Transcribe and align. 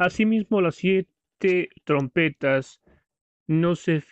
Asimismo, 0.00 0.62
las 0.62 0.76
siete 0.76 1.68
trompetas 1.84 2.80
no 3.46 3.76
se 3.76 4.02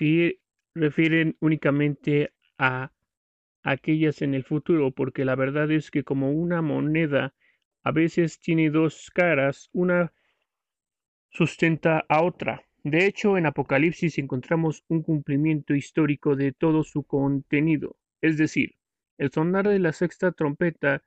refieren 0.75 1.39
únicamente 1.41 2.35
a 2.59 2.93
aquellas 3.63 4.21
en 4.21 4.35
el 4.35 4.45
futuro, 4.45 4.91
porque 4.91 5.25
la 5.25 5.35
verdad 5.35 5.71
es 5.71 5.91
que 5.91 6.05
como 6.05 6.31
una 6.31 6.61
moneda 6.61 7.33
a 7.85 7.91
veces 7.91 8.39
tiene 8.39 8.69
dos 8.69 9.11
caras, 9.15 9.71
una 9.73 10.13
sustenta 11.31 12.05
a 12.07 12.23
otra. 12.23 12.69
De 12.85 13.07
hecho, 13.07 13.39
en 13.39 13.47
Apocalipsis 13.47 14.19
encontramos 14.19 14.85
un 14.89 15.01
cumplimiento 15.03 15.75
histórico 15.75 16.37
de 16.37 16.53
todo 16.53 16.85
su 16.85 17.03
contenido, 17.05 17.97
es 18.21 18.37
decir, 18.37 18.75
el 19.17 19.31
sonar 19.31 19.67
de 19.67 19.79
la 19.79 19.95
sexta 19.95 20.33
trompeta 20.33 21.03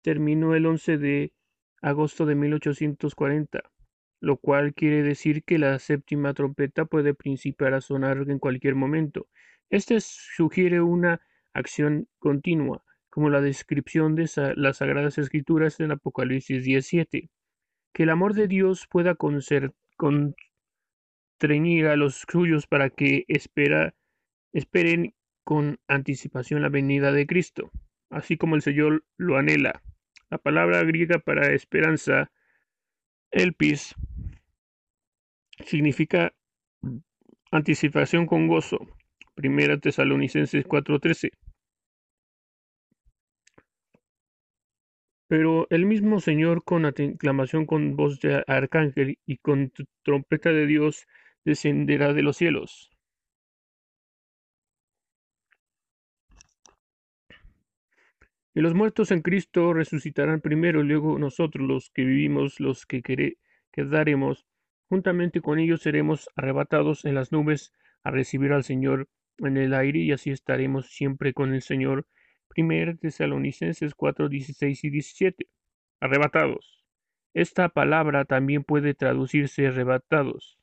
terminó 0.00 0.54
el 0.54 0.64
11 0.64 0.96
de 0.96 1.35
agosto 1.82 2.26
de 2.26 2.34
1840, 2.34 3.62
lo 4.20 4.36
cual 4.38 4.74
quiere 4.74 5.02
decir 5.02 5.44
que 5.44 5.58
la 5.58 5.78
séptima 5.78 6.34
trompeta 6.34 6.84
puede 6.84 7.14
principiar 7.14 7.74
a 7.74 7.80
sonar 7.80 8.24
en 8.28 8.38
cualquier 8.38 8.74
momento. 8.74 9.28
Este 9.70 10.00
sugiere 10.00 10.80
una 10.80 11.20
acción 11.52 12.08
continua, 12.18 12.82
como 13.10 13.30
la 13.30 13.40
descripción 13.40 14.14
de 14.14 14.28
las 14.56 14.76
Sagradas 14.78 15.18
Escrituras 15.18 15.80
en 15.80 15.90
Apocalipsis 15.92 16.64
17. 16.64 17.30
Que 17.92 18.02
el 18.02 18.10
amor 18.10 18.34
de 18.34 18.46
Dios 18.46 18.86
pueda 18.90 19.14
constreñir 19.14 20.36
a 21.86 21.96
los 21.96 22.24
suyos 22.30 22.66
para 22.66 22.90
que 22.90 23.24
esperen 23.28 25.14
con 25.44 25.78
anticipación 25.88 26.62
la 26.62 26.68
venida 26.68 27.12
de 27.12 27.26
Cristo, 27.26 27.70
así 28.10 28.36
como 28.36 28.54
el 28.54 28.62
Señor 28.62 29.04
lo 29.16 29.36
anhela. 29.36 29.82
La 30.30 30.38
palabra 30.38 30.82
griega 30.82 31.18
para 31.18 31.52
esperanza, 31.52 32.32
elpis, 33.30 33.94
significa 35.64 36.34
anticipación 37.50 38.26
con 38.26 38.48
gozo. 38.48 38.78
Primera 39.34 39.78
Tesalonicenses 39.78 40.66
4:13. 40.66 41.30
Pero 45.28 45.66
el 45.70 45.86
mismo 45.86 46.20
Señor 46.20 46.64
con 46.64 46.86
aclamación 46.86 47.66
con 47.66 47.96
voz 47.96 48.20
de 48.20 48.44
arcángel 48.46 49.18
y 49.26 49.38
con 49.38 49.72
trompeta 50.02 50.50
de 50.50 50.66
Dios 50.66 51.06
descenderá 51.44 52.12
de 52.12 52.22
los 52.22 52.36
cielos. 52.36 52.95
Y 58.56 58.62
los 58.62 58.72
muertos 58.72 59.10
en 59.10 59.20
Cristo 59.20 59.74
resucitarán 59.74 60.40
primero, 60.40 60.80
y 60.80 60.84
luego 60.84 61.18
nosotros 61.18 61.68
los 61.68 61.90
que 61.90 62.04
vivimos, 62.04 62.58
los 62.58 62.86
que 62.86 63.02
quedaremos, 63.70 64.46
juntamente 64.88 65.42
con 65.42 65.58
ellos 65.58 65.82
seremos 65.82 66.30
arrebatados 66.36 67.04
en 67.04 67.14
las 67.14 67.32
nubes 67.32 67.74
a 68.02 68.10
recibir 68.10 68.54
al 68.54 68.64
Señor 68.64 69.10
en 69.40 69.58
el 69.58 69.74
aire, 69.74 69.98
y 69.98 70.12
así 70.12 70.30
estaremos 70.30 70.86
siempre 70.86 71.34
con 71.34 71.52
el 71.52 71.60
Señor. 71.60 72.06
1 72.56 72.96
Tesalonicenses 72.96 73.94
4, 73.94 74.30
16 74.30 74.84
y 74.84 74.88
17. 74.88 75.48
Arrebatados. 76.00 76.82
Esta 77.34 77.68
palabra 77.68 78.24
también 78.24 78.64
puede 78.64 78.94
traducirse 78.94 79.66
arrebatados. 79.66 80.58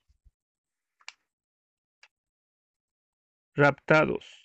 Raptados 3.53 4.42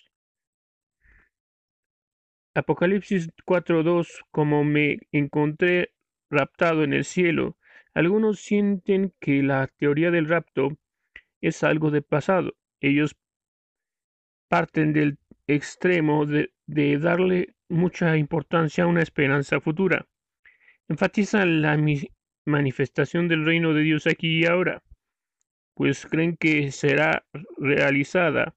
Apocalipsis 2.59 3.29
4.2 3.45 4.25
Como 4.31 4.65
me 4.65 4.99
encontré 5.13 5.93
raptado 6.29 6.83
en 6.83 6.93
el 6.93 7.05
cielo, 7.05 7.57
algunos 7.93 8.41
sienten 8.41 9.13
que 9.19 9.41
la 9.43 9.67
teoría 9.67 10.11
del 10.11 10.27
rapto 10.27 10.77
es 11.41 11.63
algo 11.63 11.89
de 11.89 12.01
pasado. 12.01 12.53
Ellos 12.81 13.15
parten 14.49 14.91
del 14.91 15.17
extremo 15.47 16.25
de, 16.25 16.51
darle 16.99 17.55
mucha 17.69 18.17
importancia 18.17 18.83
a 18.83 18.87
una 18.87 19.03
esperanza 19.03 19.61
futura. 19.61 20.07
Enfatizan 20.89 21.61
la 21.61 21.77
manifestación 22.45 23.29
del 23.29 23.45
reino 23.45 23.73
de 23.73 23.83
Dios 23.83 24.05
aquí 24.05 24.39
y 24.39 24.45
ahora, 24.45 24.83
pues 25.75 26.05
creen 26.05 26.35
que 26.35 26.71
será 26.71 27.25
realizada 27.57 28.55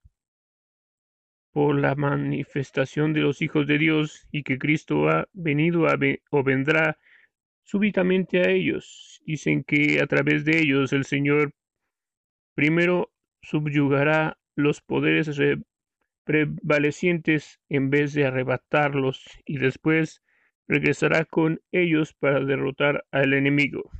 por 1.53 1.79
la 1.79 1.95
manifestación 1.95 3.13
de 3.13 3.21
los 3.21 3.41
hijos 3.41 3.67
de 3.67 3.77
Dios 3.77 4.27
y 4.31 4.43
que 4.43 4.57
Cristo 4.57 5.07
ha 5.07 5.27
venido 5.33 5.85
o 6.31 6.43
vendrá 6.43 6.97
súbitamente 7.63 8.39
a 8.39 8.49
ellos. 8.49 9.21
Dicen 9.25 9.63
que 9.63 10.01
a 10.01 10.07
través 10.07 10.43
de 10.45 10.59
ellos 10.59 10.91
el 10.93 11.05
Señor 11.05 11.53
primero 12.55 13.13
subyugará 13.41 14.37
los 14.55 14.81
poderes 14.81 15.39
prevalecientes 16.23 17.59
en 17.69 17.89
vez 17.91 18.13
de 18.13 18.25
arrebatarlos 18.25 19.23
y 19.45 19.57
después 19.57 20.23
regresará 20.67 21.25
con 21.25 21.61
ellos 21.71 22.13
para 22.13 22.39
derrotar 22.39 23.05
al 23.11 23.33
enemigo. 23.33 23.91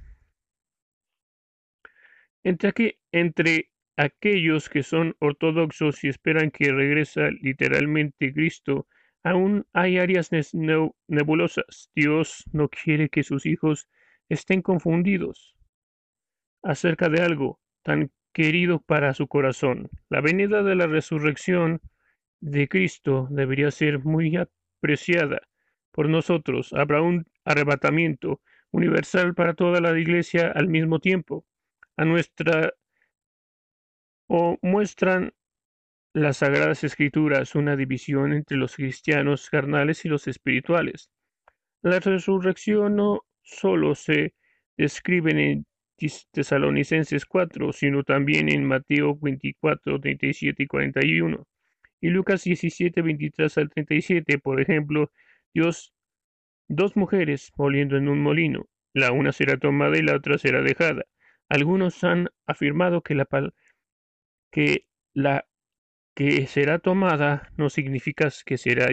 Entre, 2.44 3.00
entre 3.12 3.70
aquellos 3.98 4.70
que 4.70 4.84
son 4.84 5.16
ortodoxos 5.20 6.04
y 6.04 6.10
esperan 6.10 6.52
que 6.52 6.72
regresa 6.72 7.30
literalmente 7.42 8.34
Cristo, 8.34 8.88
aún 9.24 9.66
hay 9.74 9.98
áreas 9.98 10.30
nebulosas. 11.08 11.90
Dios 11.96 12.44
no 12.52 12.70
quiere 12.70 13.10
que 13.10 13.24
sus 13.24 13.46
hijos 13.46 13.88
estén 14.30 14.62
confundidos 14.62 15.56
acerca 16.64 17.10
de 17.10 17.22
algo 17.22 17.60
tan 17.84 18.12
querido 18.34 18.80
para 18.80 19.14
su 19.14 19.28
corazón. 19.28 19.90
La 20.10 20.22
venida 20.22 20.64
de 20.64 20.76
la 20.76 20.88
resurrección 20.88 21.82
de 22.40 22.68
Cristo 22.68 23.28
debería 23.30 23.70
ser 23.72 24.00
muy 24.00 24.36
apreciada 24.36 25.42
por 25.92 26.10
nosotros. 26.10 26.74
Habrá 26.74 27.02
un 27.02 27.26
arrebatamiento 27.46 28.42
universal 28.72 29.36
para 29.36 29.54
toda 29.54 29.80
la 29.80 29.98
iglesia 29.98 30.52
al 30.54 30.68
mismo 30.68 31.00
tiempo. 31.00 31.46
A 31.96 32.06
nuestra 32.06 32.74
o 34.28 34.58
muestran 34.62 35.34
las 36.14 36.38
Sagradas 36.38 36.84
Escrituras 36.84 37.56
una 37.56 37.76
división 37.76 38.34
entre 38.34 38.58
los 38.58 38.76
cristianos 38.76 39.50
carnales 39.50 40.06
y 40.06 40.10
los 40.10 40.28
espirituales. 40.28 41.10
La 41.82 42.00
resurrección 42.00 42.96
no 42.96 43.26
solo 43.42 43.96
se 43.96 44.36
describe 44.78 45.32
en 45.32 45.66
Tesalonicenses 46.32 47.26
4, 47.26 47.74
sino 47.74 48.04
también 48.04 48.50
en 48.50 48.64
Mateo 48.64 49.18
24, 49.20 50.00
37 50.00 50.64
y 50.64 50.68
41, 50.68 51.48
y 52.02 52.10
Lucas 52.10 52.44
17, 52.44 53.02
23 53.02 53.58
al 53.58 53.70
37, 53.70 54.38
por 54.40 54.62
ejemplo, 54.62 55.12
Dios, 55.54 55.94
dos 56.68 56.96
mujeres 56.96 57.52
moliendo 57.58 57.98
en 57.98 58.08
un 58.10 58.22
molino, 58.22 58.68
la 58.94 59.12
una 59.12 59.32
será 59.32 59.58
tomada 59.58 59.98
y 59.98 60.02
la 60.02 60.16
otra 60.16 60.38
será 60.38 60.62
dejada. 60.62 61.06
Algunos 61.50 62.04
han 62.04 62.30
afirmado 62.46 63.02
que 63.02 63.16
la, 63.16 63.28
que 64.54 64.86
la 65.14 65.46
que 66.16 66.46
será 66.46 66.78
tomada 66.78 67.52
no 67.58 67.70
significa 67.72 68.30
que 68.46 68.58
será 68.60 68.88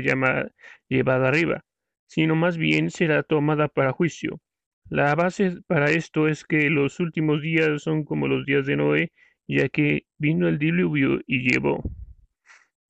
llevada 0.88 1.28
arriba, 1.28 1.66
sino 2.06 2.34
más 2.34 2.56
bien 2.56 2.91
será 2.91 3.22
tomada 3.22 3.69
para 3.69 3.93
juicio. 3.93 4.41
La 4.88 5.15
base 5.15 5.60
para 5.66 5.91
esto 5.91 6.28
es 6.28 6.44
que 6.44 6.70
los 6.70 6.99
últimos 6.99 7.43
días 7.43 7.82
son 7.82 8.04
como 8.04 8.26
los 8.26 8.47
días 8.47 8.65
de 8.66 8.76
Noé, 8.76 9.12
ya 9.47 9.69
que 9.69 10.06
vino 10.16 10.49
el 10.49 10.59
diluvio 10.59 11.20
y 11.26 11.50
llevó 11.50 11.82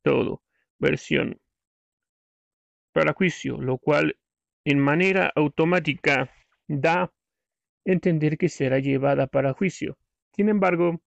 todo. 0.02 0.42
Versión 0.78 1.40
para 2.92 3.12
juicio, 3.12 3.60
lo 3.60 3.78
cual 3.78 4.16
en 4.64 4.78
manera 4.78 5.32
automática 5.34 6.30
da 6.68 7.12
entender 7.84 8.38
que 8.38 8.48
será 8.48 8.78
llevada 8.78 9.26
para 9.26 9.54
juicio. 9.54 9.98
Sin 10.34 10.48
embargo, 10.48 11.02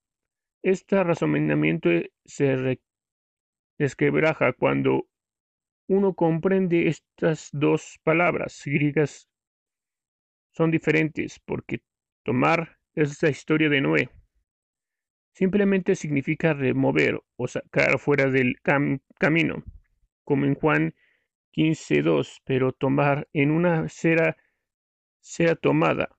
este 0.63 1.04
razonamiento 1.04 1.89
se 2.25 2.80
desquebraja 3.77 4.54
cuando 4.54 5.10
uno 5.88 6.13
comprende 6.13 6.88
estas 6.88 7.50
dos 7.51 8.00
palabras 8.04 8.63
griegas 8.65 9.30
son 10.54 10.71
diferentes 10.71 11.39
porque 11.39 11.81
tomar 12.24 12.80
es 12.95 13.21
la 13.21 13.30
historia 13.30 13.69
de 13.69 13.81
Noé. 13.81 14.10
Simplemente 15.33 15.95
significa 15.95 16.54
remover 16.54 17.21
o 17.36 17.48
sacar 17.48 18.00
fuera 18.00 18.30
del 18.30 18.56
camino, 18.62 19.63
como 20.24 20.45
en 20.45 20.54
Juan 20.54 20.95
15.2, 21.54 22.42
pero 22.45 22.71
tomar 22.71 23.27
en 23.33 23.51
una 23.51 23.89
cera 23.89 24.38
sea 25.19 25.56
tomada. 25.56 26.15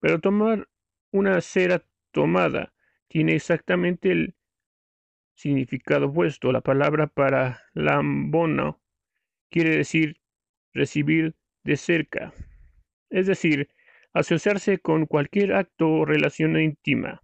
Pero 0.00 0.20
tomar 0.20 0.68
una 1.12 1.40
cera 1.40 1.86
tomada 2.10 2.74
tiene 3.08 3.34
exactamente 3.34 4.12
el 4.12 4.34
significado 5.34 6.06
opuesto. 6.06 6.52
La 6.52 6.60
palabra 6.60 7.06
para 7.06 7.62
lambono 7.74 8.80
quiere 9.50 9.76
decir 9.76 10.20
recibir 10.72 11.34
de 11.64 11.76
cerca. 11.76 12.32
Es 13.10 13.26
decir, 13.26 13.68
asociarse 14.12 14.78
con 14.78 15.06
cualquier 15.06 15.54
acto 15.54 15.88
o 15.88 16.04
relación 16.04 16.58
íntima. 16.60 17.20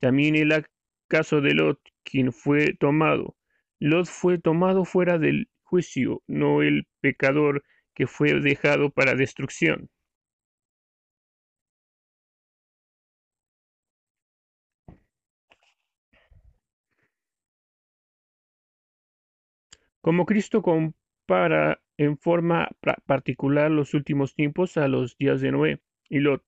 También 0.00 0.34
el 0.34 0.66
caso 1.08 1.40
de 1.40 1.54
Lot, 1.54 1.80
quien 2.04 2.32
fue 2.32 2.74
tomado. 2.74 3.36
Lot 3.78 4.06
fue 4.06 4.38
tomado 4.38 4.84
fuera 4.84 5.18
del 5.18 5.48
juicio, 5.62 6.22
no 6.26 6.62
el 6.62 6.86
pecador 7.00 7.64
que 7.94 8.06
fue 8.06 8.40
dejado 8.40 8.90
para 8.90 9.14
destrucción. 9.14 9.90
Como 20.02 20.26
Cristo 20.26 20.62
compara 20.62 21.80
en 21.96 22.18
forma 22.18 22.68
particular 23.06 23.70
los 23.70 23.94
últimos 23.94 24.34
tiempos 24.34 24.76
a 24.76 24.88
los 24.88 25.16
días 25.16 25.40
de 25.40 25.52
Noé 25.52 25.80
y 26.08 26.18
Lot, 26.18 26.42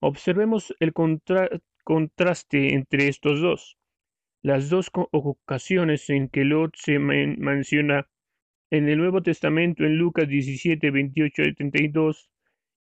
observemos 0.00 0.74
el 0.80 0.92
contraste 1.84 2.74
entre 2.74 3.06
estos 3.06 3.40
dos. 3.40 3.78
Las 4.42 4.68
dos 4.68 4.90
ocasiones 5.12 6.10
en 6.10 6.28
que 6.28 6.44
Lot 6.44 6.74
se 6.74 6.98
menciona 6.98 8.08
en 8.70 8.88
el 8.88 8.98
Nuevo 8.98 9.22
Testamento 9.22 9.84
en 9.84 9.96
Lucas 9.96 10.28
17, 10.28 10.90
28 10.90 11.42
y 11.42 11.54
32 11.54 12.28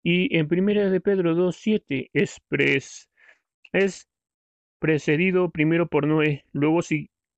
y 0.02 0.36
en 0.36 0.48
Primera 0.48 0.90
de 0.90 1.00
Pedro 1.00 1.36
2, 1.36 1.54
7 1.54 2.10
es, 2.12 2.42
es 3.72 4.08
precedido 4.80 5.52
primero 5.52 5.86
por 5.86 6.08
Noé, 6.08 6.44
luego 6.50 6.80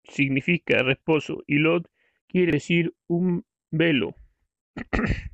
significa 0.04 0.82
reposo 0.82 1.44
y 1.46 1.58
Lot 1.58 1.91
quiere 2.32 2.52
decir 2.52 2.94
un 3.06 3.44
velo. 3.70 4.16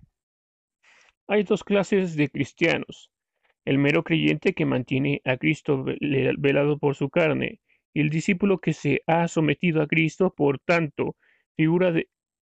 Hay 1.28 1.44
dos 1.44 1.62
clases 1.62 2.16
de 2.16 2.28
cristianos, 2.28 3.10
el 3.64 3.78
mero 3.78 4.02
creyente 4.02 4.52
que 4.52 4.66
mantiene 4.66 5.22
a 5.24 5.36
Cristo 5.36 5.84
velado 5.84 6.78
por 6.78 6.96
su 6.96 7.08
carne, 7.08 7.60
y 7.94 8.00
el 8.00 8.10
discípulo 8.10 8.58
que 8.58 8.72
se 8.72 9.02
ha 9.06 9.28
sometido 9.28 9.80
a 9.80 9.86
Cristo, 9.86 10.34
por 10.34 10.58
tanto, 10.58 11.16
figura 11.56 11.94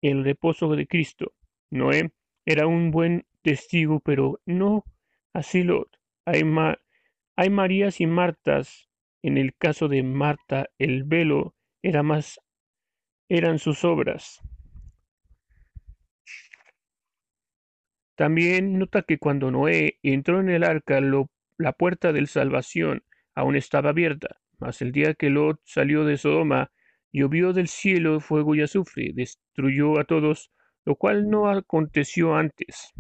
el 0.02 0.24
reposo 0.24 0.76
de 0.76 0.86
Cristo. 0.86 1.34
Noé 1.72 2.12
era 2.46 2.68
un 2.68 2.92
buen 2.92 3.26
testigo, 3.42 4.00
pero 4.02 4.40
no 4.46 4.84
así 5.34 5.64
Lot. 5.64 5.90
Hay, 6.26 6.44
hay 7.36 7.50
Marías 7.50 8.02
y 8.02 8.08
Martas. 8.08 8.90
En 9.24 9.38
el 9.38 9.56
caso 9.56 9.88
de 9.88 10.04
Marta, 10.04 10.70
el 10.78 11.06
velo 11.06 11.56
era 11.82 12.04
más 12.04 12.40
eran 13.34 13.58
sus 13.58 13.84
obras. 13.84 14.42
También 18.16 18.78
nota 18.78 19.02
que 19.02 19.18
cuando 19.18 19.50
Noé 19.50 19.98
entró 20.04 20.40
en 20.40 20.50
el 20.50 20.64
arca, 20.64 21.02
la 21.58 21.74
puerta 21.74 22.14
de 22.14 22.28
salvación 22.28 23.04
aún 23.34 23.56
estaba 23.56 23.90
abierta, 23.90 24.40
mas 24.60 24.84
el 24.84 24.92
día 24.92 25.16
que 25.16 25.32
Lot 25.32 25.60
salió 25.64 26.06
de 26.06 26.18
Sodoma, 26.18 26.72
llovió 27.12 27.54
del 27.54 27.70
cielo 27.70 28.20
fuego 28.20 28.54
y 28.54 28.62
azufre, 28.62 29.14
destruyó 29.16 30.00
a 30.00 30.04
todos, 30.04 30.52
lo 30.86 30.96
cual 30.96 31.28
no 31.28 31.50
aconteció 31.50 32.36
antes. 32.36 32.94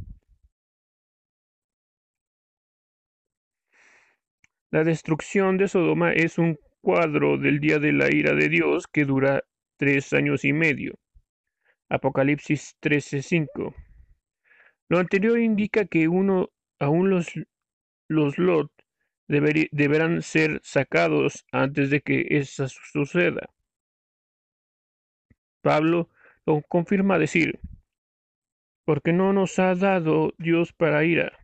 La 4.71 4.83
destrucción 4.83 5.57
de 5.57 5.67
Sodoma 5.67 6.11
es 6.11 6.39
un 6.39 6.57
cuadro 6.81 7.37
del 7.37 7.59
día 7.59 7.77
de 7.77 7.93
la 7.93 8.11
ira 8.11 8.33
de 8.33 8.49
Dios 8.49 8.87
que 8.87 9.05
dura 9.05 9.43
tres 9.83 10.13
años 10.13 10.45
y 10.45 10.53
medio. 10.53 10.97
Apocalipsis 11.89 12.77
13:5. 12.79 13.75
Lo 14.87 14.97
anterior 14.97 15.37
indica 15.37 15.83
que 15.83 16.07
uno, 16.07 16.51
aún 16.79 17.09
los, 17.09 17.33
los 18.07 18.37
Lot 18.37 18.71
deberán 19.27 20.21
ser 20.21 20.61
sacados 20.63 21.45
antes 21.51 21.89
de 21.89 21.99
que 21.99 22.27
eso 22.29 22.69
suceda. 22.69 23.49
Pablo 25.61 26.09
lo 26.45 26.61
confirma 26.61 27.19
decir, 27.19 27.59
porque 28.85 29.11
no 29.11 29.33
nos 29.33 29.59
ha 29.59 29.75
dado 29.75 30.33
Dios 30.37 30.71
para 30.71 31.03
ira, 31.03 31.37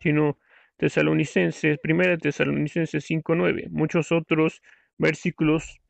sino 0.00 0.40
Tesalonicenses, 0.76 1.78
1 1.84 2.18
Tesalonicenses 2.18 3.08
5.9. 3.08 3.68
Muchos 3.70 4.10
otros 4.10 4.60
versículos 4.98 5.80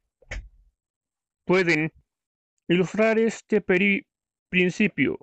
pueden 1.50 1.92
ilustrar 2.68 3.18
este 3.18 3.60
principio. 4.48 5.18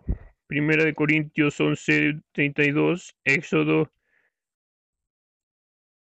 Primera 0.45 0.83
de 0.83 0.93
Corintios 0.93 1.57
11, 1.57 2.19
32, 2.33 3.15
Éxodo 3.23 3.89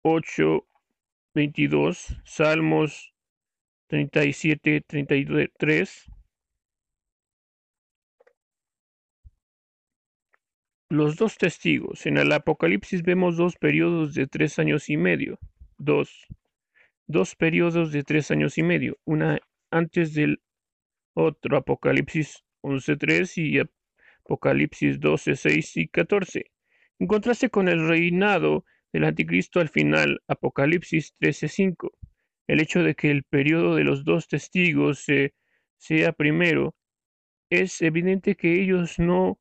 8, 0.02 0.66
22, 1.32 2.20
Salmos 2.24 3.14
37, 3.86 4.80
33. 4.80 6.06
Los 10.88 11.14
dos 11.14 11.38
testigos. 11.38 12.04
En 12.04 12.16
el 12.16 12.32
Apocalipsis 12.32 13.04
vemos 13.04 13.36
dos 13.36 13.54
periodos 13.54 14.14
de 14.14 14.26
tres 14.26 14.58
años 14.58 14.90
y 14.90 14.96
medio. 14.96 15.38
Dos. 15.78 16.26
Dos 17.06 17.36
periodos 17.36 17.92
de 17.92 18.02
tres 18.02 18.32
años 18.32 18.58
y 18.58 18.64
medio. 18.64 18.98
Una 19.04 19.38
antes 19.70 20.14
del 20.14 20.40
otro 21.14 21.56
Apocalipsis 21.56 22.44
11.3 22.62 23.38
y 23.38 23.60
Apocalipsis 24.24 25.00
12.6 25.00 25.82
y 25.82 25.88
14. 25.88 26.50
En 26.98 27.06
contraste 27.06 27.50
con 27.50 27.68
el 27.68 27.86
reinado 27.86 28.64
del 28.92 29.04
anticristo 29.04 29.60
al 29.60 29.68
final, 29.68 30.22
Apocalipsis 30.28 31.14
13.5. 31.20 31.90
El 32.46 32.60
hecho 32.60 32.82
de 32.82 32.94
que 32.94 33.10
el 33.10 33.24
periodo 33.24 33.74
de 33.74 33.84
los 33.84 34.04
dos 34.04 34.28
testigos 34.28 35.04
sea 35.76 36.12
primero, 36.12 36.74
es 37.50 37.82
evidente 37.82 38.34
que 38.34 38.60
ellos 38.60 38.98
no, 38.98 39.38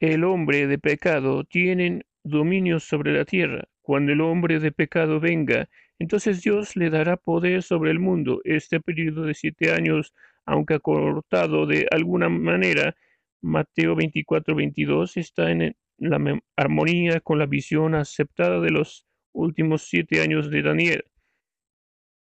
el 0.00 0.24
hombre 0.24 0.66
de 0.66 0.78
pecado, 0.78 1.44
tienen 1.44 2.04
dominio 2.22 2.80
sobre 2.80 3.12
la 3.12 3.24
tierra. 3.24 3.64
Cuando 3.82 4.12
el 4.12 4.20
hombre 4.20 4.58
de 4.60 4.72
pecado 4.72 5.20
venga, 5.20 5.68
entonces 5.98 6.42
Dios 6.42 6.76
le 6.76 6.90
dará 6.90 7.16
poder 7.16 7.62
sobre 7.62 7.90
el 7.90 7.98
mundo. 7.98 8.40
Este 8.44 8.80
periodo 8.80 9.22
de 9.22 9.34
siete 9.34 9.72
años, 9.72 10.12
aunque 10.44 10.74
acortado 10.74 11.66
de 11.66 11.86
alguna 11.90 12.28
manera, 12.28 12.96
Mateo 13.42 13.94
24, 13.94 14.54
22, 14.54 15.16
está 15.16 15.50
en 15.50 15.76
la 15.98 16.40
armonía 16.56 17.20
con 17.20 17.38
la 17.38 17.46
visión 17.46 17.94
aceptada 17.94 18.60
de 18.60 18.70
los 18.70 19.06
últimos 19.32 19.82
siete 19.82 20.20
años 20.20 20.50
de 20.50 20.62
Daniel. 20.62 21.04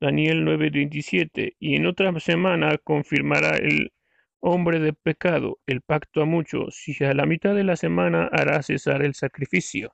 Daniel 0.01 0.45
9:27, 0.45 1.57
y 1.59 1.77
en 1.77 1.87
otra 1.87 2.19
semana 2.21 2.79
confirmará 2.79 3.57
el 3.57 3.93
hombre 4.41 4.81
de 4.81 4.95
pecado 4.95 5.59
el 5.67 5.83
pacto 5.83 6.23
a 6.23 6.25
muchos, 6.25 6.89
y 6.89 7.05
a 7.05 7.13
la 7.13 7.27
mitad 7.27 7.55
de 7.55 7.65
la 7.65 7.77
semana 7.77 8.29
hará 8.33 8.63
cesar 8.63 9.03
el 9.05 9.15
sacrificio. 9.15 9.93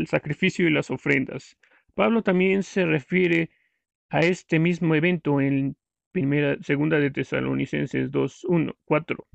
El 0.00 0.06
sacrificio 0.06 0.66
y 0.66 0.72
las 0.72 0.90
ofrendas. 0.90 1.56
Pablo 1.94 2.22
también 2.22 2.62
se 2.62 2.84
refiere 2.84 3.50
a 4.08 4.20
este 4.20 4.58
mismo 4.58 4.94
evento 4.94 5.40
en 5.40 5.76
primera, 6.12 6.56
segunda 6.62 6.98
de 6.98 7.10
Tesalonicenses 7.10 8.10
2, 8.10 8.46
4. 8.84 9.26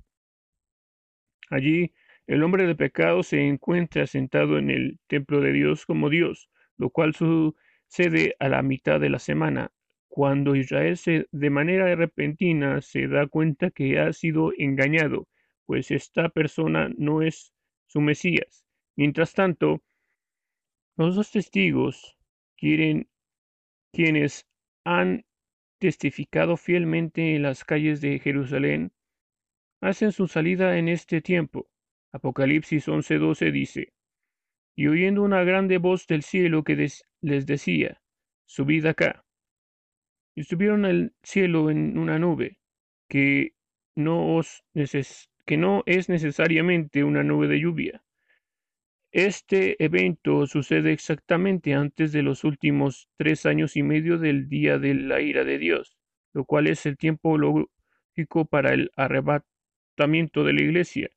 Allí 1.49 1.93
el 2.27 2.43
hombre 2.43 2.65
de 2.65 2.75
pecado 2.75 3.23
se 3.23 3.47
encuentra 3.47 4.07
sentado 4.07 4.57
en 4.57 4.71
el 4.71 4.99
templo 5.07 5.41
de 5.41 5.53
Dios 5.53 5.85
como 5.85 6.09
Dios, 6.09 6.49
lo 6.77 6.89
cual 6.89 7.13
sucede 7.13 8.35
a 8.39 8.49
la 8.49 8.63
mitad 8.63 8.99
de 8.99 9.09
la 9.09 9.19
semana, 9.19 9.71
cuando 10.07 10.55
Israel 10.55 10.97
se, 10.97 11.27
de 11.31 11.49
manera 11.49 11.93
repentina 11.95 12.81
se 12.81 13.07
da 13.07 13.27
cuenta 13.27 13.69
que 13.69 13.99
ha 13.99 14.11
sido 14.13 14.53
engañado, 14.57 15.27
pues 15.65 15.91
esta 15.91 16.29
persona 16.29 16.89
no 16.97 17.21
es 17.21 17.53
su 17.85 18.01
Mesías. 18.01 18.65
Mientras 18.95 19.33
tanto, 19.33 19.83
los 20.97 21.15
dos 21.15 21.31
testigos 21.31 22.17
quienes 22.57 24.47
han 24.85 25.25
testificado 25.79 26.57
fielmente 26.57 27.35
en 27.35 27.43
las 27.43 27.63
calles 27.63 28.01
de 28.01 28.19
Jerusalén, 28.19 28.91
hacen 29.81 30.11
su 30.11 30.27
salida 30.27 30.77
en 30.77 30.87
este 30.87 31.21
tiempo. 31.21 31.67
Apocalipsis 32.13 32.87
11:12 32.87 33.51
dice, 33.51 33.93
y 34.75 34.87
oyendo 34.87 35.21
una 35.23 35.43
grande 35.43 35.77
voz 35.77 36.07
del 36.07 36.23
cielo 36.23 36.63
que 36.63 36.75
les 37.21 37.45
decía, 37.45 38.01
subid 38.45 38.85
acá. 38.85 39.25
Y 40.33 40.43
subieron 40.43 40.85
al 40.85 41.13
cielo 41.23 41.69
en 41.69 41.97
una 41.97 42.19
nube, 42.19 42.57
que 43.09 43.53
no, 43.95 44.35
os 44.35 44.63
que 45.45 45.57
no 45.57 45.83
es 45.85 46.09
necesariamente 46.09 47.03
una 47.03 47.23
nube 47.23 47.47
de 47.47 47.59
lluvia, 47.59 48.03
este 49.15 49.81
evento 49.81 50.45
sucede 50.45 50.91
exactamente 50.91 51.73
antes 51.73 52.11
de 52.11 52.21
los 52.21 52.43
últimos 52.43 53.07
tres 53.15 53.45
años 53.45 53.77
y 53.77 53.81
medio 53.81 54.17
del 54.17 54.49
día 54.49 54.77
de 54.77 54.93
la 54.93 55.21
ira 55.21 55.45
de 55.45 55.57
Dios, 55.57 55.95
lo 56.33 56.43
cual 56.43 56.67
es 56.67 56.85
el 56.85 56.97
tiempo 56.97 57.37
escatológico 57.37 58.43
para 58.43 58.73
el 58.73 58.91
arrebatamiento 58.97 60.43
de 60.43 60.51
la 60.51 60.61
iglesia. 60.61 61.09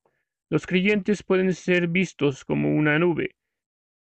Los 0.48 0.64
creyentes 0.64 1.24
pueden 1.24 1.52
ser 1.54 1.88
vistos 1.88 2.44
como 2.44 2.72
una 2.72 3.00
nube. 3.00 3.34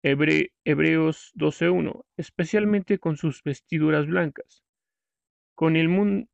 Hebreos 0.03 1.31
12.1, 1.35 2.03
especialmente 2.17 2.99
con 2.99 3.15
sus 3.15 3.43
vestiduras 3.43 4.07
blancas. 4.07 4.61
Con 5.53 5.77
el, 5.77 6.27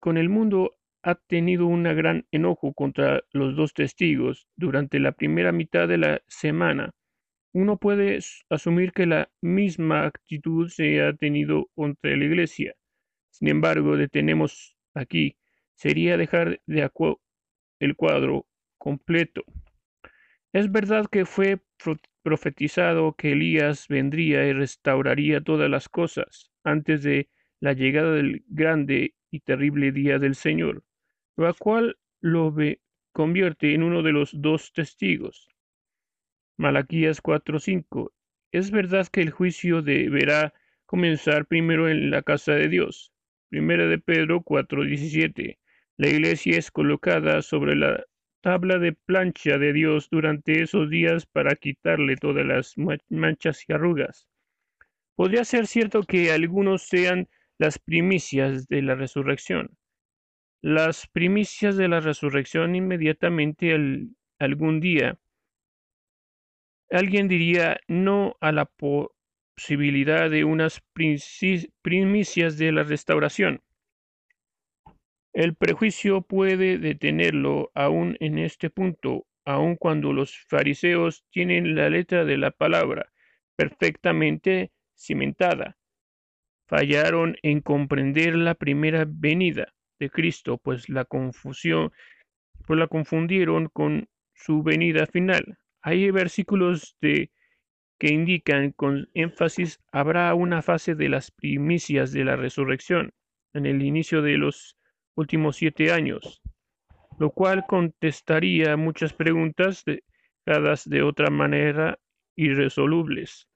con 0.00 0.18
el 0.18 0.28
mundo 0.28 0.76
ha 1.02 1.14
tenido 1.14 1.66
un 1.66 1.84
gran 1.84 2.26
enojo 2.30 2.74
contra 2.74 3.22
los 3.32 3.56
dos 3.56 3.72
testigos 3.72 4.48
durante 4.54 5.00
la 5.00 5.12
primera 5.12 5.50
mitad 5.50 5.88
de 5.88 5.96
la 5.96 6.22
semana. 6.26 6.92
Uno 7.56 7.78
puede 7.78 8.18
asumir 8.50 8.92
que 8.92 9.06
la 9.06 9.30
misma 9.40 10.04
actitud 10.04 10.68
se 10.68 11.00
ha 11.00 11.14
tenido 11.14 11.70
contra 11.74 12.14
la 12.14 12.22
Iglesia. 12.22 12.74
Sin 13.30 13.48
embargo, 13.48 13.96
detenemos 13.96 14.76
aquí. 14.92 15.38
Sería 15.74 16.18
dejar 16.18 16.60
de 16.66 16.90
el 17.80 17.96
cuadro 17.96 18.46
completo. 18.76 19.42
Es 20.52 20.70
verdad 20.70 21.06
que 21.10 21.24
fue 21.24 21.62
profetizado 22.22 23.14
que 23.14 23.32
Elías 23.32 23.88
vendría 23.88 24.46
y 24.46 24.52
restauraría 24.52 25.40
todas 25.40 25.70
las 25.70 25.88
cosas 25.88 26.52
antes 26.62 27.02
de 27.04 27.30
la 27.60 27.72
llegada 27.72 28.12
del 28.12 28.44
grande 28.48 29.14
y 29.30 29.40
terrible 29.40 29.92
día 29.92 30.18
del 30.18 30.34
Señor, 30.34 30.84
lo 31.38 31.54
cual 31.54 31.96
lo 32.20 32.54
convierte 33.12 33.72
en 33.72 33.82
uno 33.82 34.02
de 34.02 34.12
los 34.12 34.42
dos 34.42 34.74
testigos. 34.74 35.55
Malaquías 36.58 37.20
4:5 37.20 38.12
Es 38.50 38.70
verdad 38.70 39.06
que 39.08 39.20
el 39.20 39.30
juicio 39.30 39.82
deberá 39.82 40.54
comenzar 40.86 41.46
primero 41.46 41.88
en 41.88 42.10
la 42.10 42.22
casa 42.22 42.54
de 42.54 42.68
Dios. 42.68 43.12
Primera 43.50 43.86
de 43.86 43.98
Pedro 43.98 44.42
4:17 44.42 45.58
La 45.98 46.08
iglesia 46.08 46.56
es 46.56 46.70
colocada 46.70 47.42
sobre 47.42 47.76
la 47.76 48.04
tabla 48.40 48.78
de 48.78 48.92
plancha 48.92 49.58
de 49.58 49.72
Dios 49.72 50.08
durante 50.10 50.62
esos 50.62 50.88
días 50.88 51.26
para 51.26 51.56
quitarle 51.56 52.16
todas 52.16 52.46
las 52.46 52.74
manchas 53.08 53.64
y 53.68 53.72
arrugas. 53.72 54.26
Podría 55.14 55.44
ser 55.44 55.66
cierto 55.66 56.04
que 56.04 56.30
algunos 56.30 56.82
sean 56.82 57.28
las 57.58 57.78
primicias 57.78 58.68
de 58.68 58.82
la 58.82 58.94
resurrección. 58.94 59.76
Las 60.62 61.06
primicias 61.06 61.76
de 61.76 61.88
la 61.88 62.00
resurrección 62.00 62.76
inmediatamente 62.76 63.74
algún 64.38 64.80
día. 64.80 65.18
Alguien 66.90 67.26
diría 67.26 67.78
no 67.88 68.36
a 68.40 68.52
la 68.52 68.66
posibilidad 68.66 70.30
de 70.30 70.44
unas 70.44 70.82
primicias 71.82 72.58
de 72.58 72.72
la 72.72 72.84
restauración. 72.84 73.62
El 75.32 75.54
prejuicio 75.54 76.22
puede 76.22 76.78
detenerlo 76.78 77.70
aún 77.74 78.16
en 78.20 78.38
este 78.38 78.70
punto, 78.70 79.26
aun 79.44 79.76
cuando 79.76 80.12
los 80.12 80.38
fariseos 80.48 81.24
tienen 81.30 81.74
la 81.74 81.90
letra 81.90 82.24
de 82.24 82.38
la 82.38 82.52
palabra 82.52 83.12
perfectamente 83.56 84.70
cimentada. 84.94 85.76
Fallaron 86.68 87.36
en 87.42 87.60
comprender 87.60 88.34
la 88.34 88.54
primera 88.54 89.04
venida 89.06 89.74
de 89.98 90.10
Cristo, 90.10 90.58
pues 90.58 90.88
la 90.88 91.04
confusión, 91.04 91.92
pues 92.66 92.78
la 92.78 92.86
confundieron 92.86 93.68
con 93.68 94.08
su 94.34 94.62
venida 94.62 95.06
final. 95.06 95.58
Hay 95.86 96.10
versículos 96.10 96.96
de 97.00 97.30
que 98.00 98.08
indican 98.08 98.72
con 98.72 99.08
énfasis 99.14 99.78
habrá 99.92 100.34
una 100.34 100.60
fase 100.60 100.96
de 100.96 101.08
las 101.08 101.30
primicias 101.30 102.10
de 102.10 102.24
la 102.24 102.34
resurrección 102.34 103.12
en 103.54 103.66
el 103.66 103.80
inicio 103.80 104.20
de 104.20 104.36
los 104.36 104.76
últimos 105.14 105.54
siete 105.54 105.92
años, 105.92 106.42
lo 107.20 107.30
cual 107.30 107.66
contestaría 107.68 108.76
muchas 108.76 109.12
preguntas 109.12 109.84
dejadas 110.44 110.88
de 110.88 111.02
otra 111.02 111.30
manera 111.30 112.00
irresolubles. 112.34 113.46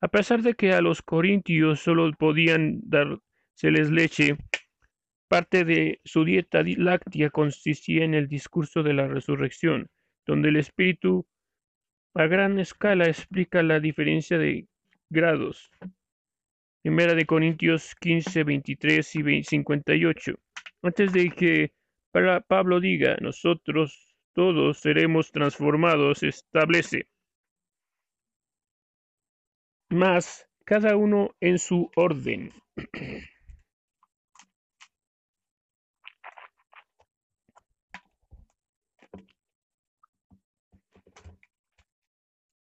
A 0.00 0.06
pesar 0.06 0.42
de 0.42 0.54
que 0.54 0.72
a 0.72 0.80
los 0.80 1.02
corintios 1.02 1.80
solo 1.80 2.08
podían 2.12 2.82
dárseles 2.84 3.90
leche, 3.90 4.36
parte 5.26 5.64
de 5.64 6.00
su 6.04 6.24
dieta 6.24 6.62
láctea 6.64 7.30
consistía 7.30 8.04
en 8.04 8.14
el 8.14 8.28
discurso 8.28 8.84
de 8.84 8.94
la 8.94 9.08
resurrección, 9.08 9.88
donde 10.24 10.50
el 10.50 10.56
espíritu 10.56 11.26
a 12.14 12.26
gran 12.26 12.58
escala 12.58 13.06
explica 13.06 13.62
la 13.62 13.80
diferencia 13.80 14.38
de 14.38 14.66
grados. 15.08 15.70
Primera 16.82 17.14
de 17.14 17.26
Corintios 17.26 17.94
15, 18.00 18.44
23 18.44 19.16
y 19.16 19.44
58. 19.44 20.34
Antes 20.82 21.12
de 21.12 21.30
que 21.30 21.72
Pablo 22.48 22.80
diga, 22.80 23.16
nosotros 23.20 24.16
todos 24.34 24.78
seremos 24.78 25.30
transformados, 25.30 26.22
establece. 26.22 27.06
Más 29.90 30.48
cada 30.64 30.96
uno 30.96 31.34
en 31.40 31.58
su 31.58 31.90
orden. 31.96 32.52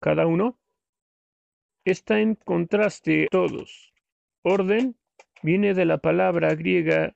Cada 0.06 0.28
uno 0.28 0.60
está 1.84 2.20
en 2.20 2.36
contraste 2.36 3.28
todos. 3.32 3.92
Orden 4.44 4.96
viene 5.42 5.74
de 5.74 5.86
la 5.86 5.98
palabra 5.98 6.54
griega 6.54 7.16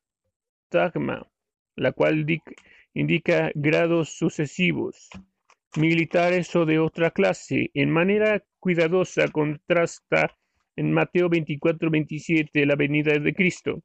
tagma, 0.69 1.29
la 1.75 1.91
cual 1.91 2.25
indica 2.95 3.51
grados 3.53 4.17
sucesivos, 4.17 5.07
militares 5.77 6.55
o 6.55 6.65
de 6.65 6.79
otra 6.79 7.11
clase. 7.11 7.69
En 7.75 7.91
manera 7.91 8.43
cuidadosa 8.59 9.27
contrasta 9.27 10.35
en 10.75 10.91
Mateo 10.91 11.29
24-27 11.29 12.65
la 12.65 12.75
venida 12.75 13.13
de 13.19 13.35
Cristo. 13.35 13.83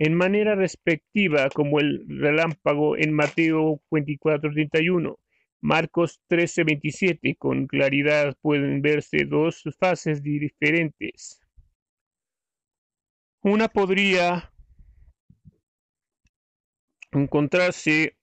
En 0.00 0.12
manera 0.12 0.56
respectiva 0.56 1.50
como 1.50 1.78
el 1.78 2.04
relámpago 2.08 2.96
en 2.96 3.12
Mateo 3.12 3.80
24-31. 3.92 5.18
Marcos 5.64 6.20
13:27 6.28 7.36
con 7.38 7.66
claridad 7.66 8.36
pueden 8.42 8.82
verse 8.82 9.24
dos 9.24 9.64
fases 9.78 10.22
diferentes. 10.22 11.40
Una 13.40 13.68
podría 13.68 14.52
encontrarse 17.12 18.14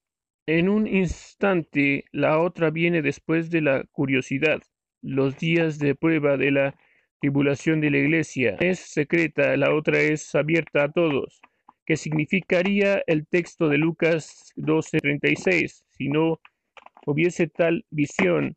en 0.46 0.68
un 0.68 0.86
instante, 0.86 2.04
la 2.12 2.38
otra 2.38 2.70
viene 2.70 3.02
después 3.02 3.50
de 3.50 3.62
la 3.62 3.82
curiosidad. 3.90 4.62
Los 5.00 5.36
días 5.36 5.80
de 5.80 5.96
prueba 5.96 6.36
de 6.36 6.52
la 6.52 6.78
tribulación 7.20 7.80
de 7.80 7.90
la 7.90 7.98
iglesia 7.98 8.56
es 8.60 8.78
secreta, 8.78 9.56
la 9.56 9.74
otra 9.74 9.98
es 9.98 10.32
abierta 10.36 10.84
a 10.84 10.92
todos. 10.92 11.40
¿Qué 11.86 11.96
significaría 11.96 13.02
el 13.08 13.26
texto 13.26 13.68
de 13.68 13.78
Lucas 13.78 14.52
12:36 14.54 15.82
si 15.90 16.06
no 16.06 16.38
hubiese 17.06 17.46
tal 17.48 17.84
visión? 17.90 18.56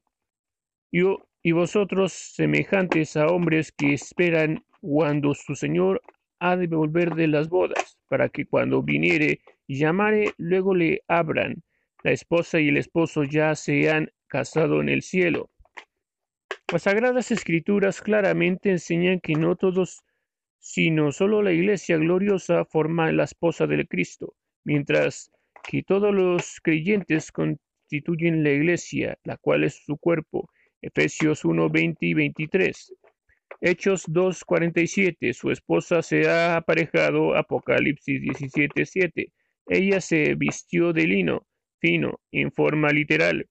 Yo 0.92 1.28
y 1.42 1.52
vosotros 1.52 2.14
semejantes 2.14 3.16
a 3.18 3.28
hombres 3.28 3.72
que 3.72 3.94
esperan 3.94 4.64
cuando 4.82 5.34
su 5.34 5.56
Señor 5.56 6.02
ha 6.40 6.58
de 6.58 6.68
volver 6.68 7.16
de 7.16 7.28
las 7.28 7.50
bodas, 7.50 7.98
para 8.08 8.30
que 8.30 8.46
cuando 8.46 8.82
viniere 8.82 9.40
llamare, 9.68 10.34
luego 10.38 10.74
le 10.74 11.02
abran. 11.08 11.64
La 12.04 12.12
esposa 12.12 12.60
y 12.60 12.70
el 12.70 12.78
esposo 12.78 13.24
ya 13.24 13.56
se 13.56 13.90
han 13.90 14.12
casado 14.28 14.82
en 14.82 14.90
el 14.90 15.02
cielo. 15.02 15.50
Las 16.72 16.84
sagradas 16.84 17.32
escrituras 17.32 18.02
claramente 18.02 18.72
enseñan 18.72 19.20
que 19.20 19.34
no 19.34 19.56
todos, 19.56 20.04
sino 20.60 21.12
solo 21.12 21.42
la 21.44 21.52
iglesia 21.52 21.98
gloriosa 21.98 22.66
forma 22.66 23.12
la 23.12 23.24
esposa 23.24 23.68
del 23.68 23.88
Cristo, 23.88 24.34
mientras 24.64 25.32
que 25.64 25.84
todos 25.84 26.14
los 26.14 26.60
creyentes 26.62 27.32
constituyen 27.86 28.44
la 28.44 28.51
iglesia, 28.51 29.18
la 29.24 29.38
cual 29.38 29.63
es 29.63 29.84
su 29.86 29.98
cuerpo. 29.98 30.50
Efesios 30.82 31.46
1, 31.46 31.70
20 31.70 32.06
y 32.06 32.13
23. 32.13 32.94
Hechos 33.62 34.08
2.47. 34.08 35.34
Su 35.34 35.51
esposa 35.51 36.01
se 36.01 36.27
ha 36.27 36.58
aparejado. 36.58 37.36
Apocalipsis 37.36 38.22
17.7. 38.22 39.32
Ella 39.68 40.01
se 40.01 40.36
vistió 40.36 40.94
de 40.94 41.04
lino 41.06 41.48
fino, 41.80 42.20
en 42.32 42.51
forma 42.51 42.89
literal. 42.89 43.48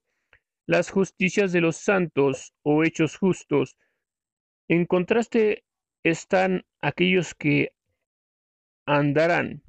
Las 0.67 0.89
justicias 0.89 1.53
de 1.53 1.61
los 1.61 1.77
santos 1.77 2.53
o 2.63 2.83
hechos 2.83 3.17
justos. 3.17 3.77
En 4.67 4.85
contraste 4.85 5.63
están 6.03 6.65
aquellos 6.81 7.33
que 7.35 7.71
andarán, 8.85 9.63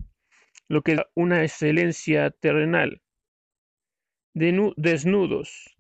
lo 0.69 0.83
que 0.83 0.97
da 0.97 1.07
una 1.15 1.45
excelencia 1.45 2.31
terrenal. 2.31 3.01
Desnudos, 4.39 5.75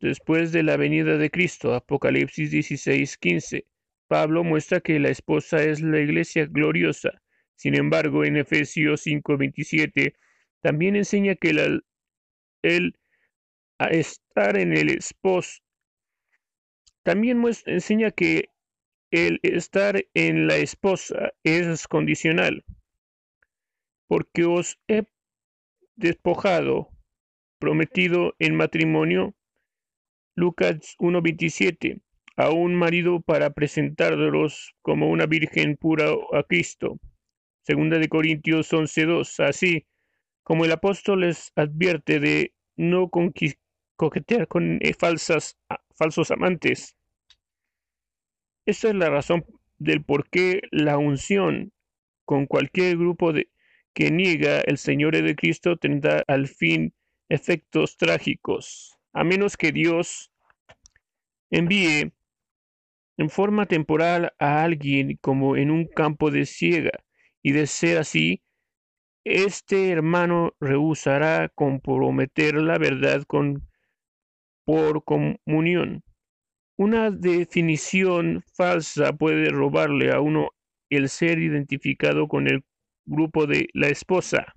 después 0.00 0.50
de 0.50 0.64
la 0.64 0.76
venida 0.76 1.16
de 1.16 1.30
Cristo, 1.30 1.74
Apocalipsis 1.74 2.50
16:15. 2.50 3.66
Pablo 4.08 4.42
muestra 4.42 4.80
que 4.80 4.98
la 4.98 5.10
esposa 5.10 5.62
es 5.62 5.80
la 5.80 6.00
iglesia 6.00 6.46
gloriosa. 6.46 7.22
Sin 7.54 7.76
embargo, 7.76 8.24
en 8.24 8.36
Efesios 8.36 9.02
5:27 9.02 10.16
También 10.60 10.96
enseña 10.96 11.36
que 11.36 11.50
el, 12.62 12.98
estar 13.78 14.56
en 14.58 14.76
el 14.76 14.90
esposo, 14.90 15.62
también 17.04 17.44
enseña 17.66 18.10
que 18.10 18.48
el 19.12 19.38
estar 19.44 20.04
en 20.14 20.48
la 20.48 20.56
esposa 20.56 21.32
es 21.44 21.86
condicional, 21.86 22.64
porque 24.08 24.46
os 24.46 24.80
he 24.88 25.04
despojado, 25.94 26.93
prometido 27.64 28.34
en 28.38 28.56
matrimonio, 28.56 29.34
Lucas 30.36 30.96
1.27, 30.98 32.02
a 32.36 32.50
un 32.50 32.74
marido 32.74 33.22
para 33.22 33.54
presentarlos 33.54 34.74
como 34.82 35.08
una 35.08 35.24
virgen 35.24 35.78
pura 35.78 36.10
a 36.34 36.42
Cristo. 36.42 37.00
Segunda 37.62 37.98
de 37.98 38.10
Corintios 38.10 38.70
11.2. 38.70 39.48
Así 39.48 39.86
como 40.42 40.66
el 40.66 40.72
apóstol 40.72 41.20
les 41.20 41.52
advierte 41.56 42.20
de 42.20 42.52
no 42.76 43.08
coquetear 43.96 44.46
con 44.46 44.78
eh, 44.82 44.92
falsas, 44.92 45.56
falsos 45.96 46.30
amantes. 46.30 46.94
Esta 48.66 48.88
es 48.88 48.94
la 48.94 49.08
razón 49.08 49.46
del 49.78 50.04
por 50.04 50.28
qué 50.28 50.60
la 50.70 50.98
unción 50.98 51.72
con 52.26 52.44
cualquier 52.44 52.98
grupo 52.98 53.32
de, 53.32 53.48
que 53.94 54.10
niega 54.10 54.60
el 54.60 54.76
Señor 54.76 55.14
de 55.16 55.34
Cristo 55.34 55.78
tendrá 55.78 56.22
al 56.26 56.46
fin 56.46 56.92
efectos 57.28 57.96
trágicos, 57.96 58.98
a 59.12 59.24
menos 59.24 59.56
que 59.56 59.72
Dios 59.72 60.30
envíe 61.50 62.12
en 63.16 63.30
forma 63.30 63.66
temporal 63.66 64.32
a 64.38 64.62
alguien 64.62 65.16
como 65.20 65.56
en 65.56 65.70
un 65.70 65.86
campo 65.86 66.30
de 66.30 66.46
ciega, 66.46 67.04
y 67.42 67.52
de 67.52 67.66
ser 67.66 67.98
así, 67.98 68.42
este 69.24 69.90
hermano 69.90 70.54
rehusará 70.60 71.50
comprometer 71.54 72.54
la 72.56 72.78
verdad 72.78 73.22
con 73.22 73.68
por 74.64 75.04
comunión. 75.04 76.02
Una 76.76 77.10
definición 77.10 78.42
falsa 78.54 79.12
puede 79.12 79.50
robarle 79.50 80.10
a 80.10 80.20
uno 80.20 80.50
el 80.90 81.08
ser 81.08 81.38
identificado 81.38 82.28
con 82.28 82.48
el 82.48 82.64
grupo 83.04 83.46
de 83.46 83.68
la 83.74 83.88
esposa. 83.88 84.54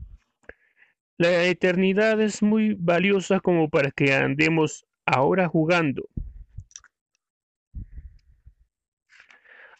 La 1.19 1.45
eternidad 1.45 2.21
es 2.21 2.43
muy 2.43 2.75
valiosa 2.75 3.39
como 3.39 3.69
para 3.69 3.89
que 3.89 4.13
andemos 4.13 4.85
ahora 5.03 5.47
jugando. 5.47 6.07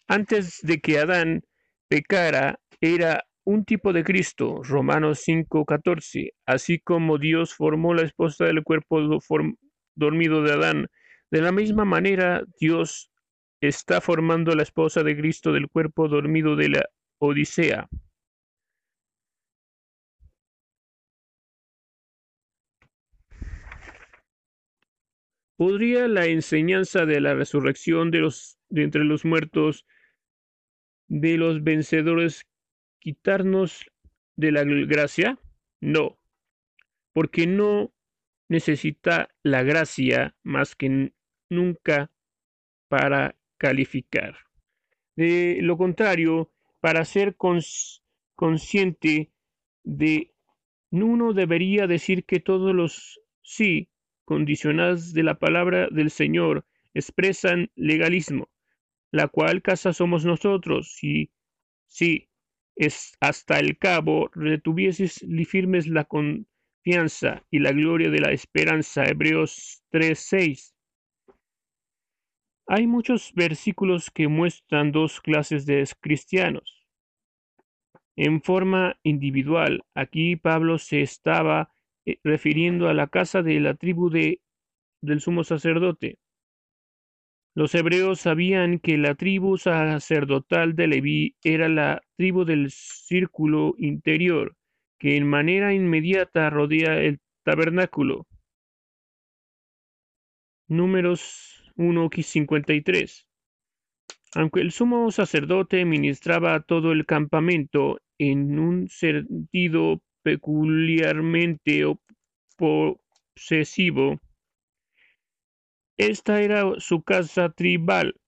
Antes 0.07 0.61
de 0.63 0.79
que 0.79 0.97
Adán 0.97 1.43
pecara, 1.89 2.59
era 2.81 3.23
un 3.43 3.65
tipo 3.65 3.93
de 3.93 4.03
Cristo, 4.03 4.61
Romanos 4.63 5.19
5:14, 5.19 6.33
así 6.47 6.79
como 6.79 7.19
Dios 7.19 7.53
formó 7.53 7.93
la 7.93 8.01
esposa 8.01 8.45
del 8.45 8.63
cuerpo 8.63 8.99
dormido 9.95 10.41
de 10.41 10.53
Adán, 10.53 10.87
de 11.29 11.41
la 11.41 11.51
misma 11.51 11.85
manera 11.85 12.41
Dios 12.59 13.11
está 13.61 14.01
formando 14.01 14.55
la 14.55 14.63
esposa 14.63 15.03
de 15.03 15.15
Cristo 15.15 15.51
del 15.51 15.69
cuerpo 15.69 16.07
dormido 16.07 16.55
de 16.55 16.69
la 16.69 16.85
Odisea. 17.19 17.87
¿Podría 25.57 26.07
la 26.07 26.27
enseñanza 26.27 27.07
de 27.07 27.19
la 27.19 27.33
resurrección 27.33 28.11
de 28.11 28.19
los 28.19 28.59
de 28.69 28.83
entre 28.83 29.03
los 29.03 29.25
muertos 29.25 29.87
de 31.07 31.37
los 31.37 31.63
vencedores 31.63 32.47
quitarnos 32.99 33.91
de 34.35 34.51
la 34.51 34.63
gracia? 34.63 35.39
No, 35.81 36.19
porque 37.11 37.47
no 37.47 37.91
necesita 38.49 39.29
la 39.41 39.63
gracia 39.63 40.35
más 40.43 40.75
que 40.75 41.13
nunca 41.49 42.11
para 42.87 43.35
calificar. 43.57 44.37
De 45.15 45.57
lo 45.61 45.75
contrario, 45.75 46.51
para 46.79 47.03
ser 47.03 47.35
consciente 48.35 49.31
de 49.83 50.35
uno 50.91 51.33
debería 51.33 51.87
decir 51.87 52.25
que 52.25 52.39
todos 52.39 52.75
los 52.75 53.19
sí 53.41 53.89
condicionados 54.27 55.13
de 55.13 55.23
la 55.23 55.39
palabra 55.39 55.87
del 55.89 56.11
Señor 56.11 56.65
expresan 56.93 57.71
legalismo 57.75 58.49
la 59.11 59.27
cual 59.27 59.61
casa 59.61 59.93
somos 59.93 60.25
nosotros, 60.25 60.91
si, 60.93 61.31
si 61.87 62.29
es 62.75 63.13
hasta 63.19 63.59
el 63.59 63.77
cabo 63.77 64.29
retuvieses 64.33 65.25
firmes 65.47 65.87
la 65.87 66.05
confianza 66.05 67.43
y 67.49 67.59
la 67.59 67.71
gloria 67.71 68.09
de 68.09 68.19
la 68.19 68.31
esperanza. 68.31 69.05
Hebreos 69.05 69.83
3:6. 69.91 70.73
Hay 72.67 72.85
muchos 72.85 73.31
versículos 73.33 74.11
que 74.11 74.27
muestran 74.27 74.91
dos 74.91 75.21
clases 75.21 75.65
de 75.65 75.87
cristianos. 76.01 76.85
En 78.17 78.41
forma 78.41 78.99
individual, 79.03 79.85
aquí 79.93 80.35
Pablo 80.35 80.77
se 80.79 81.01
estaba 81.01 81.71
refiriendo 82.23 82.87
a 82.87 82.93
la 82.93 83.07
casa 83.07 83.41
de 83.41 83.59
la 83.59 83.75
tribu 83.75 84.09
de, 84.09 84.41
del 85.01 85.21
sumo 85.21 85.43
sacerdote. 85.43 86.17
Los 87.55 87.73
hebreos 87.73 88.19
sabían 88.19 88.79
que 88.79 88.97
la 88.97 89.15
tribu 89.15 89.57
sacerdotal 89.57 90.75
de 90.75 90.87
Leví 90.87 91.35
era 91.43 91.67
la 91.69 92.01
tribu 92.15 92.45
del 92.45 92.69
círculo 92.69 93.73
interior, 93.79 94.55
que 94.99 95.17
en 95.17 95.27
manera 95.27 95.73
inmediata 95.73 96.49
rodea 96.51 97.01
el 97.01 97.19
tabernáculo. 97.43 98.27
Números 100.67 101.71
1.53 101.77 103.25
Aunque 104.35 104.61
el 104.61 104.71
sumo 104.71 105.09
sacerdote 105.11 105.83
ministraba 105.85 106.59
todo 106.61 106.91
el 106.91 107.05
campamento 107.05 107.99
en 108.19 108.59
un 108.59 108.87
sentido 108.89 110.01
peculiarmente 110.27 111.85
obsesivo, 112.59 114.19
esta 115.97 116.41
era 116.41 116.77
su 116.79 117.01
casa 117.01 117.49
tribal. 117.49 118.19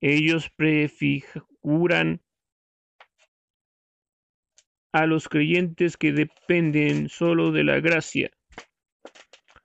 Ellos 0.00 0.48
prefiguran 0.54 2.22
a 4.92 5.06
los 5.06 5.28
creyentes 5.28 5.96
que 5.96 6.12
dependen 6.12 7.08
solo 7.08 7.50
de 7.50 7.64
la 7.64 7.80
gracia. 7.80 8.30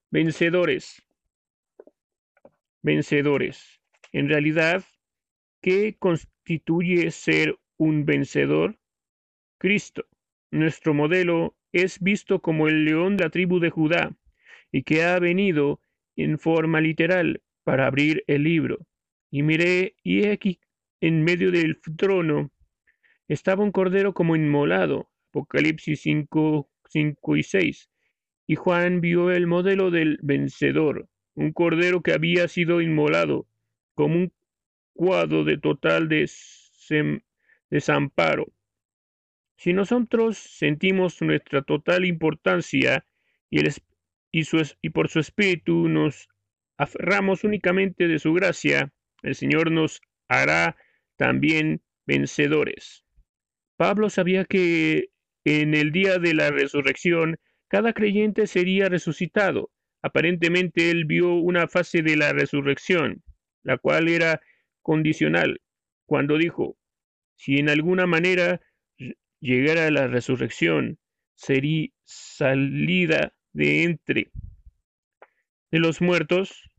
Vencedores. 0.10 1.04
Vencedores. 2.82 3.80
En 4.12 4.28
realidad, 4.28 4.84
¿qué 5.62 5.96
constituye 6.00 7.12
ser 7.12 7.60
un 7.78 8.06
vencedor? 8.06 8.80
Cristo. 9.60 10.08
Nuestro 10.52 10.94
modelo 10.94 11.56
es 11.76 12.00
visto 12.00 12.42
como 12.42 12.70
el 12.70 12.86
león 12.86 13.18
de 13.18 13.26
la 13.26 13.30
tribu 13.30 13.60
de 13.60 13.70
Judá 13.70 14.16
y 14.72 14.84
que 14.84 15.04
ha 15.04 15.20
venido 15.20 15.82
en 16.16 16.40
forma 16.40 16.80
literal 16.80 17.42
para 17.66 17.88
abrir 17.88 18.24
el 18.28 18.44
libro. 18.44 18.80
Y 19.30 19.44
miré, 19.44 19.96
y 20.02 20.26
aquí 20.28 20.60
en 21.02 21.24
medio 21.24 21.52
del 21.52 21.82
trono 21.98 22.50
estaba 23.28 23.64
un 23.64 23.74
cordero 23.74 24.14
como 24.14 24.38
inmolado. 24.38 25.10
Apocalipsis 25.30 26.00
5, 26.02 26.70
5 26.88 27.36
y 27.36 27.44
6. 27.44 27.90
Y 28.48 28.56
Juan 28.56 29.02
vio 29.02 29.32
el 29.32 29.46
modelo 29.46 29.92
del 29.92 30.18
vencedor, 30.22 31.10
un 31.34 31.52
cordero 31.52 32.02
que 32.02 32.14
había 32.14 32.48
sido 32.48 32.80
inmolado, 32.80 33.48
como 33.96 34.16
un 34.16 34.32
cuadro 34.94 35.44
de 35.44 35.58
total 35.58 36.08
desamparo. 37.70 38.55
Si 39.58 39.74
nosotros 39.74 40.38
sentimos 40.38 41.22
nuestra 41.22 41.62
total 41.62 42.06
importancia 42.06 43.06
y, 43.50 43.62
y 44.32 44.90
por 44.90 45.10
su 45.10 45.20
espíritu 45.20 45.88
nos 45.88 46.28
aferramos 46.78 47.44
únicamente 47.44 48.08
de 48.08 48.20
su 48.20 48.34
gracia, 48.34 48.92
el 49.24 49.36
Señor 49.36 49.72
nos 49.72 50.02
hará 50.28 50.76
también 51.16 51.82
vencedores. 52.06 53.06
Pablo 53.78 54.10
sabía 54.10 54.46
que 54.46 55.10
en 55.46 55.74
el 55.74 55.92
día 55.92 56.20
de 56.20 56.34
la 56.34 56.52
resurrección 56.52 57.38
cada 57.68 57.94
creyente 57.94 58.48
sería 58.48 58.90
resucitado. 58.90 59.72
Aparentemente 60.02 60.92
él 60.92 61.06
vio 61.06 61.34
una 61.34 61.68
fase 61.68 62.02
de 62.02 62.16
la 62.16 62.32
resurrección, 62.32 63.24
la 63.64 63.78
cual 63.78 64.08
era 64.08 64.42
condicional, 64.82 65.62
cuando 66.06 66.38
dijo, 66.38 66.78
si 67.36 67.58
en 67.58 67.70
alguna 67.70 68.06
manera 68.06 68.62
llegara 69.46 69.92
la 69.92 70.08
resurrección, 70.08 70.98
sería 71.36 71.90
salida 72.04 73.34
de 73.54 73.84
entre 73.84 74.32
de 75.72 75.80
los 75.80 76.02
muertos 76.02 76.72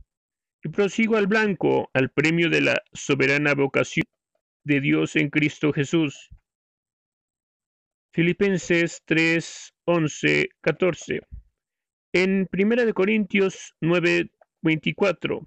y 0.64 0.68
prosigo 0.70 1.16
al 1.16 1.28
blanco, 1.28 1.90
al 1.94 2.10
premio 2.10 2.50
de 2.50 2.62
la 2.62 2.82
soberana 2.92 3.54
vocación 3.54 4.06
de 4.64 4.80
Dios 4.80 5.14
en 5.14 5.30
Cristo 5.30 5.72
Jesús. 5.72 6.30
Filipenses 8.12 9.02
3, 9.04 9.74
11, 9.84 10.48
14. 10.60 11.20
En 12.14 12.48
1 12.50 12.94
Corintios 12.94 13.74
9, 13.80 14.30
24, 14.62 15.42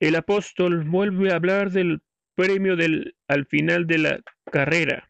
el 0.00 0.16
apóstol 0.16 0.84
vuelve 0.84 1.30
a 1.30 1.36
hablar 1.36 1.70
del 1.70 2.00
premio 2.34 2.74
del, 2.74 3.14
al 3.28 3.44
final 3.46 3.86
de 3.86 3.98
la 3.98 4.20
carrera, 4.50 5.09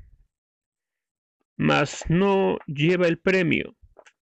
mas 1.60 2.04
no 2.08 2.56
lleva 2.66 3.06
el 3.06 3.18
premio. 3.18 3.76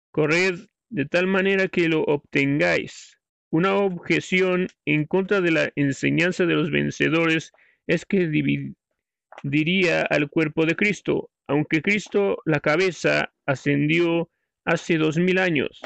Corred 0.10 0.58
de 0.90 1.06
tal 1.06 1.28
manera 1.28 1.68
que 1.68 1.88
lo 1.88 2.02
obtengáis. 2.02 3.20
Una 3.52 3.76
objeción 3.76 4.68
en 4.86 5.06
contra 5.06 5.40
de 5.40 5.52
la 5.52 5.72
enseñanza 5.76 6.48
de 6.48 6.56
los 6.56 6.72
vencedores 6.72 7.52
es 7.86 8.08
que 8.08 8.28
dividiría 8.28 10.02
al 10.02 10.32
cuerpo 10.32 10.66
de 10.66 10.76
Cristo, 10.76 11.30
aunque 11.46 11.84
Cristo, 11.84 12.40
la 12.46 12.60
cabeza, 12.60 13.32
ascendió 13.46 14.32
hace 14.66 14.98
dos 14.98 15.18
mil 15.18 15.38
años, 15.38 15.80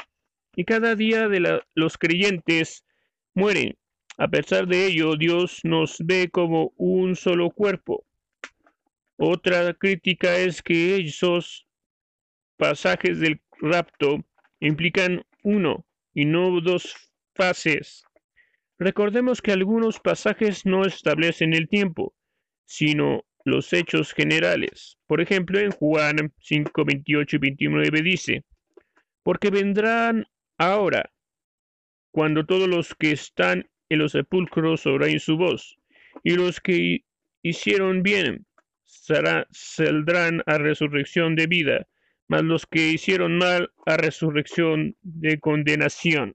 y 0.56 0.64
cada 0.64 0.94
día 0.94 1.28
de 1.28 1.60
los 1.74 1.98
creyentes 1.98 2.86
mueren. 3.34 3.76
A 4.16 4.28
pesar 4.28 4.66
de 4.68 4.86
ello, 4.86 5.16
Dios 5.16 5.60
nos 5.64 5.98
ve 5.98 6.30
como 6.30 6.72
un 6.76 7.14
solo 7.14 7.50
cuerpo. 7.50 8.06
Otra 9.16 9.74
crítica 9.74 10.36
es 10.36 10.62
que 10.62 10.96
esos 10.96 11.66
pasajes 12.56 13.20
del 13.20 13.40
rapto 13.60 14.24
implican 14.60 15.24
uno 15.42 15.86
y 16.14 16.24
no 16.24 16.60
dos 16.60 16.94
fases. 17.34 18.04
Recordemos 18.78 19.40
que 19.40 19.52
algunos 19.52 20.00
pasajes 20.00 20.66
no 20.66 20.84
establecen 20.84 21.52
el 21.52 21.68
tiempo, 21.68 22.14
sino 22.64 23.24
los 23.44 23.72
hechos 23.72 24.12
generales. 24.12 24.98
Por 25.06 25.20
ejemplo, 25.20 25.58
en 25.58 25.70
Juan 25.70 26.32
5, 26.40 26.84
28 26.84 27.36
y 27.36 27.38
29 27.38 28.02
dice, 28.02 28.44
porque 29.22 29.50
vendrán 29.50 30.26
ahora, 30.58 31.12
cuando 32.10 32.44
todos 32.44 32.68
los 32.68 32.94
que 32.94 33.12
están 33.12 33.68
en 33.88 33.98
los 33.98 34.12
sepulcros 34.12 34.86
oirán 34.86 35.20
su 35.20 35.36
voz, 35.36 35.76
y 36.22 36.34
los 36.34 36.60
que 36.60 37.04
hicieron 37.42 38.02
bien 38.02 38.46
saldrán 39.50 40.42
a 40.46 40.58
resurrección 40.58 41.34
de 41.34 41.46
vida, 41.46 41.88
mas 42.28 42.42
los 42.42 42.66
que 42.66 42.88
hicieron 42.88 43.36
mal 43.36 43.72
a 43.84 43.96
resurrección 43.96 44.96
de 45.02 45.40
condenación. 45.40 46.34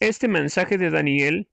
Este 0.00 0.28
mensaje 0.28 0.76
de 0.76 0.90
Daniel 0.90 1.48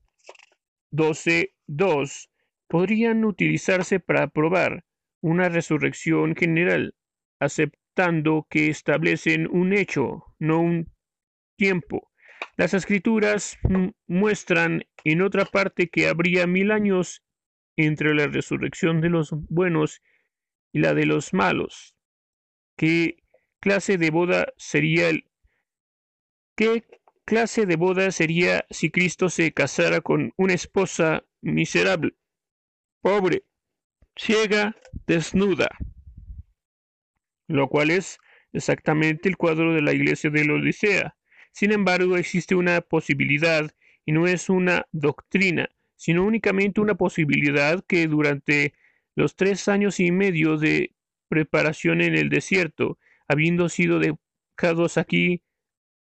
12.2 0.92 2.28
podrían 2.68 3.24
utilizarse 3.24 4.00
para 4.00 4.26
probar 4.26 4.84
una 5.22 5.48
resurrección 5.48 6.34
general, 6.34 6.94
aceptando 7.40 8.46
que 8.50 8.68
establecen 8.68 9.48
un 9.50 9.72
hecho, 9.72 10.24
no 10.38 10.60
un 10.60 10.92
tiempo. 11.56 12.10
Las 12.56 12.74
escrituras 12.74 13.58
muestran 14.06 14.84
en 15.04 15.22
otra 15.22 15.44
parte 15.44 15.88
que 15.88 16.08
habría 16.08 16.46
mil 16.46 16.70
años 16.70 17.22
entre 17.76 18.14
la 18.14 18.26
resurrección 18.26 19.00
de 19.00 19.10
los 19.10 19.30
buenos 19.32 20.02
y 20.72 20.80
la 20.80 20.94
de 20.94 21.06
los 21.06 21.32
malos. 21.32 21.94
¿Qué 22.76 23.22
clase 23.60 23.98
de 23.98 24.10
boda 24.10 24.52
sería 24.56 25.08
el 25.08 25.24
qué 26.56 26.84
clase 27.24 27.66
de 27.66 27.76
boda 27.76 28.10
sería 28.10 28.64
si 28.70 28.90
Cristo 28.90 29.28
se 29.28 29.52
casara 29.52 30.00
con 30.00 30.32
una 30.36 30.54
esposa 30.54 31.24
miserable, 31.40 32.14
pobre, 33.00 33.44
ciega, 34.16 34.76
desnuda? 35.06 35.68
Lo 37.46 37.68
cual 37.68 37.90
es 37.90 38.18
exactamente 38.52 39.28
el 39.28 39.36
cuadro 39.36 39.74
de 39.74 39.82
la 39.82 39.92
iglesia 39.92 40.30
de 40.30 40.44
la 40.44 40.54
Odisea. 40.54 41.16
Sin 41.52 41.72
embargo, 41.72 42.16
existe 42.16 42.54
una 42.54 42.80
posibilidad, 42.80 43.70
y 44.06 44.12
no 44.12 44.26
es 44.26 44.48
una 44.48 44.86
doctrina, 44.92 45.68
sino 46.04 46.22
únicamente 46.22 46.82
una 46.82 46.96
posibilidad 46.96 47.82
que 47.88 48.06
durante 48.08 48.74
los 49.16 49.36
tres 49.36 49.68
años 49.68 50.00
y 50.00 50.12
medio 50.12 50.58
de 50.58 50.94
preparación 51.28 52.02
en 52.02 52.14
el 52.14 52.28
desierto, 52.28 52.98
habiendo 53.26 53.70
sido 53.70 53.98
dejados 53.98 54.98
aquí 54.98 55.40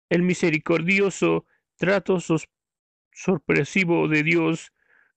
el 0.09 0.23
misericordioso 0.23 1.45
trato 1.77 2.17
sorpresivo 3.11 4.07
de 4.07 4.23
Dios 4.23 4.73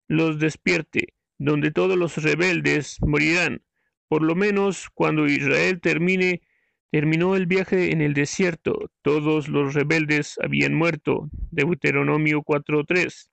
los 0.09 0.39
despierte, 0.39 1.15
donde 1.39 1.71
todos 1.71 1.97
los 1.97 2.23
rebeldes 2.23 2.99
morirán. 3.01 3.63
Por 4.09 4.21
lo 4.21 4.35
menos 4.35 4.91
cuando 4.93 5.27
Israel 5.27 5.81
termine, 5.81 6.43
terminó 6.91 7.35
el 7.35 7.47
viaje 7.47 7.93
en 7.93 8.03
el 8.03 8.13
desierto, 8.13 8.91
todos 9.01 9.49
los 9.49 9.73
rebeldes 9.73 10.39
habían 10.43 10.75
muerto. 10.75 11.31
Deuteronomio 11.51 12.43
4.3. 12.43 13.31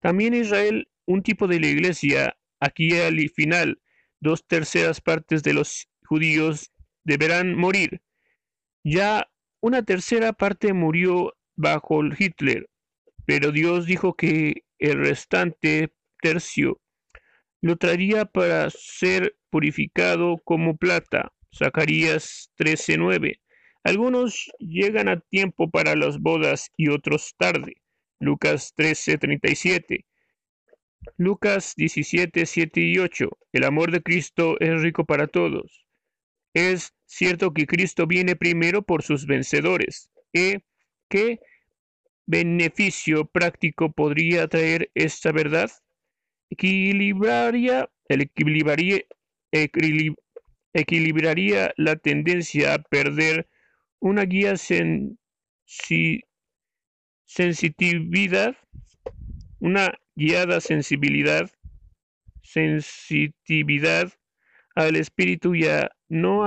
También 0.00 0.34
Israel, 0.34 0.88
un 1.06 1.22
tipo 1.22 1.46
de 1.46 1.60
la 1.60 1.66
iglesia, 1.68 2.36
aquí 2.60 2.98
al 2.98 3.18
final, 3.30 3.80
dos 4.20 4.46
terceras 4.46 5.00
partes 5.00 5.42
de 5.42 5.54
los 5.54 5.88
judíos 6.04 6.72
deberán 7.04 7.56
morir. 7.56 8.02
Ya 8.84 9.28
una 9.60 9.82
tercera 9.82 10.32
parte 10.32 10.72
murió 10.72 11.34
bajo 11.56 12.02
Hitler, 12.16 12.68
pero 13.24 13.52
Dios 13.52 13.86
dijo 13.86 14.14
que 14.14 14.62
el 14.78 14.98
restante 14.98 15.92
tercio 16.20 16.80
lo 17.60 17.76
traería 17.76 18.24
para 18.26 18.70
ser 18.70 19.36
purificado 19.50 20.38
como 20.44 20.76
plata. 20.76 21.32
Zacarías 21.56 22.52
13:9. 22.56 23.40
Algunos 23.82 24.50
llegan 24.58 25.08
a 25.08 25.20
tiempo 25.20 25.70
para 25.70 25.94
las 25.96 26.18
bodas 26.18 26.70
y 26.76 26.88
otros 26.88 27.34
tarde. 27.38 27.82
Lucas 28.20 28.72
13:37. 28.76 30.04
Lucas 31.16 31.74
17, 31.76 32.46
7 32.46 32.80
y 32.80 32.98
8. 32.98 33.38
El 33.52 33.64
amor 33.64 33.90
de 33.90 34.02
Cristo 34.02 34.58
es 34.60 34.82
rico 34.82 35.04
para 35.04 35.26
todos. 35.26 35.86
Es 36.54 36.94
cierto 37.04 37.52
que 37.52 37.66
Cristo 37.66 38.06
viene 38.06 38.36
primero 38.36 38.82
por 38.82 39.02
sus 39.02 39.26
vencedores. 39.26 40.10
¿Eh? 40.32 40.60
¿Qué 41.08 41.40
beneficio 42.26 43.26
práctico 43.26 43.92
podría 43.92 44.48
traer 44.48 44.90
esta 44.94 45.32
verdad? 45.32 45.70
Equilibraría, 46.50 47.90
equilibraría, 48.08 49.02
equilibraría 50.72 51.72
la 51.76 51.96
tendencia 51.96 52.74
a 52.74 52.78
perder 52.78 53.48
una 54.00 54.24
guía 54.24 54.54
sensitividad, 57.26 58.56
una 59.60 59.92
guiada 60.14 60.60
sensibilidad, 60.60 61.50
sensitividad 62.42 64.12
al 64.74 64.96
espíritu 64.96 65.54
y 65.54 65.66
a 65.66 65.90
no 66.08 66.44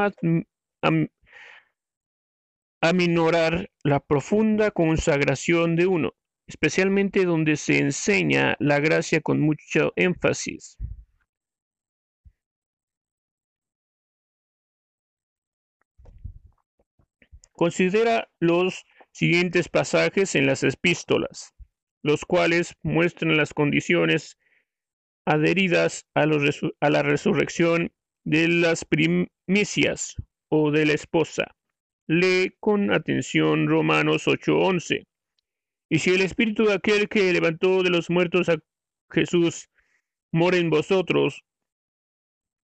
aminorar 2.82 3.70
la 3.84 4.00
profunda 4.00 4.72
consagración 4.72 5.76
de 5.76 5.88
uno, 5.88 6.14
especialmente 6.48 7.26
donde 7.26 7.58
se 7.58 7.80
enseña 7.80 8.56
la 8.60 8.80
gracia 8.80 9.22
con 9.22 9.42
mucho 9.42 9.92
énfasis. 9.96 10.78
Considera 17.52 18.30
los 18.40 18.86
siguientes 19.12 19.70
pasajes 19.70 20.36
en 20.36 20.46
las 20.46 20.64
epístolas, 20.64 21.54
los 22.04 22.26
cuales 22.26 22.76
muestran 22.84 23.38
las 23.38 23.54
condiciones 23.54 24.38
adheridas 25.26 26.06
a, 26.16 26.24
a 26.24 26.90
la 26.90 27.04
resurrección 27.04 27.92
de 28.24 28.48
las 28.48 28.86
primicias 28.86 30.16
o 30.50 30.72
de 30.72 30.86
la 30.86 30.94
esposa. 30.94 31.56
Lee 32.08 32.56
con 32.60 32.92
atención 32.92 33.68
Romanos 33.68 34.28
8:11. 34.28 35.06
Y 35.90 36.00
si 36.00 36.12
el 36.12 36.22
espíritu 36.22 36.66
de 36.66 36.74
aquel 36.74 37.10
que 37.10 37.32
levantó 37.34 37.84
de 37.84 37.90
los 37.90 38.10
muertos 38.10 38.50
a 38.50 38.58
Jesús 39.12 39.70
mora 40.32 40.58
en 40.58 40.70
vosotros, 40.70 41.44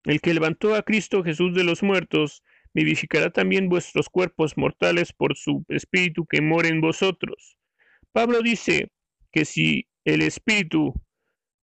el 0.04 0.20
que 0.20 0.34
levantó 0.34 0.74
a 0.74 0.82
Cristo 0.82 1.22
Jesús 1.22 1.54
de 1.54 1.64
los 1.64 1.82
muertos, 1.82 2.42
vivificará 2.74 3.30
también 3.30 3.68
vuestros 3.68 4.08
cuerpos 4.08 4.56
mortales 4.56 5.12
por 5.12 5.36
su 5.36 5.64
espíritu 5.68 6.26
que 6.26 6.40
mora 6.40 6.68
en 6.68 6.80
vosotros. 6.80 7.56
Pablo 8.12 8.42
dice 8.42 8.90
que 9.32 9.44
si 9.44 9.88
el 10.04 10.22
espíritu 10.22 10.94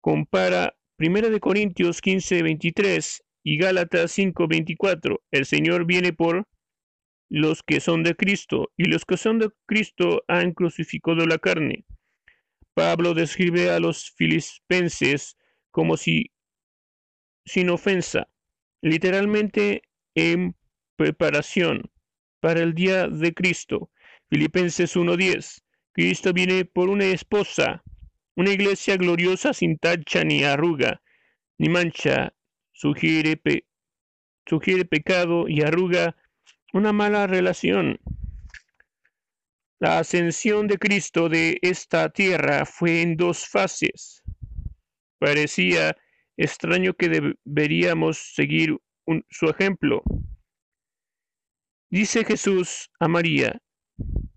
compara 0.02 0.76
1 1.00 1.40
Corintios 1.40 2.02
15, 2.02 2.44
23 2.44 3.24
y 3.44 3.58
Gálatas 3.58 4.12
5:24, 4.18 5.22
el 5.32 5.46
Señor 5.46 5.86
viene 5.86 6.14
por 6.14 6.48
los 7.30 7.64
que 7.64 7.80
son 7.80 8.04
de 8.04 8.16
Cristo, 8.16 8.72
y 8.78 8.86
los 8.86 9.06
que 9.06 9.18
son 9.18 9.40
de 9.40 9.50
Cristo 9.66 10.24
han 10.28 10.54
crucificado 10.54 11.26
la 11.26 11.40
carne. 11.40 11.86
Pablo 12.74 13.14
describe 13.14 13.70
a 13.72 13.80
los 13.80 14.12
filipenses 14.12 15.36
como 15.72 15.98
si 15.98 16.32
sin 17.46 17.70
ofensa, 17.70 18.30
literalmente 18.82 19.82
en 20.16 20.56
preparación 20.96 21.90
para 22.40 22.62
el 22.62 22.74
día 22.74 23.08
de 23.08 23.34
Cristo. 23.34 23.90
Filipenses 24.30 24.96
1.10. 24.96 25.62
Cristo 25.94 26.34
viene 26.34 26.66
por 26.66 26.90
una 26.90 27.06
esposa, 27.06 27.84
una 28.36 28.52
iglesia 28.52 28.98
gloriosa 28.98 29.54
sin 29.54 29.78
tacha 29.78 30.24
ni 30.24 30.44
arruga, 30.44 31.02
ni 31.58 31.70
mancha, 31.70 32.34
sugiere, 32.72 33.40
pecado 34.90 35.48
y 35.48 35.62
arruga 35.62 36.16
una 36.74 36.92
mala 36.92 37.28
relación. 37.28 38.00
La 39.80 40.00
ascensión 40.00 40.68
de 40.68 40.78
Cristo 40.78 41.30
de 41.30 41.60
esta 41.62 42.10
tierra 42.10 42.66
fue 42.66 43.02
en 43.02 43.16
dos 43.18 43.48
fases. 43.48 44.24
Parecía 45.20 45.96
extraño 46.38 46.94
que 46.94 47.36
deberíamos 47.46 48.34
seguir 48.34 48.78
su 49.30 49.46
ejemplo. 49.48 50.02
Dice 51.94 52.26
Jesús 52.26 52.90
a 53.00 53.08
María, 53.08 53.62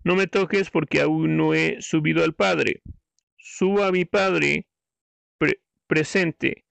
no 0.03 0.15
me 0.15 0.27
toques 0.27 0.69
porque 0.69 1.01
aún 1.01 1.37
no 1.37 1.55
he 1.55 1.81
subido 1.81 2.23
al 2.23 2.35
Padre. 2.35 2.83
Suba 3.35 3.87
a 3.87 3.91
mi 3.91 4.05
Padre 4.05 4.67
presente, 5.87 6.65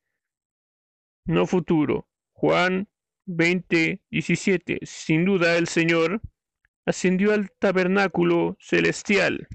no 1.25 1.44
futuro. 1.49 2.07
Juan 2.35 2.88
20, 3.25 4.01
17. 4.12 4.79
Sin 4.85 5.25
duda 5.25 5.59
el 5.59 5.66
Señor 5.66 6.20
ascendió 6.85 7.33
al 7.33 7.51
tabernáculo 7.59 8.57
celestial. 8.61 9.49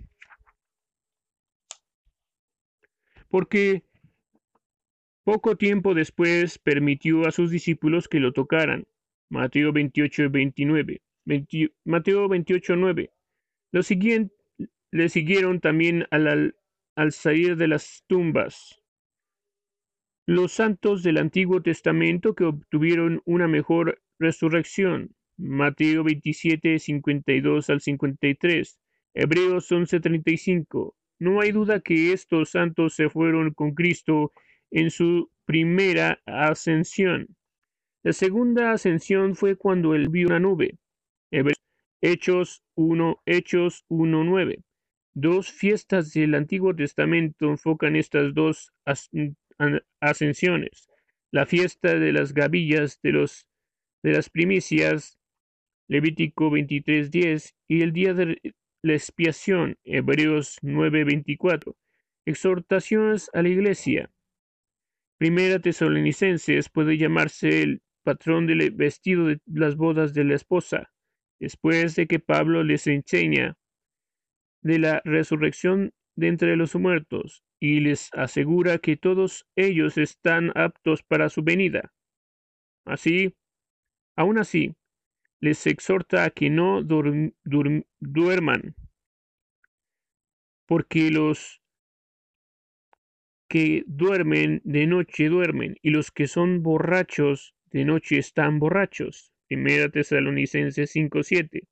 Porque 3.29 3.85
poco 5.23 5.55
tiempo 5.55 5.93
después 5.93 6.59
permitió 6.59 7.25
a 7.25 7.31
sus 7.31 7.51
discípulos 7.51 8.09
que 8.09 8.19
lo 8.19 8.33
tocaran. 8.33 8.85
Mateo 9.29 9.71
28, 9.71 10.29
29. 10.29 11.01
Mateo 11.85 12.27
28, 12.27 12.75
9. 12.75 13.11
Lo 13.71 13.83
siguiente, 13.83 14.35
le 14.91 15.09
siguieron 15.09 15.59
también 15.61 16.05
al, 16.11 16.55
al 16.95 17.11
salir 17.11 17.57
de 17.57 17.67
las 17.67 18.03
tumbas 18.07 18.81
los 20.27 20.53
santos 20.53 21.03
del 21.03 21.17
Antiguo 21.17 21.61
Testamento 21.61 22.35
que 22.35 22.45
obtuvieron 22.45 23.21
una 23.25 23.47
mejor 23.47 24.01
resurrección. 24.19 25.13
Mateo 25.37 26.03
27, 26.03 26.79
52 26.79 27.69
al 27.69 27.81
53. 27.81 28.79
Hebreos 29.13 29.71
11, 29.71 29.99
35. 29.99 30.95
No 31.19 31.41
hay 31.41 31.51
duda 31.51 31.81
que 31.81 32.13
estos 32.13 32.51
santos 32.51 32.93
se 32.93 33.09
fueron 33.09 33.53
con 33.53 33.73
Cristo 33.73 34.31
en 34.69 34.89
su 34.91 35.29
primera 35.45 36.21
ascensión. 36.25 37.27
La 38.03 38.13
segunda 38.13 38.71
ascensión 38.71 39.35
fue 39.35 39.57
cuando 39.57 39.95
él 39.95 40.09
vio 40.09 40.27
una 40.27 40.39
nube. 40.39 40.77
Hechos 42.01 42.63
1, 42.75 43.21
Hechos 43.25 43.85
1, 43.87 44.23
9. 44.23 44.63
Dos 45.13 45.51
fiestas 45.51 46.13
del 46.13 46.35
Antiguo 46.35 46.75
Testamento 46.75 47.49
enfocan 47.49 47.95
estas 47.95 48.33
dos 48.33 48.73
ascensiones, 49.99 50.89
la 51.31 51.45
fiesta 51.45 51.99
de 51.99 52.11
las 52.11 52.33
gavillas 52.33 52.99
de, 53.01 53.11
los, 53.11 53.47
de 54.03 54.13
las 54.13 54.29
primicias, 54.29 55.19
Levítico 55.87 56.49
23.10, 56.49 57.53
y 57.67 57.81
el 57.81 57.93
día 57.93 58.13
de 58.13 58.39
la 58.81 58.93
expiación, 58.93 59.77
Hebreos 59.83 60.57
9.24. 60.61 61.75
Exhortaciones 62.25 63.29
a 63.33 63.41
la 63.41 63.49
iglesia. 63.49 64.09
Primera 65.17 65.59
Tesalonicenses 65.59 66.69
puede 66.69 66.97
llamarse 66.97 67.61
el 67.61 67.81
patrón 68.03 68.47
del 68.47 68.71
vestido 68.71 69.27
de 69.27 69.39
las 69.45 69.75
bodas 69.75 70.13
de 70.13 70.23
la 70.23 70.35
esposa, 70.35 70.91
después 71.41 71.95
de 71.95 72.05
que 72.05 72.19
Pablo 72.19 72.63
les 72.63 72.85
enseña 72.85 73.57
de 74.61 74.77
la 74.77 75.01
resurrección 75.03 75.91
de 76.15 76.27
entre 76.27 76.55
los 76.55 76.75
muertos 76.75 77.43
y 77.59 77.79
les 77.79 78.09
asegura 78.13 78.77
que 78.77 78.95
todos 78.95 79.47
ellos 79.55 79.97
están 79.97 80.51
aptos 80.55 81.01
para 81.01 81.29
su 81.29 81.41
venida. 81.41 81.91
Así, 82.85 83.35
aún 84.15 84.37
así, 84.37 84.75
les 85.39 85.65
exhorta 85.65 86.25
a 86.25 86.29
que 86.29 86.51
no 86.51 86.83
duerman, 86.83 88.75
porque 90.67 91.09
los 91.09 91.59
que 93.49 93.83
duermen 93.87 94.61
de 94.63 94.85
noche 94.85 95.27
duermen, 95.27 95.75
y 95.81 95.89
los 95.89 96.11
que 96.11 96.27
son 96.27 96.61
borrachos 96.61 97.55
de 97.65 97.83
noche 97.83 98.19
están 98.19 98.59
borrachos. 98.59 99.30
Primera 99.51 99.89
Tesalonicenses 99.89 100.91
5:7. 100.91 101.67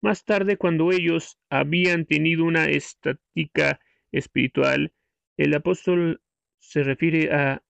Más 0.00 0.24
tarde, 0.24 0.56
cuando 0.56 0.90
ellos 0.90 1.38
habían 1.50 2.06
tenido 2.06 2.46
una 2.46 2.64
estática 2.64 3.78
espiritual, 4.10 4.94
el 5.36 5.52
apóstol 5.52 6.22
se 6.60 6.82
refiere 6.82 7.30
a 7.30 7.62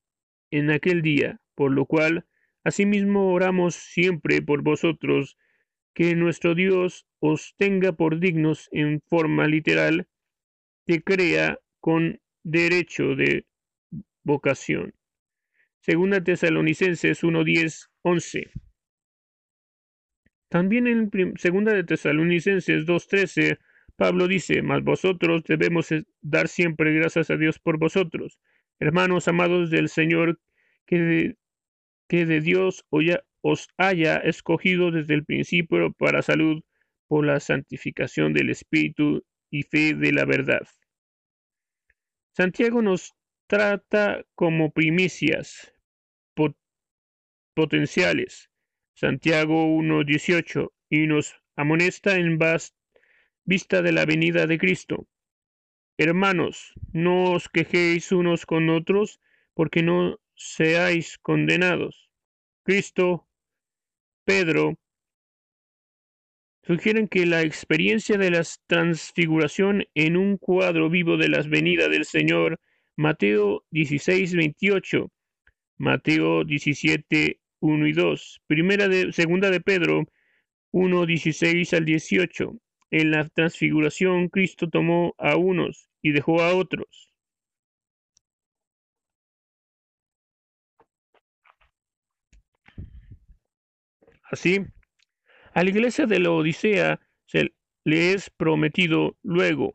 en 0.53 0.71
aquel 0.71 1.03
día, 1.03 1.41
por 1.57 1.73
lo 1.73 1.85
cual 1.85 2.29
asimismo 2.63 3.33
oramos 3.33 3.75
siempre 3.75 4.41
por 4.41 4.63
vosotros, 4.63 5.37
que 5.95 6.15
nuestro 6.15 6.55
Dios 6.55 7.05
os 7.19 7.57
tenga 7.57 7.91
por 7.91 8.21
dignos 8.21 8.69
en 8.71 9.01
forma 9.01 9.49
literal, 9.49 10.07
que 10.87 11.03
crea 11.03 11.59
con 11.81 12.21
derecho 12.45 13.17
de 13.17 13.47
vocación. 14.23 14.95
Segunda 15.81 16.23
Tesalonicenses 16.23 17.25
1, 17.25 17.45
11. 18.03 18.53
También 20.55 20.87
en 20.87 21.11
Segunda 21.37 21.73
de 21.73 21.83
Tesalonicenses 21.83 22.87
2.13, 22.87 23.59
Pablo 23.97 24.29
dice, 24.29 24.63
mas 24.63 24.85
vosotros 24.85 25.43
debemos 25.49 25.89
dar 26.21 26.47
siempre 26.47 26.95
gracias 26.95 27.29
a 27.31 27.37
Dios 27.37 27.59
por 27.59 27.77
vosotros, 27.77 28.39
hermanos 28.79 29.27
amados 29.27 29.69
del 29.71 29.89
Señor, 29.89 30.39
que 30.87 30.99
de, 31.01 31.39
que 32.09 32.25
de 32.25 32.41
Dios 32.41 32.87
os 33.41 33.69
haya 33.79 34.19
escogido 34.19 34.93
desde 34.93 35.15
el 35.15 35.25
principio 35.25 35.93
para 35.93 36.23
salud 36.23 36.63
por 37.09 37.27
la 37.27 37.41
santificación 37.41 38.33
del 38.33 38.51
Espíritu 38.51 39.25
y 39.51 39.65
fe 39.65 39.95
de 39.95 40.13
la 40.13 40.25
verdad. 40.25 40.63
Santiago 42.31 42.81
nos 42.81 43.13
trata 43.49 44.25
como 44.37 44.71
primicias 44.71 45.75
potenciales 47.57 48.54
Santiago 48.95 49.67
1.18, 49.67 50.73
y 50.89 51.07
nos 51.07 51.35
amonesta 51.57 52.17
en 52.17 52.39
vista 53.45 53.83
de 53.83 53.93
la 53.93 54.07
venida 54.07 54.47
de 54.47 54.59
Cristo. 54.59 55.09
Hermanos, 55.99 56.75
no 56.93 57.33
os 57.33 57.49
quejéis 57.49 58.13
unos 58.13 58.47
con 58.47 58.71
otros, 58.71 59.21
porque 59.55 59.83
no 59.83 60.19
seáis 60.35 61.19
condenados. 61.19 62.09
Cristo, 62.63 63.29
Pedro, 64.25 64.79
sugieren 66.63 67.09
que 67.09 67.27
la 67.27 67.43
experiencia 67.43 68.17
de 68.17 68.31
la 68.31 68.43
transfiguración 68.67 69.87
en 69.95 70.17
un 70.17 70.39
cuadro 70.39 70.89
vivo 70.89 71.17
de 71.17 71.29
las 71.29 71.49
venidas 71.49 71.91
del 71.91 72.05
Señor, 72.05 72.61
Mateo 72.97 73.65
16, 73.71 74.35
28, 74.35 75.11
Mateo 75.79 76.45
17, 76.45 77.41
1 77.65 77.87
y 77.87 77.93
2. 77.95 78.43
Primera 78.47 78.89
de, 78.89 79.11
segunda 79.13 79.51
de 79.51 79.61
Pedro 79.61 80.05
1, 80.73 81.07
16 81.07 81.73
al 81.73 81.87
18. 81.87 82.61
En 82.91 83.11
la 83.11 83.27
transfiguración 83.31 84.29
Cristo 84.29 84.69
tomó 84.69 85.15
a 85.17 85.37
unos 85.37 85.89
y 86.03 86.13
dejó 86.13 86.43
a 86.43 86.55
otros. 86.55 87.11
Así, 94.31 94.61
a 95.55 95.63
la 95.63 95.71
iglesia 95.71 96.07
de 96.07 96.19
la 96.19 96.33
Odisea 96.33 97.01
se 97.27 97.55
le 97.85 98.13
es 98.13 98.29
prometido 98.29 99.17
luego, 99.23 99.75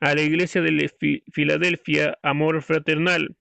a 0.00 0.14
la 0.14 0.22
iglesia 0.22 0.62
de 0.62 0.90
Filadelfia 1.32 2.18
amor 2.22 2.60
fraternal, 2.62 3.36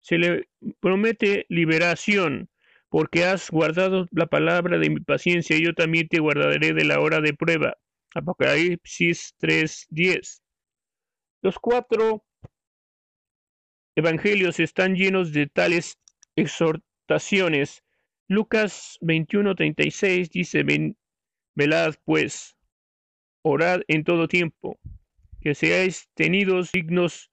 se 0.00 0.18
le 0.18 0.48
promete 0.80 1.46
liberación 1.48 2.48
porque 2.88 3.24
has 3.24 3.50
guardado 3.50 4.06
la 4.10 4.26
palabra 4.26 4.78
de 4.78 4.90
mi 4.90 5.00
paciencia, 5.00 5.56
y 5.56 5.64
yo 5.64 5.74
también 5.74 6.08
te 6.08 6.20
guardaré 6.20 6.72
de 6.72 6.84
la 6.84 7.00
hora 7.00 7.20
de 7.20 7.34
prueba. 7.34 7.76
Apocalipsis 8.14 9.34
3:10. 9.38 10.42
Los 11.42 11.58
cuatro 11.58 12.24
evangelios 13.94 14.58
están 14.60 14.94
llenos 14.94 15.32
de 15.32 15.46
tales 15.46 15.98
exhortaciones. 16.36 17.84
Lucas 18.26 18.98
21:36 19.02 20.30
dice, 20.30 20.64
velad 21.54 21.94
pues, 22.04 22.56
orad 23.42 23.82
en 23.88 24.04
todo 24.04 24.28
tiempo, 24.28 24.78
que 25.40 25.54
seáis 25.54 26.08
tenidos 26.14 26.72
dignos 26.72 27.30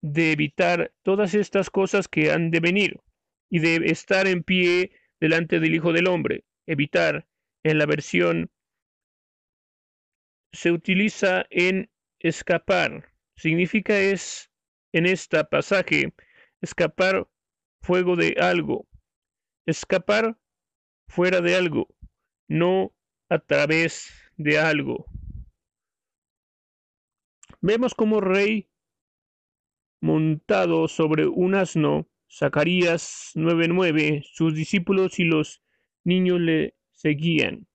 de 0.00 0.32
evitar 0.32 0.92
todas 1.02 1.34
estas 1.34 1.70
cosas 1.70 2.08
que 2.08 2.30
han 2.30 2.50
de 2.50 2.60
venir 2.60 3.00
y 3.50 3.60
de 3.60 3.76
estar 3.90 4.26
en 4.26 4.42
pie 4.42 4.92
delante 5.20 5.60
del 5.60 5.74
Hijo 5.74 5.92
del 5.92 6.08
Hombre. 6.08 6.44
Evitar 6.66 7.26
en 7.62 7.78
la 7.78 7.86
versión 7.86 8.50
se 10.52 10.72
utiliza 10.72 11.46
en 11.50 11.90
escapar. 12.18 13.12
Significa 13.36 13.98
es 13.98 14.50
en 14.92 15.06
este 15.06 15.44
pasaje 15.44 16.14
escapar 16.60 17.28
fuego 17.82 18.16
de 18.16 18.36
algo, 18.40 18.88
escapar 19.66 20.38
fuera 21.08 21.40
de 21.40 21.54
algo, 21.54 21.88
no 22.48 22.94
a 23.28 23.38
través 23.38 24.10
de 24.36 24.58
algo. 24.58 25.06
Vemos 27.60 27.94
como 27.94 28.20
rey 28.20 28.68
montado 30.00 30.88
sobre 30.88 31.26
un 31.26 31.54
asno, 31.54 32.08
Zacarías 32.30 33.32
9:9, 33.34 34.22
sus 34.32 34.54
discípulos 34.54 35.18
y 35.18 35.24
los 35.24 35.62
niños 36.04 36.40
le 36.40 36.74
seguían. 36.92 37.66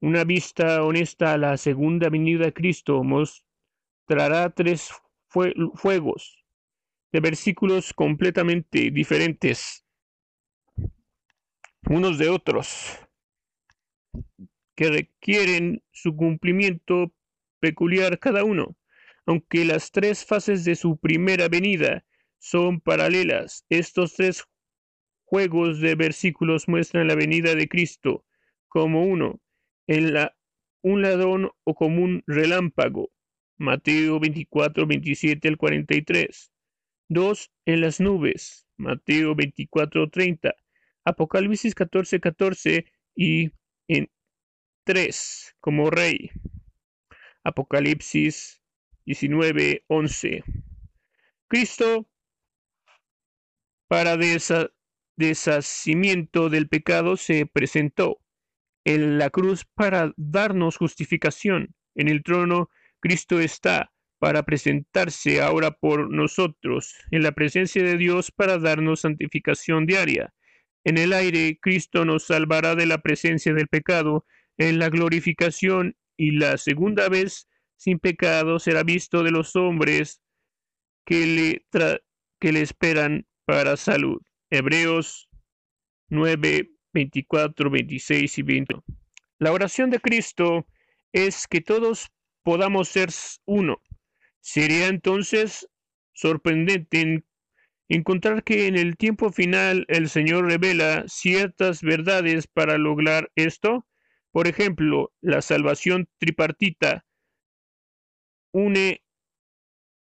Una 0.00 0.24
vista 0.24 0.82
honesta 0.84 1.32
a 1.32 1.38
la 1.38 1.56
segunda 1.56 2.08
venida 2.08 2.44
de 2.44 2.52
Cristo 2.52 3.02
mostrará 3.02 4.50
tres 4.50 4.90
fuegos 5.28 6.44
de 7.12 7.20
versículos 7.20 7.92
completamente 7.92 8.90
diferentes 8.90 9.86
unos 11.88 12.18
de 12.18 12.28
otros 12.28 12.98
que 14.74 14.90
requieren 14.90 15.82
su 15.92 16.14
cumplimiento 16.16 17.12
peculiar 17.60 18.18
cada 18.18 18.44
uno. 18.44 18.76
Aunque 19.24 19.64
las 19.64 19.90
tres 19.90 20.24
fases 20.24 20.64
de 20.64 20.76
su 20.76 20.98
primera 20.98 21.48
venida 21.48 22.04
son 22.46 22.80
paralelas, 22.80 23.64
estos 23.70 24.14
tres 24.14 24.44
juegos 25.24 25.80
de 25.80 25.96
versículos 25.96 26.68
muestran 26.68 27.08
la 27.08 27.16
venida 27.16 27.56
de 27.56 27.68
Cristo 27.68 28.24
como 28.68 29.04
uno, 29.04 29.40
en 29.88 30.14
la, 30.14 30.36
un 30.80 31.02
ladrón 31.02 31.50
o 31.64 31.74
como 31.74 32.04
un 32.04 32.22
relámpago. 32.28 33.10
Mateo 33.58 34.20
24, 34.20 34.86
27 34.86 35.48
al 35.48 35.56
43. 35.56 36.52
Dos 37.08 37.50
en 37.64 37.80
las 37.80 37.98
nubes. 37.98 38.68
Mateo 38.76 39.34
24, 39.34 40.08
30. 40.08 40.54
Apocalipsis 41.04 41.74
14, 41.74 42.20
14 42.20 42.84
y 43.16 43.50
en 43.88 44.08
3 44.84 45.56
como 45.58 45.90
rey. 45.90 46.30
Apocalipsis 47.42 48.60
19, 49.04 49.84
11. 49.88 50.44
Cristo 51.48 52.06
para 53.88 54.16
deshacimiento 55.16 56.48
del 56.48 56.68
pecado 56.68 57.16
se 57.16 57.46
presentó 57.46 58.20
en 58.84 59.18
la 59.18 59.30
cruz 59.30 59.64
para 59.74 60.12
darnos 60.16 60.76
justificación. 60.76 61.74
En 61.94 62.08
el 62.08 62.22
trono 62.22 62.70
Cristo 63.00 63.40
está 63.40 63.92
para 64.18 64.44
presentarse 64.44 65.42
ahora 65.42 65.72
por 65.72 66.10
nosotros 66.10 66.94
en 67.10 67.22
la 67.22 67.32
presencia 67.32 67.82
de 67.82 67.96
Dios 67.96 68.30
para 68.30 68.58
darnos 68.58 69.00
santificación 69.00 69.86
diaria. 69.86 70.32
En 70.84 70.98
el 70.98 71.12
aire 71.12 71.58
Cristo 71.60 72.04
nos 72.04 72.26
salvará 72.26 72.74
de 72.74 72.86
la 72.86 72.98
presencia 72.98 73.52
del 73.52 73.68
pecado 73.68 74.24
en 74.56 74.78
la 74.78 74.88
glorificación 74.88 75.96
y 76.16 76.32
la 76.32 76.56
segunda 76.56 77.08
vez 77.08 77.48
sin 77.76 77.98
pecado 77.98 78.58
será 78.58 78.82
visto 78.84 79.22
de 79.22 79.30
los 79.30 79.54
hombres 79.56 80.22
que 81.04 81.26
le, 81.26 81.66
que 82.40 82.52
le 82.52 82.62
esperan 82.62 83.25
para 83.46 83.76
salud. 83.76 84.20
Hebreos 84.50 85.28
9, 86.08 86.70
24, 86.92 87.70
26 87.70 88.38
y 88.38 88.42
20. 88.42 88.74
La 89.38 89.52
oración 89.52 89.90
de 89.90 90.00
Cristo 90.00 90.66
es 91.12 91.46
que 91.46 91.60
todos 91.60 92.08
podamos 92.42 92.88
ser 92.88 93.10
uno. 93.46 93.80
Sería 94.40 94.88
entonces 94.88 95.68
sorprendente 96.12 97.24
encontrar 97.88 98.42
que 98.42 98.66
en 98.66 98.76
el 98.76 98.96
tiempo 98.96 99.30
final 99.30 99.84
el 99.88 100.08
Señor 100.08 100.46
revela 100.46 101.04
ciertas 101.06 101.82
verdades 101.82 102.46
para 102.46 102.78
lograr 102.78 103.30
esto. 103.36 103.86
Por 104.32 104.48
ejemplo, 104.48 105.12
la 105.20 105.40
salvación 105.40 106.08
tripartita 106.18 107.06
une 108.52 109.02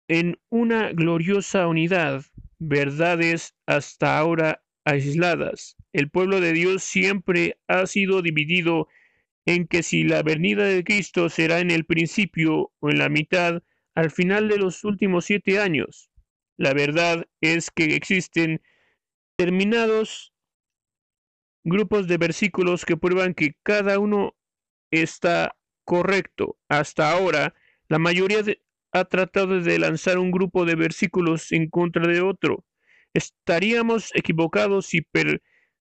en 0.07 0.39
una 0.49 0.91
gloriosa 0.91 1.67
unidad 1.67 2.23
verdades 2.67 3.55
hasta 3.65 4.17
ahora 4.17 4.63
aisladas. 4.85 5.75
El 5.91 6.09
pueblo 6.09 6.39
de 6.39 6.53
Dios 6.53 6.83
siempre 6.83 7.59
ha 7.67 7.85
sido 7.87 8.21
dividido 8.21 8.87
en 9.45 9.67
que 9.67 9.83
si 9.83 10.03
la 10.03 10.23
venida 10.23 10.63
de 10.65 10.83
Cristo 10.83 11.29
será 11.29 11.59
en 11.59 11.71
el 11.71 11.85
principio 11.85 12.71
o 12.79 12.89
en 12.89 12.99
la 12.99 13.09
mitad, 13.09 13.61
al 13.95 14.09
final 14.09 14.47
de 14.47 14.57
los 14.57 14.83
últimos 14.83 15.25
siete 15.25 15.59
años. 15.59 16.09
La 16.57 16.73
verdad 16.73 17.27
es 17.41 17.71
que 17.71 17.95
existen 17.95 18.61
determinados 19.37 20.33
grupos 21.63 22.07
de 22.07 22.17
versículos 22.17 22.85
que 22.85 22.97
prueban 22.97 23.33
que 23.33 23.55
cada 23.63 23.99
uno 23.99 24.35
está 24.91 25.57
correcto. 25.85 26.57
Hasta 26.69 27.11
ahora, 27.11 27.53
la 27.87 27.99
mayoría 27.99 28.43
ha 28.93 29.05
tratado 29.05 29.59
de 29.59 29.79
lanzar 29.79 30.19
un 30.19 30.31
grupo 30.31 30.65
de 30.65 30.75
versículos 30.75 31.51
en 31.51 31.67
contra 31.69 32.07
de 32.07 32.21
otro. 32.21 32.63
Estaríamos 33.13 34.11
equivocados 34.13 34.85
si 34.85 35.01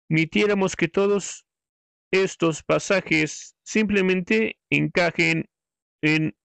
permitiéramos 0.09 0.75
que 0.75 0.87
todos 0.87 1.45
estos 2.11 2.63
pasajes 2.63 3.55
simplemente 3.63 4.57
encajen 4.69 5.47
en 6.01 6.35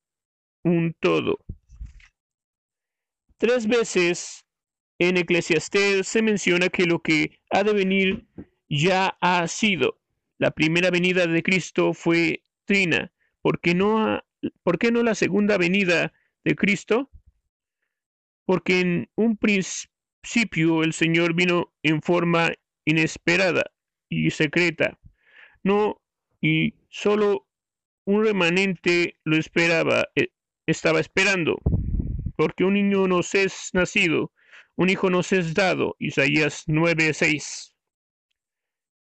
un 0.62 0.94
todo. 1.00 1.38
Tres 3.38 3.66
veces 3.66 4.44
en 4.98 5.16
Eclesiastés 5.16 6.06
se 6.06 6.22
menciona 6.22 6.68
que 6.68 6.84
lo 6.84 7.00
que 7.00 7.40
ha 7.50 7.64
de 7.64 7.72
venir 7.72 8.26
ya 8.68 9.16
ha 9.20 9.48
sido. 9.48 9.98
La 10.38 10.50
primera 10.50 10.90
venida 10.90 11.26
de 11.26 11.42
Cristo 11.42 11.94
fue 11.94 12.44
trina. 12.66 13.10
¿Por 13.40 13.60
qué 13.60 13.74
no, 13.74 14.22
¿por 14.62 14.78
qué 14.78 14.92
no 14.92 15.02
la 15.02 15.14
segunda 15.14 15.56
venida 15.56 16.12
de 16.44 16.54
Cristo? 16.54 17.10
Porque 18.44 18.80
en 18.80 19.10
un 19.14 19.36
principio 19.36 20.82
el 20.82 20.92
Señor 20.92 21.34
vino 21.34 21.72
en 21.82 22.02
forma 22.02 22.52
inesperada 22.84 23.64
y 24.08 24.30
secreta. 24.30 24.98
No, 25.62 26.00
y 26.40 26.74
solo 26.88 27.46
un 28.04 28.24
remanente 28.24 29.16
lo 29.24 29.36
esperaba, 29.36 30.08
eh, 30.16 30.28
estaba 30.66 31.00
esperando 31.00 31.60
porque 32.36 32.64
un 32.64 32.74
niño 32.74 33.06
nos 33.06 33.34
es 33.34 33.70
nacido, 33.72 34.32
un 34.76 34.90
hijo 34.90 35.10
nos 35.10 35.32
es 35.32 35.54
dado. 35.54 35.96
Isaías 35.98 36.64
9:6. 36.66 37.74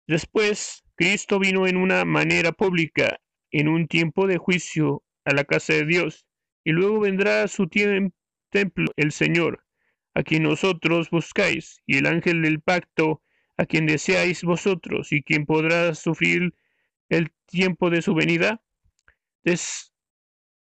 Después, 0.08 0.84
Cristo 0.96 1.40
vino 1.40 1.68
en 1.68 1.78
una 1.78 2.06
manera 2.06 2.52
pública, 2.52 3.20
en 3.52 3.68
un 3.68 3.88
tiempo 3.88 4.28
de 4.28 4.38
juicio, 4.38 5.04
a 5.26 5.34
la 5.34 5.44
casa 5.44 5.74
de 5.74 5.86
Dios, 5.86 6.26
y 6.68 6.74
luego 6.74 7.00
vendrá 7.00 7.48
su 7.48 7.70
templo 7.70 8.92
el 8.98 9.14
Señor, 9.14 9.64
a 10.14 10.22
quien 10.22 10.44
nosotros 10.44 11.10
buscáis, 11.10 11.82
y 11.86 11.96
el 11.96 12.06
ángel 12.06 12.42
del 12.42 12.60
pacto, 12.60 13.24
a 13.56 13.66
quien 13.66 13.86
deseáis 13.86 14.44
vosotros, 14.44 15.14
y 15.14 15.24
quien 15.24 15.46
podrá 15.46 15.96
sufrir 15.96 16.54
el 17.08 17.32
tiempo 17.46 17.90
de 17.90 18.02
su 18.02 18.14
venida, 18.14 18.62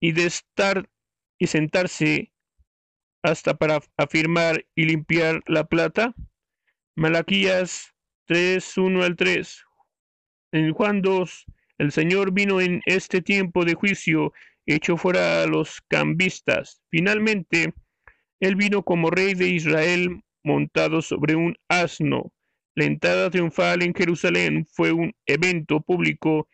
y 0.01 0.11
de 0.11 0.25
estar 0.25 0.91
y 1.39 1.47
sentarse 1.47 2.33
hasta 3.23 3.55
para 3.55 3.79
afirmar 3.97 4.67
y 4.75 4.87
limpiar 4.87 5.41
la 5.47 5.69
plata. 5.69 6.17
Malaquías 6.97 7.95
3, 8.27 8.77
1 8.77 9.05
al 9.05 9.15
3. 9.15 9.65
En 10.51 10.73
Juan 10.73 11.01
2, 11.01 11.47
el 11.79 11.93
Señor 11.93 12.33
vino 12.33 12.61
en 12.61 12.83
este 12.87 13.23
tiempo 13.23 13.65
de 13.65 13.75
juicio, 13.75 14.33
echó 14.67 14.97
fuera 14.97 15.43
a 15.43 15.47
los 15.47 15.81
cambistas. 15.89 16.83
Finalmente, 16.91 17.75
Él 18.41 18.57
vino 18.57 18.83
como 18.83 19.11
rey 19.11 19.35
de 19.35 19.49
Israel 19.49 20.23
montado 20.45 21.03
sobre 21.03 21.35
un 21.35 21.57
asno. 21.69 22.33
La 22.75 22.85
entrada 22.85 23.31
triunfal 23.31 23.83
en 23.83 23.95
Jerusalén 23.95 24.67
fue 24.71 24.93
un 24.93 25.13
evento 25.27 25.81
público 25.81 26.49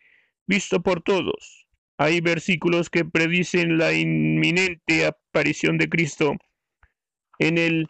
visto 0.46 0.82
por 0.82 1.02
todos. 1.02 1.66
Hay 1.96 2.20
versículos 2.20 2.90
que 2.90 3.04
predicen 3.04 3.78
la 3.78 3.92
inminente 3.92 5.06
aparición 5.06 5.78
de 5.78 5.88
Cristo 5.88 6.36
en 7.38 7.58
el 7.58 7.88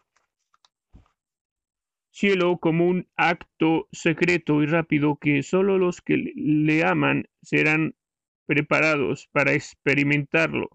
cielo 2.10 2.58
como 2.58 2.86
un 2.86 3.06
acto 3.16 3.88
secreto 3.92 4.62
y 4.62 4.66
rápido 4.66 5.18
que 5.20 5.42
solo 5.42 5.78
los 5.78 6.00
que 6.00 6.16
le 6.34 6.84
aman 6.84 7.28
serán 7.42 7.94
preparados 8.48 9.28
para 9.30 9.52
experimentarlo. 9.52 10.70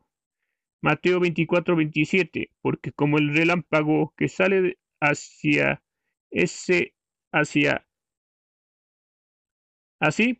Mateo 0.81 1.19
24, 1.19 1.75
27, 1.75 2.51
porque 2.61 2.91
como 2.91 3.17
el 3.17 3.33
relámpago 3.33 4.13
que 4.15 4.29
sale 4.29 4.77
hacia 5.01 5.81
ese 6.29 6.93
hacia 7.31 7.85
así 9.99 10.37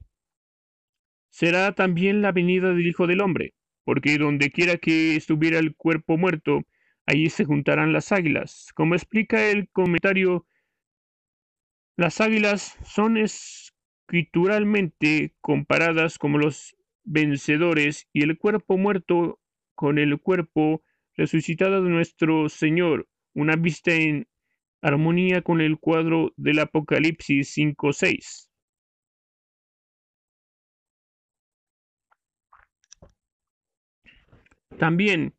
será 1.29 1.73
también 1.73 2.21
la 2.21 2.31
venida 2.31 2.69
del 2.69 2.85
Hijo 2.85 3.07
del 3.07 3.21
Hombre, 3.21 3.55
porque 3.83 4.17
donde 4.17 4.51
quiera 4.51 4.77
que 4.77 5.15
estuviera 5.15 5.57
el 5.57 5.75
cuerpo 5.75 6.17
muerto, 6.17 6.61
allí 7.07 7.29
se 7.29 7.45
juntarán 7.45 7.93
las 7.93 8.11
águilas. 8.11 8.71
Como 8.75 8.93
explica 8.93 9.49
el 9.49 9.69
comentario, 9.69 10.45
las 11.97 12.21
águilas 12.21 12.77
son 12.85 13.17
escrituralmente 13.17 15.33
comparadas 15.41 16.19
como 16.19 16.37
los 16.37 16.75
vencedores 17.03 18.07
y 18.13 18.23
el 18.23 18.37
cuerpo 18.37 18.77
muerto 18.77 19.39
con 19.75 19.97
el 19.97 20.19
cuerpo 20.19 20.83
resucitado 21.15 21.83
de 21.83 21.89
nuestro 21.89 22.49
Señor, 22.49 23.07
una 23.33 23.55
vista 23.55 23.93
en 23.93 24.27
armonía 24.81 25.41
con 25.41 25.61
el 25.61 25.79
cuadro 25.79 26.33
del 26.35 26.59
Apocalipsis 26.59 27.55
5.6. 27.57 28.49
También 34.77 35.35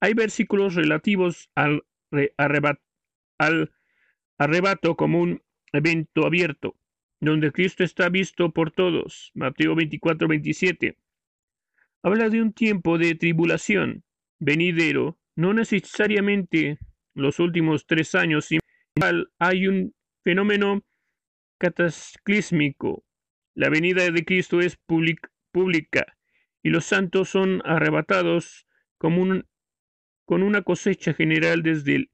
hay 0.00 0.14
versículos 0.14 0.74
relativos 0.74 1.50
al, 1.54 1.84
al 3.38 3.72
arrebato 4.38 4.96
como 4.96 5.20
un 5.20 5.42
evento 5.72 6.24
abierto, 6.24 6.76
donde 7.20 7.52
Cristo 7.52 7.84
está 7.84 8.08
visto 8.08 8.50
por 8.52 8.70
todos. 8.70 9.32
Mateo 9.34 9.74
24, 9.74 10.28
27. 10.28 10.96
Habla 12.06 12.28
de 12.28 12.40
un 12.40 12.52
tiempo 12.52 12.98
de 12.98 13.16
tribulación 13.16 14.04
venidero, 14.38 15.18
no 15.34 15.52
necesariamente 15.52 16.78
los 17.14 17.40
últimos 17.40 17.84
tres 17.84 18.14
años, 18.14 18.44
sino 18.44 18.60
hay 19.40 19.66
un 19.66 19.92
fenómeno 20.22 20.84
cataclísmico. 21.58 23.04
La 23.56 23.70
venida 23.70 24.08
de 24.08 24.24
Cristo 24.24 24.60
es 24.60 24.78
pública 24.86 26.06
y 26.62 26.68
los 26.68 26.84
santos 26.84 27.30
son 27.30 27.60
arrebatados 27.64 28.68
como 28.98 29.42
con 30.26 30.44
una 30.44 30.62
cosecha 30.62 31.12
general 31.12 31.64
desde 31.64 31.96
el 31.96 32.10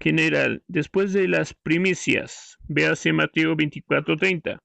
general 0.00 0.64
después 0.66 1.12
de 1.12 1.28
las 1.28 1.52
primicias. 1.52 2.56
Véase 2.68 3.12
Mateo 3.12 3.54
24:30. 3.54 4.60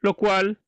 Lo 0.00 0.14
cual 0.14 0.58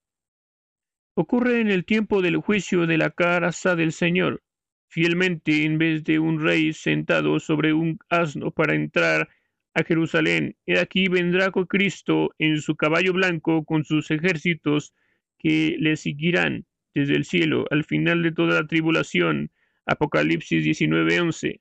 ocurre 1.15 1.61
en 1.61 1.69
el 1.71 1.85
tiempo 1.85 2.23
del 2.23 2.37
juicio 2.37 2.87
de 2.87 2.99
la 2.99 3.11
casa 3.11 3.77
del 3.77 3.93
Señor, 3.93 4.43
fielmente 4.89 5.65
en 5.65 5.79
vez 5.79 6.05
de 6.05 6.19
un 6.19 6.41
rey 6.41 6.73
sentado 6.73 7.41
sobre 7.41 7.73
un 7.73 7.99
asno 8.09 8.51
para 8.51 8.75
entrar 8.75 9.31
a 9.75 9.85
Jerusalén. 9.85 10.57
He 10.67 10.79
aquí 10.79 11.09
vendrá 11.09 11.51
con 11.51 11.65
Cristo 11.67 12.35
en 12.39 12.61
su 12.61 12.77
caballo 12.77 13.15
blanco 13.15 13.65
con 13.65 13.85
sus 13.85 14.11
ejércitos 14.11 14.93
que 15.39 15.77
le 15.79 15.97
seguirán 15.97 16.67
desde 16.95 17.17
el 17.17 17.25
cielo 17.25 17.65
al 17.71 17.85
final 17.85 18.23
de 18.23 18.33
toda 18.33 18.61
la 18.61 18.67
tribulación. 18.67 19.51
Apocalipsis 19.87 20.63
19:11. 20.63 21.61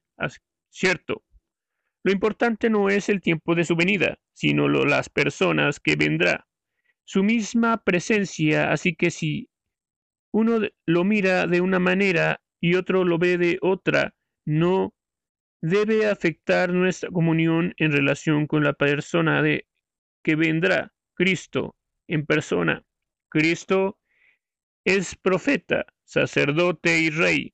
Cierto. 0.69 1.23
Lo 2.03 2.11
importante 2.11 2.69
no 2.69 2.89
es 2.89 3.09
el 3.09 3.21
tiempo 3.21 3.55
de 3.55 3.63
su 3.63 3.75
venida, 3.75 4.19
sino 4.33 4.67
las 4.67 5.09
personas 5.09 5.79
que 5.79 5.95
vendrá. 5.95 6.47
Su 7.05 7.23
misma 7.23 7.83
presencia, 7.83 8.71
así 8.71 8.95
que 8.95 9.11
si 9.11 9.49
uno 10.33 10.59
lo 10.85 11.03
mira 11.03 11.47
de 11.47 11.61
una 11.61 11.79
manera 11.79 12.41
y 12.61 12.75
otro 12.75 13.03
lo 13.03 13.17
ve 13.17 13.37
de 13.37 13.57
otra, 13.61 14.15
no 14.45 14.93
debe 15.61 16.07
afectar 16.07 16.71
nuestra 16.73 17.09
comunión 17.09 17.73
en 17.77 17.91
relación 17.91 18.47
con 18.47 18.63
la 18.63 18.73
persona 18.73 19.41
de 19.41 19.67
que 20.23 20.35
vendrá, 20.35 20.91
Cristo 21.15 21.75
en 22.07 22.25
persona. 22.25 22.83
Cristo 23.29 23.99
es 24.85 25.15
profeta, 25.15 25.85
sacerdote 26.03 26.99
y 26.99 27.09
rey. 27.09 27.53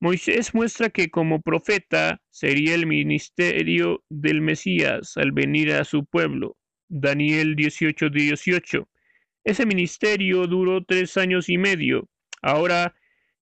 Moisés 0.00 0.54
muestra 0.54 0.90
que 0.90 1.10
como 1.10 1.40
profeta 1.40 2.20
sería 2.30 2.74
el 2.74 2.86
ministerio 2.86 4.04
del 4.08 4.40
Mesías 4.42 5.16
al 5.16 5.32
venir 5.32 5.72
a 5.72 5.84
su 5.84 6.04
pueblo. 6.04 6.57
Daniel 6.88 7.54
18, 7.56 8.10
18. 8.10 8.88
Ese 9.44 9.66
ministerio 9.66 10.46
duró 10.46 10.84
tres 10.84 11.16
años 11.16 11.48
y 11.48 11.58
medio. 11.58 12.08
Ahora 12.42 12.94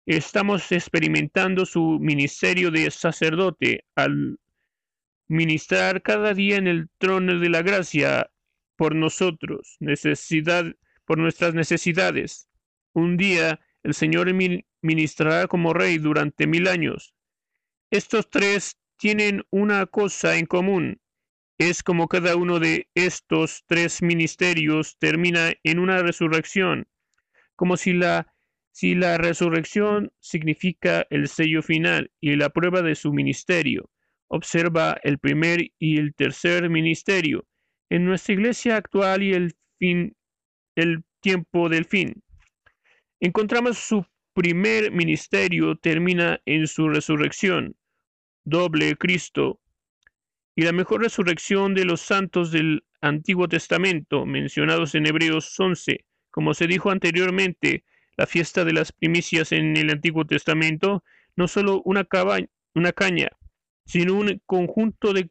estamos 0.06 0.70
experimentando 0.72 1.66
su 1.66 1.98
ministerio 2.00 2.70
de 2.70 2.90
sacerdote 2.90 3.84
al 3.94 4.38
ministrar 5.28 6.02
cada 6.02 6.34
día 6.34 6.56
en 6.56 6.68
el 6.68 6.88
trono 6.98 7.38
de 7.40 7.48
la 7.48 7.62
gracia 7.62 8.30
por 8.76 8.94
nosotros, 8.94 9.76
necesidad, 9.80 10.64
por 11.04 11.18
nuestras 11.18 11.54
necesidades. 11.54 12.48
Un 12.92 13.16
día 13.16 13.60
el 13.82 13.94
Señor 13.94 14.32
ministrará 14.82 15.46
como 15.46 15.72
rey 15.72 15.98
durante 15.98 16.46
mil 16.46 16.68
años. 16.68 17.14
Estos 17.90 18.30
tres 18.30 18.78
tienen 18.96 19.44
una 19.50 19.86
cosa 19.86 20.36
en 20.36 20.46
común. 20.46 21.00
Es 21.58 21.82
como 21.82 22.06
cada 22.06 22.36
uno 22.36 22.58
de 22.58 22.88
estos 22.94 23.64
tres 23.66 24.02
ministerios 24.02 24.96
termina 24.98 25.54
en 25.64 25.78
una 25.78 26.02
resurrección, 26.02 26.86
como 27.54 27.76
si 27.76 27.92
la 27.92 28.32
si 28.72 28.94
la 28.94 29.16
resurrección 29.16 30.12
significa 30.20 31.06
el 31.08 31.28
sello 31.28 31.62
final 31.62 32.10
y 32.20 32.36
la 32.36 32.50
prueba 32.50 32.82
de 32.82 32.94
su 32.94 33.10
ministerio, 33.10 33.88
observa 34.28 34.98
el 35.02 35.18
primer 35.18 35.70
y 35.78 35.98
el 35.98 36.14
tercer 36.14 36.68
ministerio 36.68 37.46
en 37.88 38.04
nuestra 38.04 38.34
iglesia 38.34 38.76
actual 38.76 39.22
y 39.22 39.32
el 39.32 39.54
fin, 39.78 40.14
el 40.74 41.04
tiempo 41.20 41.70
del 41.70 41.86
fin. 41.86 42.22
Encontramos 43.18 43.78
su 43.78 44.04
primer 44.34 44.92
ministerio 44.92 45.76
termina 45.76 46.38
en 46.44 46.66
su 46.66 46.90
resurrección, 46.90 47.76
doble 48.44 48.94
Cristo, 48.96 49.58
y 50.56 50.62
la 50.62 50.72
mejor 50.72 51.02
resurrección 51.02 51.74
de 51.74 51.84
los 51.84 52.00
santos 52.00 52.50
del 52.50 52.82
Antiguo 53.02 53.46
Testamento, 53.46 54.24
mencionados 54.24 54.94
en 54.94 55.06
Hebreos 55.06 55.54
11, 55.60 56.06
como 56.30 56.54
se 56.54 56.66
dijo 56.66 56.90
anteriormente, 56.90 57.84
la 58.16 58.26
fiesta 58.26 58.64
de 58.64 58.72
las 58.72 58.90
primicias 58.90 59.52
en 59.52 59.76
el 59.76 59.90
Antiguo 59.90 60.26
Testamento, 60.26 61.04
no 61.36 61.46
solo 61.46 61.82
una, 61.84 62.08
una 62.74 62.92
caña, 62.92 63.28
sino 63.84 64.14
un 64.14 64.40
conjunto 64.46 65.12
de 65.12 65.28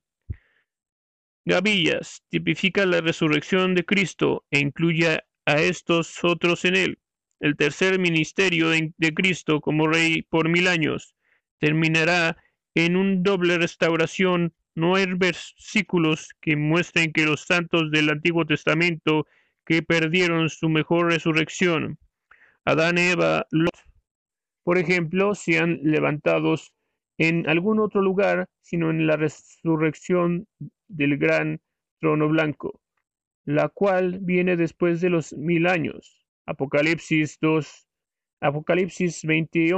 gavillas, 1.44 2.24
tipifica 2.30 2.86
la 2.86 3.02
resurrección 3.02 3.74
de 3.74 3.84
Cristo 3.84 4.46
e 4.52 4.60
incluye 4.60 5.24
a 5.46 5.56
estos 5.60 6.24
otros 6.24 6.66
en 6.66 6.76
él. 6.76 7.00
El 7.40 7.56
tercer 7.56 7.98
ministerio 7.98 8.70
de, 8.70 8.94
de 8.98 9.14
Cristo 9.14 9.60
como 9.60 9.88
rey 9.88 10.22
por 10.22 10.50
mil 10.50 10.68
años 10.68 11.16
terminará 11.60 12.38
en 12.76 12.96
un 12.96 13.24
doble 13.24 13.58
restauración. 13.58 14.54
No 14.76 14.96
hay 14.96 15.06
versículos 15.16 16.30
que 16.42 16.56
muestren 16.56 17.12
que 17.12 17.26
los 17.26 17.42
santos 17.42 17.92
del 17.92 18.10
Antiguo 18.10 18.46
Testamento 18.46 19.26
que 19.66 19.82
perdieron 19.82 20.50
su 20.50 20.70
mejor 20.70 21.12
resurrección 21.12 21.98
Adán, 22.68 22.98
Eva, 22.98 23.46
Lot, 23.52 23.78
por 24.64 24.80
ejemplo, 24.80 25.36
sean 25.36 25.80
levantados 25.84 26.74
en 27.20 27.48
algún 27.48 27.80
otro 27.80 28.02
lugar, 28.02 28.50
sino 28.62 28.90
en 28.90 29.06
la 29.06 29.18
resurrección 29.18 30.48
del 30.88 31.20
gran 31.20 31.62
trono 32.00 32.28
blanco, 32.28 32.82
la 33.46 33.70
cual 33.70 34.18
viene 34.20 34.58
después 34.58 35.00
de 35.00 35.12
los 35.12 35.34
mil 35.34 35.68
años. 35.68 36.26
Apocalipsis 36.48 37.38
2, 37.40 37.88
Apocalipsis 38.42 39.24
20 39.24 39.70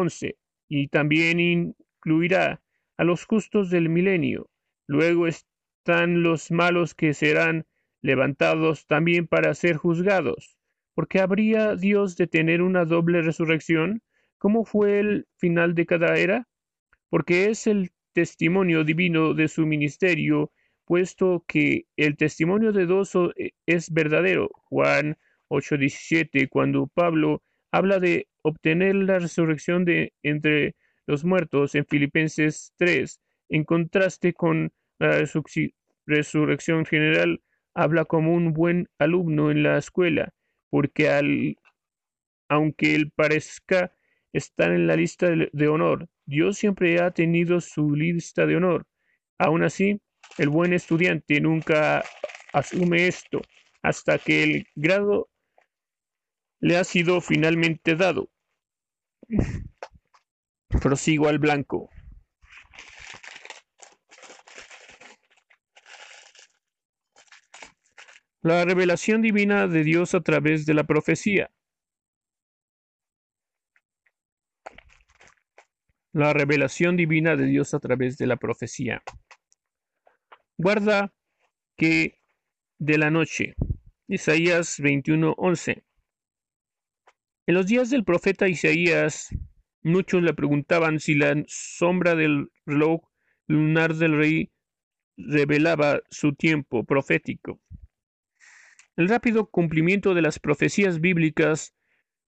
y 0.70 0.88
también 0.88 1.41
incluirá 1.41 2.62
a 2.95 3.04
los 3.04 3.26
justos 3.26 3.70
del 3.70 3.89
milenio. 3.89 4.50
Luego 4.88 5.27
están 5.27 6.23
los 6.23 6.49
malos 6.49 6.95
que 6.95 7.13
serán 7.13 7.65
levantados 8.01 8.88
también 8.88 9.27
para 9.27 9.53
ser 9.53 9.75
juzgados. 9.75 10.57
¿Por 10.93 11.07
qué 11.07 11.19
habría 11.19 11.75
Dios 11.75 12.15
de 12.15 12.27
tener 12.27 12.61
una 12.61 12.85
doble 12.85 13.21
resurrección? 13.21 14.01
¿Cómo 14.38 14.65
fue 14.65 14.99
el 14.99 15.27
final 15.38 15.75
de 15.75 15.85
cada 15.85 16.17
era? 16.17 16.47
Porque 17.09 17.49
es 17.49 17.67
el 17.67 17.91
testimonio 18.13 18.83
divino 18.83 19.33
de 19.33 19.47
su 19.47 19.65
ministerio, 19.65 20.51
puesto 20.85 21.43
que 21.47 21.85
el 21.97 22.17
testimonio 22.17 22.71
de 22.71 22.85
dos 22.85 23.13
e, 23.35 23.51
es 23.65 23.91
verdadero. 23.91 24.49
Juan 24.69 25.17
8:17, 25.49 26.47
cuando 26.49 26.88
Pablo 26.88 27.43
habla 27.71 27.99
de 27.99 28.27
obtener 28.41 28.95
la 28.95 29.19
resurrección 29.19 29.85
de 29.85 30.13
entre 30.23 30.75
los 31.05 31.23
muertos 31.23 31.75
en 31.75 31.85
Filipenses 31.85 32.73
3, 32.77 33.19
en 33.50 33.64
contraste 33.64 34.34
con 34.34 34.72
la 35.00 35.24
resurrección 36.06 36.86
general, 36.86 37.41
habla 37.74 38.06
como 38.06 38.34
un 38.34 38.54
buen 38.54 38.89
alumno 38.98 39.52
en 39.52 39.64
la 39.64 39.78
escuela 39.78 40.34
porque 40.70 41.10
al, 41.10 41.58
aunque 42.50 42.95
él 42.95 43.12
parezca 43.16 43.93
estar 44.34 44.72
en 44.72 44.88
la 44.88 44.95
lista 44.95 45.28
de, 45.30 45.68
honor, 45.68 46.08
Dios 46.26 46.58
siempre 46.58 47.00
ha 47.02 47.12
tenido 47.12 47.62
su 47.62 47.95
lista 47.95 48.45
de 48.45 48.58
honor. 48.58 48.86
Aún 49.38 49.64
así, 49.64 50.02
El 50.38 50.50
buen 50.50 50.74
estudiante 50.74 51.39
nunca 51.39 52.04
asume 52.54 53.08
esto 53.08 53.41
hasta 53.82 54.18
que 54.20 54.43
el 54.43 54.68
grado 54.76 55.30
le 56.60 56.78
ha 56.78 56.84
sido 56.84 57.22
finalmente 57.22 57.95
dado. 57.95 58.30
Prosigo 60.82 61.30
al 61.30 61.39
blanco. 61.39 61.89
La 68.48 68.64
revelación 68.64 69.22
divina 69.22 69.68
de 69.68 69.84
Dios 69.84 70.16
a 70.16 70.22
través 70.22 70.66
de 70.66 70.74
la 70.74 70.86
profecía. 70.86 71.52
La 76.14 76.32
revelación 76.32 76.95
divina 76.95 77.36
de 77.36 77.45
Dios 77.45 77.74
a 77.74 77.80
través 77.80 78.18
de 78.18 78.26
la 78.26 78.38
profecía. 78.38 79.04
Guarda 80.58 81.14
que 81.76 82.22
de 82.80 82.98
la 82.98 83.12
noche. 83.12 83.54
Isaías 84.08 84.80
21:11. 84.80 85.84
En 87.48 87.54
los 87.54 87.68
días 87.68 87.89
del 87.89 88.06
profeta 88.06 88.48
Isaías, 88.48 89.28
muchos 89.84 90.24
le 90.24 90.34
preguntaban 90.34 91.02
si 91.02 91.16
la 91.16 91.36
sombra 91.48 92.16
del 92.16 92.50
reloj 92.66 93.02
lunar 93.48 93.93
del 93.95 94.18
rey 94.18 94.52
revelaba 95.18 96.00
su 96.10 96.34
tiempo 96.34 96.86
profético. 96.86 97.60
El 98.98 99.10
rápido 99.10 99.45
cumplimiento 99.45 100.16
de 100.16 100.24
las 100.24 100.39
profecías 100.39 101.00
bíblicas 101.00 101.76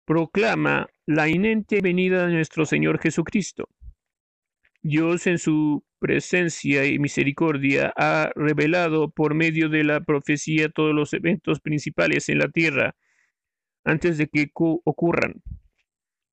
proclama 0.06 0.88
la 1.08 1.28
inente 1.28 1.82
venida 1.82 2.28
de 2.28 2.34
nuestro 2.34 2.64
Señor 2.68 3.00
Jesucristo. 3.00 3.70
Dios 4.84 5.26
en 5.26 5.40
su 5.40 5.84
presencia 5.98 6.86
y 6.86 7.00
misericordia 7.00 7.92
ha 7.98 8.30
revelado 8.36 9.10
por 9.10 9.34
medio 9.34 9.68
de 9.68 9.84
la 9.84 10.02
profecía 10.02 10.70
todos 10.70 10.94
los 10.94 11.12
eventos 11.14 11.60
principales 11.60 12.30
en 12.30 12.38
la 12.38 12.50
tierra 12.50 12.96
antes 13.84 14.20
de 14.20 14.28
que 14.28 14.52
ocurran. 14.54 15.42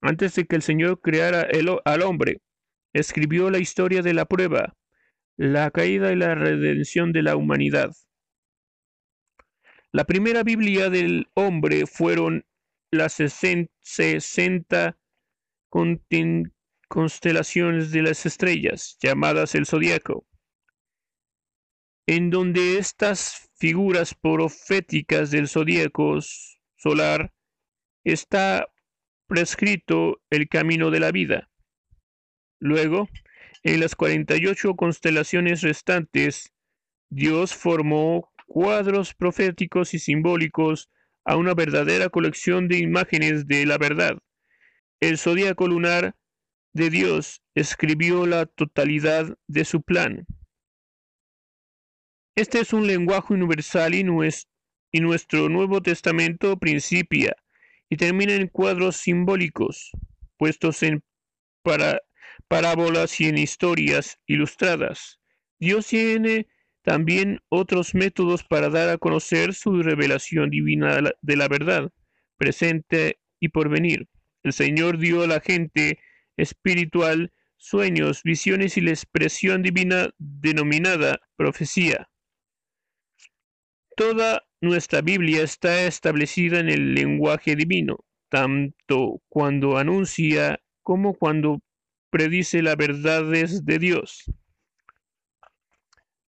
Antes 0.02 0.34
de 0.34 0.44
que 0.44 0.56
el 0.56 0.62
Señor 0.62 1.00
creara 1.00 1.48
al 1.86 2.02
hombre, 2.02 2.42
escribió 2.92 3.50
la 3.50 3.58
historia 3.58 4.02
de 4.02 4.12
la 4.12 4.26
prueba, 4.26 4.76
la 5.38 5.70
caída 5.70 6.12
y 6.12 6.16
la 6.16 6.34
redención 6.34 7.12
de 7.12 7.22
la 7.22 7.36
humanidad. 7.36 7.92
La 9.96 10.04
primera 10.04 10.42
Biblia 10.42 10.90
del 10.90 11.30
hombre 11.32 11.86
fueron 11.86 12.44
las 12.90 13.14
sesenta 13.14 14.98
constelaciones 16.86 17.92
de 17.92 18.02
las 18.02 18.26
estrellas, 18.26 18.98
llamadas 19.00 19.54
el 19.54 19.64
zodiaco, 19.64 20.26
en 22.06 22.28
donde 22.28 22.76
estas 22.76 23.48
figuras 23.54 24.14
proféticas 24.14 25.30
del 25.30 25.48
zodiaco 25.48 26.18
solar 26.76 27.32
está 28.04 28.68
prescrito 29.26 30.20
el 30.28 30.50
camino 30.50 30.90
de 30.90 31.00
la 31.00 31.10
vida. 31.10 31.48
Luego, 32.60 33.08
en 33.62 33.80
las 33.80 33.96
48 33.96 34.76
constelaciones 34.76 35.62
restantes, 35.62 36.52
Dios 37.08 37.54
formó 37.54 38.30
cuadros 38.46 39.14
proféticos 39.14 39.92
y 39.94 39.98
simbólicos 39.98 40.90
a 41.24 41.36
una 41.36 41.54
verdadera 41.54 42.08
colección 42.08 42.68
de 42.68 42.78
imágenes 42.78 43.46
de 43.46 43.66
la 43.66 43.78
verdad. 43.78 44.18
El 45.00 45.18
zodíaco 45.18 45.66
lunar 45.68 46.14
de 46.72 46.90
Dios 46.90 47.42
escribió 47.54 48.26
la 48.26 48.46
totalidad 48.46 49.36
de 49.46 49.64
su 49.64 49.82
plan. 49.82 50.26
Este 52.34 52.60
es 52.60 52.72
un 52.72 52.86
lenguaje 52.86 53.32
universal 53.32 53.94
y, 53.94 54.04
nuestro 55.00 55.48
Nuevo 55.48 55.82
Testamento 55.82 56.58
principia 56.58 57.34
y 57.88 57.96
termina 57.96 58.34
en 58.34 58.48
cuadros 58.48 58.96
simbólicos, 58.96 59.90
puestos 60.36 60.82
en 60.82 61.02
parábolas 62.48 63.20
y 63.20 63.28
en 63.28 63.38
historias 63.38 64.20
ilustradas. 64.26 65.18
Dios 65.58 65.86
tiene 65.86 66.46
también 66.86 67.40
otros 67.48 67.96
métodos 67.96 68.44
para 68.44 68.70
dar 68.70 68.88
a 68.90 68.96
conocer 68.96 69.54
su 69.54 69.82
revelación 69.82 70.50
divina 70.50 71.00
de 71.20 71.36
la 71.36 71.48
verdad, 71.48 71.90
presente 72.36 73.18
y 73.40 73.48
por 73.48 73.68
venir. 73.68 74.08
El 74.44 74.52
Señor 74.52 74.96
dio 74.98 75.24
a 75.24 75.26
la 75.26 75.40
gente 75.40 75.98
espiritual 76.36 77.32
sueños, 77.56 78.22
visiones 78.22 78.76
y 78.76 78.82
la 78.82 78.90
expresión 78.90 79.64
divina 79.64 80.10
denominada 80.18 81.18
profecía. 81.34 82.08
Toda 83.96 84.44
nuestra 84.60 85.00
Biblia 85.00 85.42
está 85.42 85.86
establecida 85.86 86.60
en 86.60 86.68
el 86.68 86.94
lenguaje 86.94 87.56
divino, 87.56 88.04
tanto 88.28 89.20
cuando 89.28 89.76
anuncia 89.76 90.60
como 90.84 91.14
cuando 91.14 91.60
predice 92.10 92.62
las 92.62 92.76
verdades 92.76 93.64
de 93.64 93.80
Dios. 93.80 94.30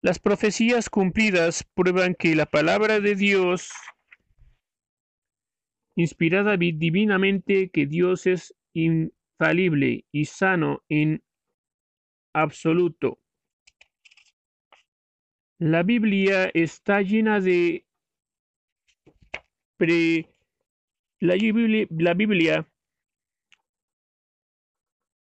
Las 0.06 0.20
profecías 0.20 0.88
cumplidas 0.88 1.64
prueban 1.74 2.14
que 2.14 2.36
la 2.36 2.46
palabra 2.46 3.00
de 3.00 3.16
Dios, 3.16 3.72
inspirada 5.96 6.56
divinamente, 6.56 7.70
que 7.70 7.86
Dios 7.86 8.28
es 8.28 8.54
infalible 8.72 10.04
y 10.12 10.26
sano 10.26 10.84
en 10.88 11.24
absoluto. 12.32 13.18
La 15.58 15.82
Biblia 15.82 16.52
está 16.54 17.02
llena 17.02 17.40
de 17.40 17.84
la, 21.18 21.34
Biblia, 21.34 21.86
la 21.90 22.14
Biblia 22.14 22.72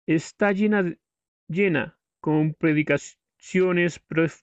está 0.07 0.53
llena, 0.53 0.97
llena 1.47 1.99
con 2.19 2.55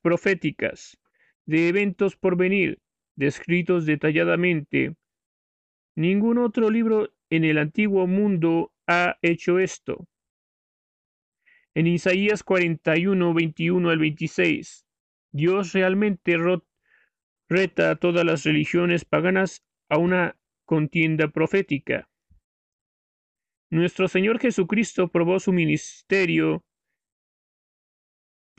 proféticas, 0.02 0.98
de 1.46 1.68
eventos 1.68 2.16
por 2.16 2.36
venir, 2.36 2.78
descritos 3.16 3.86
detalladamente. 3.86 4.94
Ningún 5.96 6.38
otro 6.38 6.70
libro 6.70 7.12
en 7.30 7.44
el 7.44 7.58
antiguo 7.58 8.06
mundo 8.06 8.72
ha 8.86 9.16
hecho 9.22 9.58
esto. 9.58 10.06
En 11.74 11.86
Isaías 11.86 12.42
41, 12.42 13.34
21 13.34 13.90
al 13.90 13.98
26, 13.98 14.86
Dios 15.32 15.72
realmente 15.72 16.36
reta 17.48 17.90
a 17.90 17.96
todas 17.96 18.24
las 18.24 18.44
religiones 18.44 19.04
paganas 19.04 19.64
a 19.88 19.98
una 19.98 20.36
contienda 20.64 21.28
profética. 21.28 22.08
Nuestro 23.70 24.08
Señor 24.08 24.38
Jesucristo 24.38 25.08
probó 25.08 25.38
su 25.40 25.52
ministerio 25.52 26.64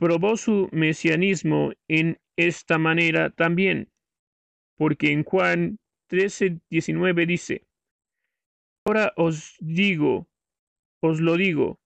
probó 0.00 0.38
su 0.38 0.70
mesianismo 0.72 1.72
en 1.86 2.18
esta 2.34 2.78
manera 2.78 3.28
también, 3.28 3.90
porque 4.78 5.12
en 5.12 5.24
Juan 5.24 5.78
13, 6.06 6.58
19 6.70 7.26
dice, 7.26 7.66
Ahora 8.86 9.12
os 9.16 9.56
digo, 9.60 10.26
os 11.02 11.20
lo 11.20 11.36
digo, 11.36 11.80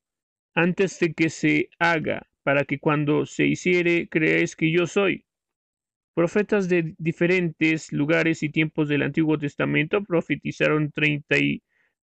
antes 0.54 1.00
de 1.00 1.12
que 1.12 1.28
se 1.28 1.70
haga, 1.80 2.28
para 2.44 2.64
que 2.64 2.78
cuando 2.78 3.26
se 3.26 3.46
hiciere 3.46 4.08
creáis 4.08 4.54
que 4.54 4.70
yo 4.70 4.86
soy. 4.86 5.26
Profetas 6.14 6.68
de 6.68 6.94
diferentes 6.98 7.92
lugares 7.92 8.44
y 8.44 8.48
tiempos 8.48 8.88
del 8.88 9.02
Antiguo 9.02 9.38
Testamento 9.38 10.04
profetizaron 10.04 10.92
treinta 10.92 11.36
y 11.36 11.64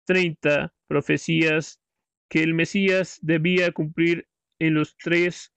treinta 0.05 0.73
profecías 0.87 1.81
que 2.29 2.41
el 2.41 2.53
Mesías 2.53 3.19
debía 3.21 3.73
cumplir 3.73 4.29
en 4.59 4.75
los 4.75 4.95
tres 4.95 5.51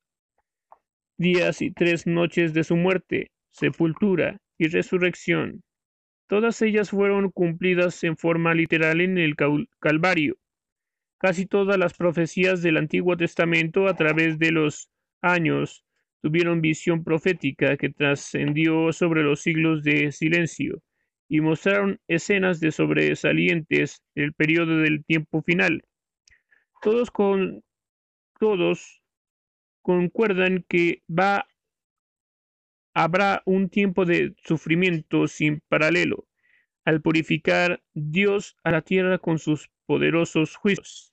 días 1.23 1.63
y 1.63 1.71
tres 1.71 2.07
noches 2.07 2.53
de 2.53 2.65
su 2.65 2.77
muerte, 2.77 3.31
sepultura 3.53 4.39
y 4.59 4.69
resurrección. 4.69 5.63
Todas 6.27 6.61
ellas 6.63 6.91
fueron 6.91 7.31
cumplidas 7.31 8.03
en 8.05 8.17
forma 8.17 8.55
literal 8.55 9.01
en 9.01 9.17
el 9.19 9.37
Calvario. 9.79 10.37
Casi 11.19 11.47
todas 11.47 11.79
las 11.79 11.95
profecías 11.95 12.63
del 12.63 12.77
Antiguo 12.77 13.17
Testamento 13.17 13.87
a 13.87 13.95
través 13.95 14.39
de 14.39 14.51
los 14.51 14.91
años 15.21 15.85
tuvieron 16.21 16.61
visión 16.61 17.05
profética 17.05 17.77
que 17.77 17.91
trascendió 17.91 18.93
sobre 18.93 19.23
los 19.23 19.41
siglos 19.41 19.83
de 19.83 20.11
silencio 20.13 20.83
y 21.29 21.41
mostraron 21.41 22.01
escenas 22.09 22.61
de 22.61 22.73
sobresalientes 22.73 24.03
el 24.15 24.33
periodo 24.33 24.79
del 24.79 25.05
tiempo 25.05 25.43
final. 25.43 25.83
Todos 26.81 27.11
con 27.11 27.63
todos 28.41 29.02
concuerdan 29.83 30.65
que 30.69 31.03
va 31.09 31.47
habrá 32.95 33.43
un 33.47 33.69
tiempo 33.69 34.05
de 34.05 34.35
sufrimiento 34.45 35.27
sin 35.27 35.61
paralelo 35.69 36.27
al 36.85 37.01
purificar 37.01 37.83
Dios 37.95 38.57
a 38.65 38.71
la 38.71 38.83
tierra 38.83 39.19
con 39.19 39.39
sus 39.39 39.71
poderosos 39.87 40.57
juicios. 40.57 41.13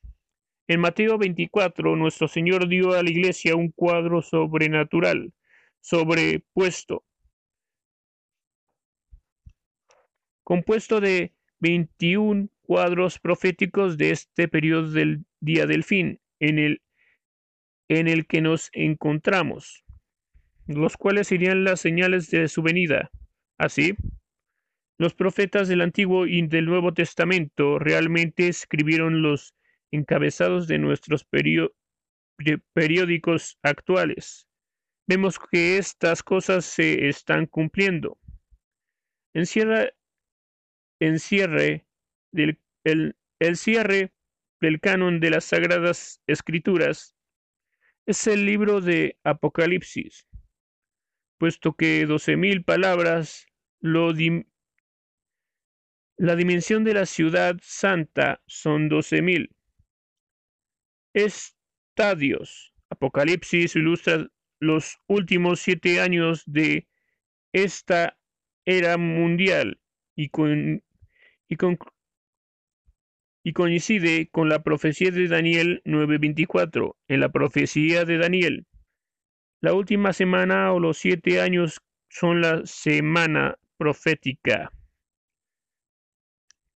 En 0.67 0.79
Mateo 0.79 1.17
24, 1.17 1.95
nuestro 1.95 2.27
Señor 2.27 2.67
dio 2.67 2.93
a 2.93 3.03
la 3.03 3.09
iglesia 3.09 3.55
un 3.55 3.71
cuadro 3.71 4.21
sobrenatural 4.21 5.33
sobrepuesto, 5.81 7.05
compuesto 10.43 10.99
de 10.99 11.33
21 11.59 12.49
cuadros 12.61 13.17
proféticos 13.19 13.97
de 13.97 14.11
este 14.11 14.47
periodo 14.47 14.91
del 14.91 15.25
día 15.39 15.65
del 15.65 15.83
fin, 15.83 16.19
en 16.39 16.59
el, 16.59 16.81
en 17.89 18.07
el 18.07 18.27
que 18.27 18.41
nos 18.41 18.69
encontramos, 18.73 19.83
los 20.67 20.95
cuales 20.95 21.27
serían 21.27 21.63
las 21.63 21.81
señales 21.81 22.29
de 22.29 22.47
su 22.47 22.61
venida. 22.61 23.11
Así, 23.57 23.95
los 24.99 25.15
profetas 25.15 25.67
del 25.67 25.81
Antiguo 25.81 26.27
y 26.27 26.45
del 26.47 26.65
Nuevo 26.65 26.93
Testamento 26.93 27.79
realmente 27.79 28.47
escribieron 28.47 29.21
los 29.21 29.55
encabezados 29.91 30.67
de 30.67 30.77
nuestros 30.77 31.25
periódicos 32.73 33.57
actuales. 33.63 34.47
Vemos 35.07 35.39
que 35.39 35.77
estas 35.77 36.21
cosas 36.21 36.65
se 36.65 37.09
están 37.09 37.47
cumpliendo. 37.47 38.19
Encierra, 39.33 39.89
encierre 40.99 41.87
del, 42.31 42.59
el, 42.83 43.15
el 43.39 43.57
cierre 43.57 44.13
del 44.61 44.79
canon 44.79 45.19
de 45.19 45.31
las 45.31 45.45
Sagradas 45.45 46.21
Escrituras 46.27 47.15
es 48.09 48.25
el 48.25 48.43
libro 48.43 48.81
de 48.81 49.19
Apocalipsis, 49.23 50.27
puesto 51.37 51.73
que 51.73 52.07
doce 52.07 52.37
mil 52.37 52.63
palabras 52.63 53.45
lo 53.81 54.11
la 56.17 56.35
dimensión 56.35 56.83
de 56.83 56.95
la 56.95 57.05
ciudad 57.05 57.57
santa 57.61 58.41
son 58.47 58.89
doce 58.89 59.21
mil 59.21 59.55
estadios. 61.13 62.73
Apocalipsis 62.89 63.75
ilustra 63.75 64.27
los 64.59 64.97
últimos 65.05 65.59
siete 65.59 66.01
años 66.01 66.41
de 66.47 66.87
esta 67.53 68.17
era 68.65 68.97
mundial 68.97 69.79
y, 70.15 70.31
y, 71.47 71.55
con, 71.57 71.77
y 73.43 73.53
coincide 73.53 74.29
con 74.31 74.49
la 74.49 74.63
profecía 74.63 75.11
de 75.11 75.27
Daniel 75.27 75.81
9:24. 75.85 76.95
En 77.07 77.19
la 77.19 77.29
profecía 77.29 78.05
de 78.05 78.17
Daniel, 78.17 78.65
la 79.61 79.73
última 79.73 80.13
semana 80.13 80.71
o 80.73 80.79
los 80.79 80.97
siete 80.97 81.41
años 81.41 81.81
son 82.09 82.41
la 82.41 82.65
semana 82.65 83.57
profética. 83.77 84.71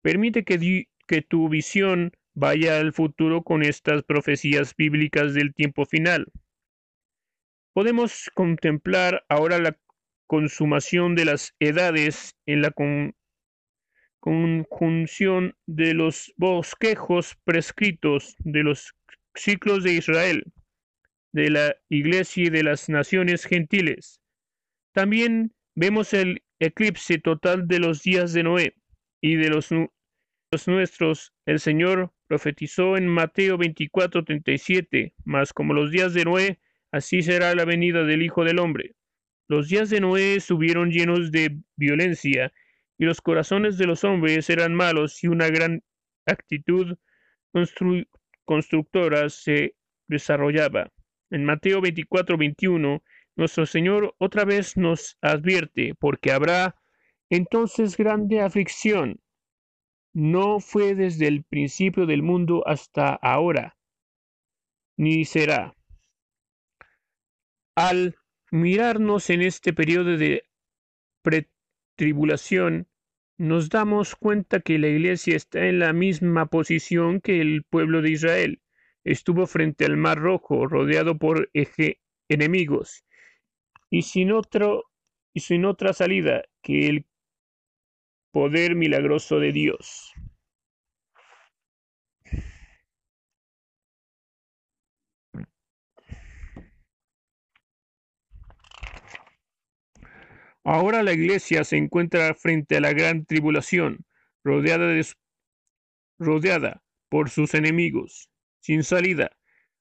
Permite 0.03 0.45
que, 0.45 0.87
tu 1.29 1.49
visión 1.49 2.13
vaya 2.35 2.81
al 2.81 2.93
futuro 2.93 3.43
con 3.43 3.63
estas 3.63 4.03
profecías 4.03 4.75
bíblicas 4.77 5.35
del 5.35 5.55
tiempo 5.55 5.85
final. 5.85 6.27
Podemos 7.75 8.31
contemplar 8.35 9.25
ahora 9.29 9.59
la 9.59 9.79
consumación 10.27 11.15
de 11.15 11.27
las 11.27 11.55
edades 11.61 12.35
en 12.47 12.63
la 12.63 12.71
conjunción 14.23 15.57
de 15.67 15.95
los 15.95 16.33
bosquejos 16.37 17.37
prescritos 17.43 18.37
de 18.39 18.63
los 18.63 18.95
ciclos 19.35 19.83
de 19.83 19.95
Israel, 19.95 20.45
de 21.33 21.51
la 21.51 21.75
Iglesia 21.89 22.45
y 22.45 22.51
de 22.51 22.63
las 22.63 22.89
naciones 22.89 23.45
gentiles. 23.45 24.21
También 24.93 25.53
vemos 25.75 26.15
el 26.15 26.45
eclipse 26.61 27.19
total 27.19 27.67
de 27.67 27.81
los 27.81 28.05
días 28.05 28.33
de 28.33 28.45
Noé 28.45 28.77
y 29.21 29.35
de 29.35 29.49
los, 29.49 29.71
los 29.73 30.69
nuestros. 30.69 31.35
El 31.45 31.59
Señor 31.59 32.13
profetizó 32.29 32.97
en 32.97 33.09
Mateo 33.09 33.59
24:37, 33.59 35.15
mas 35.25 35.53
como 35.53 35.75
los 35.75 35.91
días 35.91 36.15
de 36.15 36.25
Noé, 36.27 36.61
así 36.93 37.23
será 37.23 37.57
la 37.57 37.65
venida 37.65 38.05
del 38.05 38.23
Hijo 38.23 38.45
del 38.45 38.61
Hombre. 38.61 38.95
Los 39.49 39.69
días 39.69 39.91
de 39.91 40.01
Noé 40.01 40.37
estuvieron 40.37 40.93
llenos 40.93 41.33
de 41.33 41.59
violencia 41.75 42.53
y 43.03 43.05
los 43.05 43.21
corazones 43.21 43.79
de 43.79 43.87
los 43.87 44.05
hombres 44.05 44.49
eran 44.49 44.77
malos 44.77 45.25
y 45.25 45.27
una 45.27 45.49
gran 45.49 45.83
actitud 46.25 46.97
constructora 48.45 49.29
se 49.29 49.75
desarrollaba. 50.07 50.93
En 51.29 51.45
Mateo 51.45 51.81
24, 51.81 52.39
21, 52.39 53.03
nuestro 53.35 53.67
Señor 53.67 54.15
otra 54.19 54.45
vez 54.45 54.77
nos 54.77 55.19
advierte, 55.21 55.97
porque 55.99 56.31
habrá 56.31 56.77
entonces 57.29 57.97
grande 57.97 58.41
aflicción. 58.41 59.21
No 60.15 60.61
fue 60.61 60.95
desde 60.95 61.27
el 61.27 61.43
principio 61.43 62.07
del 62.07 62.23
mundo 62.23 62.63
hasta 62.69 63.15
ahora, 63.15 63.77
ni 64.97 65.25
será. 65.25 65.75
Al 67.75 68.15
mirarnos 68.53 69.29
en 69.29 69.43
este 69.43 69.73
periodo 69.73 70.17
de 70.17 70.45
pretribulación, 71.23 72.87
nos 73.43 73.71
damos 73.71 74.15
cuenta 74.15 74.61
que 74.61 74.79
la 74.79 74.87
Iglesia 74.87 75.35
está 75.35 75.67
en 75.67 75.81
la 75.81 75.93
misma 75.93 76.47
posición 76.47 77.21
que 77.21 77.41
el 77.41 77.65
pueblo 77.65 78.01
de 78.01 78.13
Israel. 78.13 78.63
Estuvo 79.03 79.49
frente 79.49 79.85
al 79.85 79.97
Mar 79.97 80.19
Rojo, 80.19 80.69
rodeado 80.69 81.19
por 81.19 81.51
eje 81.53 82.01
enemigos, 82.29 83.05
y 83.91 84.03
sin, 84.03 84.31
otro, 84.31 84.85
y 85.35 85.41
sin 85.41 85.65
otra 85.65 85.93
salida 85.93 86.45
que 86.63 86.87
el 86.87 87.07
poder 88.31 88.77
milagroso 88.77 89.41
de 89.41 89.51
Dios. 89.51 90.13
Ahora 100.65 101.03
la 101.03 101.13
iglesia 101.13 101.65
se 101.65 101.77
encuentra 101.77 102.35
frente 102.35 102.77
a 102.77 102.81
la 102.81 102.93
gran 102.93 103.25
tribulación, 103.25 104.05
rodeada, 104.45 104.87
de, 104.87 105.05
rodeada 106.19 106.83
por 107.09 107.31
sus 107.31 107.55
enemigos, 107.55 108.31
sin 108.61 108.85
salida, 108.85 109.37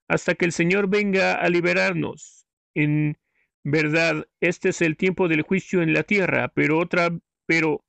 hasta 0.07 0.35
que 0.35 0.45
el 0.45 0.51
Señor 0.51 0.89
venga 0.89 1.35
a 1.35 1.49
liberarnos. 1.49 2.47
En 2.73 3.17
verdad, 3.63 4.27
este 4.39 4.69
es 4.69 4.81
el 4.81 4.97
tiempo 4.97 5.27
del 5.27 5.43
juicio 5.43 5.83
en 5.83 5.93
la 5.93 6.03
tierra, 6.03 6.51
pero 6.55 6.79
otra, 6.79 7.09
pero 7.45 7.85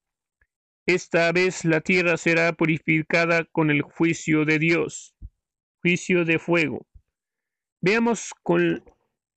esta 0.86 1.32
vez 1.32 1.64
la 1.64 1.80
tierra 1.80 2.16
será 2.16 2.53
purificada 2.53 3.45
con 3.45 3.70
el 3.70 3.82
juicio 3.82 4.45
de 4.45 4.59
Dios, 4.59 5.14
juicio 5.80 6.24
de 6.24 6.38
fuego. 6.38 6.86
Veamos 7.80 8.32
con 8.43 8.84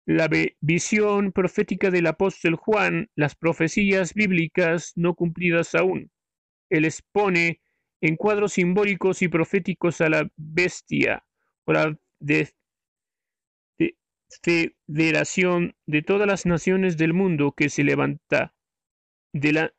la 0.06 0.30
visión 0.62 1.32
profética 1.32 1.90
del 1.90 2.06
apóstol 2.08 2.56
Juan, 2.56 3.10
las 3.16 3.36
profecías 3.36 4.14
bíblicas 4.14 4.94
no 4.96 5.16
cumplidas 5.16 5.74
aún. 5.74 6.12
Él 6.70 6.86
expone 6.86 7.62
en 8.02 8.16
cuadros 8.16 8.54
simbólicos 8.54 9.24
y 9.24 9.28
proféticos 9.28 10.02
a 10.02 10.10
la 10.10 10.30
bestia 10.36 11.26
o 11.66 11.74
la 11.74 11.98
federación 14.88 15.76
de 15.88 16.02
todas 16.04 16.28
las 16.28 16.46
naciones 16.46 16.98
del 16.98 17.14
mundo 17.14 17.54
que 17.54 17.70
se 17.70 17.84
levanta 17.84 18.54
de, 19.34 19.54
la, 19.54 19.74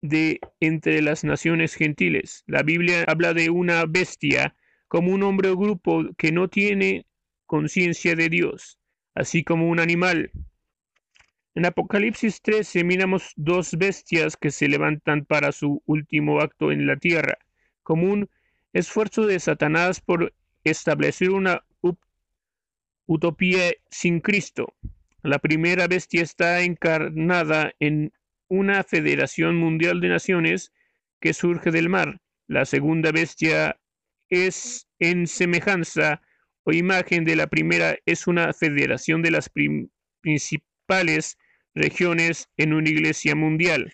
de 0.00 0.40
entre 0.60 1.02
las 1.02 1.22
naciones 1.22 1.74
gentiles. 1.74 2.44
La 2.46 2.62
Biblia 2.62 3.04
habla 3.06 3.34
de 3.34 3.50
una 3.50 3.84
bestia 3.84 4.56
como 4.88 5.12
un 5.12 5.22
hombre 5.22 5.50
o 5.50 5.56
grupo 5.56 6.04
que 6.16 6.32
no 6.32 6.48
tiene 6.48 7.06
conciencia 7.46 8.14
de 8.14 8.30
Dios 8.30 8.78
así 9.16 9.42
como 9.42 9.68
un 9.68 9.80
animal. 9.80 10.30
En 11.54 11.64
Apocalipsis 11.64 12.42
13 12.42 12.84
miramos 12.84 13.32
dos 13.34 13.76
bestias 13.76 14.36
que 14.36 14.50
se 14.50 14.68
levantan 14.68 15.24
para 15.24 15.52
su 15.52 15.82
último 15.86 16.40
acto 16.40 16.70
en 16.70 16.86
la 16.86 16.96
tierra, 16.96 17.38
como 17.82 18.12
un 18.12 18.28
esfuerzo 18.74 19.26
de 19.26 19.40
Satanás 19.40 20.00
por 20.00 20.34
establecer 20.64 21.30
una 21.30 21.64
utopía 23.06 23.72
sin 23.90 24.20
Cristo. 24.20 24.74
La 25.22 25.38
primera 25.38 25.86
bestia 25.86 26.22
está 26.22 26.60
encarnada 26.60 27.72
en 27.80 28.12
una 28.48 28.84
federación 28.84 29.56
mundial 29.56 30.00
de 30.00 30.08
naciones 30.08 30.72
que 31.20 31.32
surge 31.32 31.70
del 31.70 31.88
mar. 31.88 32.20
La 32.48 32.66
segunda 32.66 33.12
bestia 33.12 33.80
es 34.28 34.88
en 34.98 35.26
semejanza 35.26 36.20
o 36.66 36.72
imagen 36.72 37.24
de 37.24 37.36
la 37.36 37.46
primera 37.46 37.96
es 38.06 38.26
una 38.26 38.52
federación 38.52 39.22
de 39.22 39.30
las 39.30 39.48
principales 40.20 41.38
regiones 41.76 42.48
en 42.56 42.72
una 42.72 42.90
iglesia 42.90 43.36
mundial. 43.36 43.92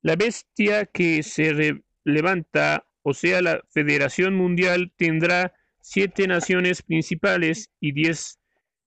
La 0.00 0.16
bestia 0.16 0.86
que 0.86 1.22
se 1.22 1.82
levanta, 2.04 2.86
o 3.02 3.12
sea, 3.12 3.42
la 3.42 3.60
Federación 3.70 4.34
Mundial, 4.34 4.92
tendrá 4.96 5.52
siete 5.82 6.26
naciones 6.26 6.80
principales 6.80 7.68
y 7.80 7.92
diez 7.92 8.38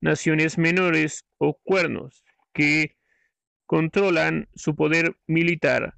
naciones 0.02 0.58
menores 0.58 1.26
o 1.38 1.60
cuernos 1.62 2.24
que 2.54 2.96
controlan 3.68 4.50
su 4.56 4.76
poder 4.76 5.18
militar. 5.28 5.94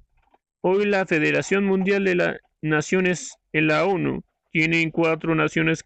Hoy 0.60 0.84
la 0.84 1.06
Federación 1.06 1.64
Mundial 1.64 2.04
de 2.04 2.14
las 2.16 2.36
Naciones 2.60 3.36
en 3.52 3.68
la 3.68 3.86
ONU 3.86 4.22
tiene 4.50 4.90
cuatro 4.92 5.34
naciones 5.34 5.82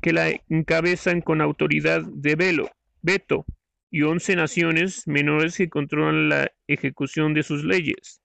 que 0.00 0.12
la 0.12 0.30
encabezan 0.48 1.20
con 1.20 1.40
autoridad 1.40 2.02
de 2.02 2.34
velo, 2.34 2.70
veto 3.02 3.44
y 3.90 4.02
once 4.02 4.34
naciones 4.34 5.06
menores 5.06 5.56
que 5.56 5.68
controlan 5.68 6.28
la 6.28 6.50
ejecución 6.66 7.34
de 7.34 7.42
sus 7.42 7.64
leyes. 7.64 8.20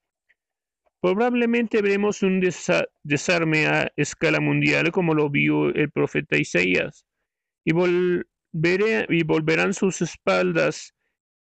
Probablemente 1.02 1.82
veremos 1.82 2.24
un 2.24 2.42
desarme 3.04 3.68
a 3.68 3.92
escala 3.96 4.40
mundial 4.40 4.92
como 4.92 5.14
lo 5.14 5.30
vio 5.30 5.74
el 5.74 5.92
profeta 5.92 6.38
Isaías, 6.38 7.06
y, 7.64 7.72
volverán 7.72 9.74
sus 9.74 10.02
espaldas 10.02 10.94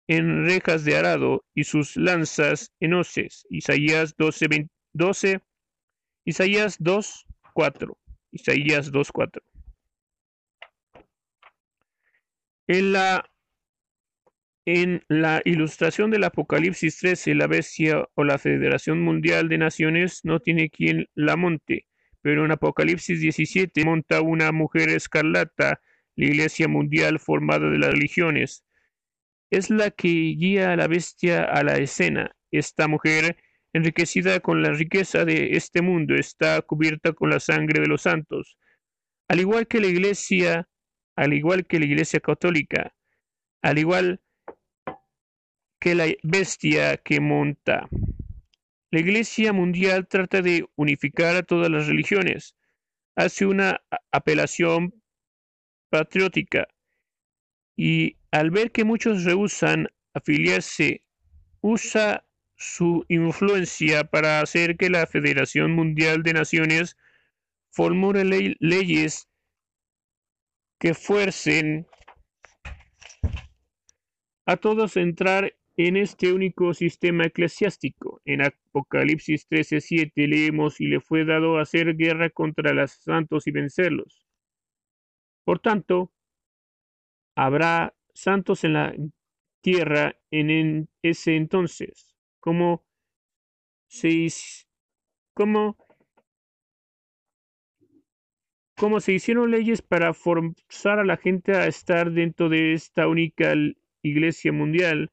en 0.07 0.45
rejas 0.45 0.86
de 0.86 0.97
arado 0.97 1.45
y 1.55 1.63
sus 1.63 1.95
lanzas 1.95 2.72
en 2.80 2.93
hoces. 2.93 3.45
Isaías 3.49 4.15
12, 4.17 4.67
12 4.93 5.41
Isaías 6.26 6.78
2, 6.80 7.26
4. 7.53 7.97
Isaías 8.32 8.91
2, 8.91 9.11
4. 9.11 9.41
En 12.70 12.93
la, 12.93 13.28
en 14.67 15.03
la 15.07 15.41
ilustración 15.43 16.11
del 16.11 16.24
Apocalipsis 16.24 16.99
13, 16.99 17.34
la 17.34 17.47
bestia 17.47 18.07
o 18.13 18.24
la 18.24 18.38
Federación 18.38 19.01
Mundial 19.01 19.49
de 19.49 19.57
Naciones 19.57 20.20
no 20.24 20.39
tiene 20.39 20.70
quien 20.70 21.07
la 21.15 21.36
monte, 21.36 21.88
pero 22.22 22.45
en 22.45 22.51
Apocalipsis 22.51 23.22
17 23.22 23.84
monta 23.86 24.22
una 24.22 24.51
mujer 24.51 24.89
escarlata, 24.89 25.82
la 26.15 26.26
Iglesia 26.26 26.67
Mundial 26.67 27.20
formada 27.20 27.72
de 27.72 27.80
las 27.80 27.89
religiones. 27.89 28.63
Es 29.49 29.72
la 29.72 29.89
que 29.89 30.07
guía 30.07 30.72
a 30.72 30.76
la 30.76 30.88
bestia 30.88 31.45
a 31.45 31.63
la 31.63 31.78
escena. 31.78 32.36
Esta 32.51 32.88
mujer, 32.88 33.38
enriquecida 33.74 34.41
con 34.41 34.61
la 34.61 34.74
riqueza 34.74 35.26
de 35.26 35.57
este 35.57 35.82
mundo, 35.82 36.13
está 36.13 36.61
cubierta 36.61 37.13
con 37.13 37.32
la 37.32 37.39
sangre 37.39 37.82
de 37.82 37.88
los 37.88 38.03
santos. 38.03 38.59
Al 39.28 39.39
igual 39.39 39.65
que 39.65 39.80
la 39.80 39.88
Iglesia 39.88 40.70
al 41.20 41.34
igual 41.34 41.65
que 41.65 41.80
la 41.80 41.86
Iglesia 41.86 42.22
Católica, 42.22 42.95
al 43.61 43.78
igual 43.78 44.22
que 45.78 45.93
la 45.93 46.05
bestia 46.24 46.95
que 46.95 47.20
monta. 47.20 47.89
La 48.89 49.01
Iglesia 49.01 49.51
Mundial 49.51 50.07
trata 50.07 50.41
de 50.41 50.70
unificar 50.78 51.36
a 51.36 51.43
todas 51.43 51.70
las 51.70 51.88
religiones, 51.88 52.55
hace 53.17 53.45
una 53.45 53.82
apelación 54.13 54.93
patriótica 55.89 56.70
y 57.76 58.15
al 58.32 58.49
ver 58.49 58.72
que 58.72 58.86
muchos 58.86 59.26
rehusan 59.26 59.89
afiliarse, 60.13 61.03
usa 61.59 62.26
su 62.55 63.03
influencia 63.09 64.05
para 64.05 64.39
hacer 64.39 64.78
que 64.78 64.89
la 64.89 65.05
Federación 65.05 65.74
Mundial 65.74 66.24
de 66.24 66.32
Naciones 66.32 66.95
formule 67.72 68.55
leyes 68.59 69.28
que 70.80 70.93
fuercen 70.93 71.88
a 74.45 74.57
todos 74.57 74.97
a 74.97 75.01
entrar 75.01 75.53
en 75.75 75.97
este 75.97 76.34
único 76.34 76.73
sistema 76.73 77.25
eclesiástico. 77.25 78.21
En 78.25 78.41
Apocalipsis 78.41 79.47
13:7 79.47 80.27
leemos 80.27 80.82
y 80.82 80.88
le 80.88 80.99
fue 81.01 81.25
dado 81.25 81.59
hacer 81.59 81.95
guerra 81.95 82.30
contra 82.30 82.73
los 82.73 82.91
santos 82.91 83.45
y 83.47 83.51
vencerlos. 83.51 84.25
Por 85.43 85.59
tanto, 85.59 86.11
habrá 87.36 87.95
santos 88.13 88.63
en 88.63 88.73
la 88.73 88.93
tierra 89.61 90.17
en, 90.32 90.89
ese 91.01 91.36
entonces, 91.36 92.15
como 92.39 92.86
se, 93.88 94.27
como 95.34 95.77
como 98.80 99.01
se 99.01 99.11
hicieron 99.11 99.51
leyes 99.51 99.82
para 99.82 100.13
forzar 100.13 100.99
a 100.99 101.03
la 101.03 101.17
gente 101.17 101.51
a 101.53 101.67
estar 101.67 102.11
dentro 102.11 102.47
de 102.47 102.71
esta 102.71 103.09
única 103.09 103.53
iglesia 104.01 104.53
mundial, 104.53 105.11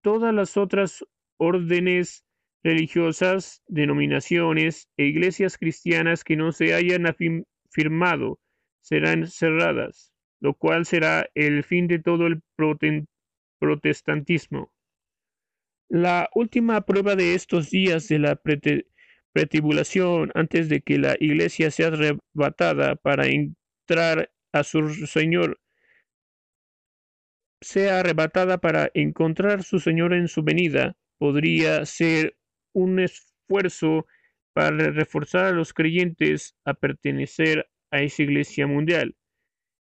todas 0.00 0.32
las 0.32 0.56
otras 0.56 1.04
órdenes 1.38 2.24
religiosas, 2.62 3.64
denominaciones 3.66 4.88
e 4.96 5.06
iglesias 5.06 5.58
cristianas 5.58 6.22
que 6.22 6.36
no 6.36 6.52
se 6.52 6.72
hayan 6.72 7.04
firmado 7.68 8.38
serán 8.80 9.26
cerradas, 9.26 10.12
lo 10.38 10.54
cual 10.54 10.86
será 10.86 11.28
el 11.34 11.64
fin 11.64 11.88
de 11.88 11.98
todo 11.98 12.28
el 12.28 12.42
protestantismo. 13.58 14.72
La 15.88 16.30
última 16.32 16.82
prueba 16.82 17.16
de 17.16 17.34
estos 17.34 17.70
días 17.70 18.06
de 18.06 18.20
la 18.20 18.36
pretribulación 19.32 20.30
antes 20.34 20.68
de 20.68 20.80
que 20.80 20.98
la 20.98 21.16
iglesia 21.20 21.70
sea 21.70 21.88
arrebatada 21.88 22.96
para 22.96 23.26
entrar 23.26 24.30
a 24.52 24.64
su 24.64 25.06
Señor, 25.06 25.60
sea 27.60 28.00
arrebatada 28.00 28.58
para 28.58 28.90
encontrar 28.94 29.62
su 29.62 29.80
Señor 29.80 30.14
en 30.14 30.28
su 30.28 30.42
venida, 30.42 30.96
podría 31.18 31.84
ser 31.86 32.36
un 32.72 33.00
esfuerzo 33.00 34.06
para 34.52 34.90
reforzar 34.90 35.46
a 35.46 35.52
los 35.52 35.72
creyentes 35.72 36.56
a 36.64 36.74
pertenecer 36.74 37.68
a 37.90 38.02
esa 38.02 38.22
iglesia 38.22 38.66
mundial. 38.66 39.16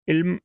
El, 0.06 0.42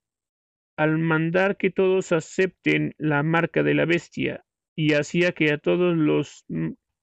al 0.77 0.99
mandar 0.99 1.57
que 1.57 1.71
todos 1.71 2.13
acepten 2.13 2.95
la 2.99 3.23
marca 3.23 3.63
de 3.63 3.75
la 3.75 3.85
bestia 3.85 4.45
y 4.77 4.95
hacía 4.95 5.33
que 5.33 5.53
a 5.53 5.59
todos 5.59 5.97
los 5.97 6.45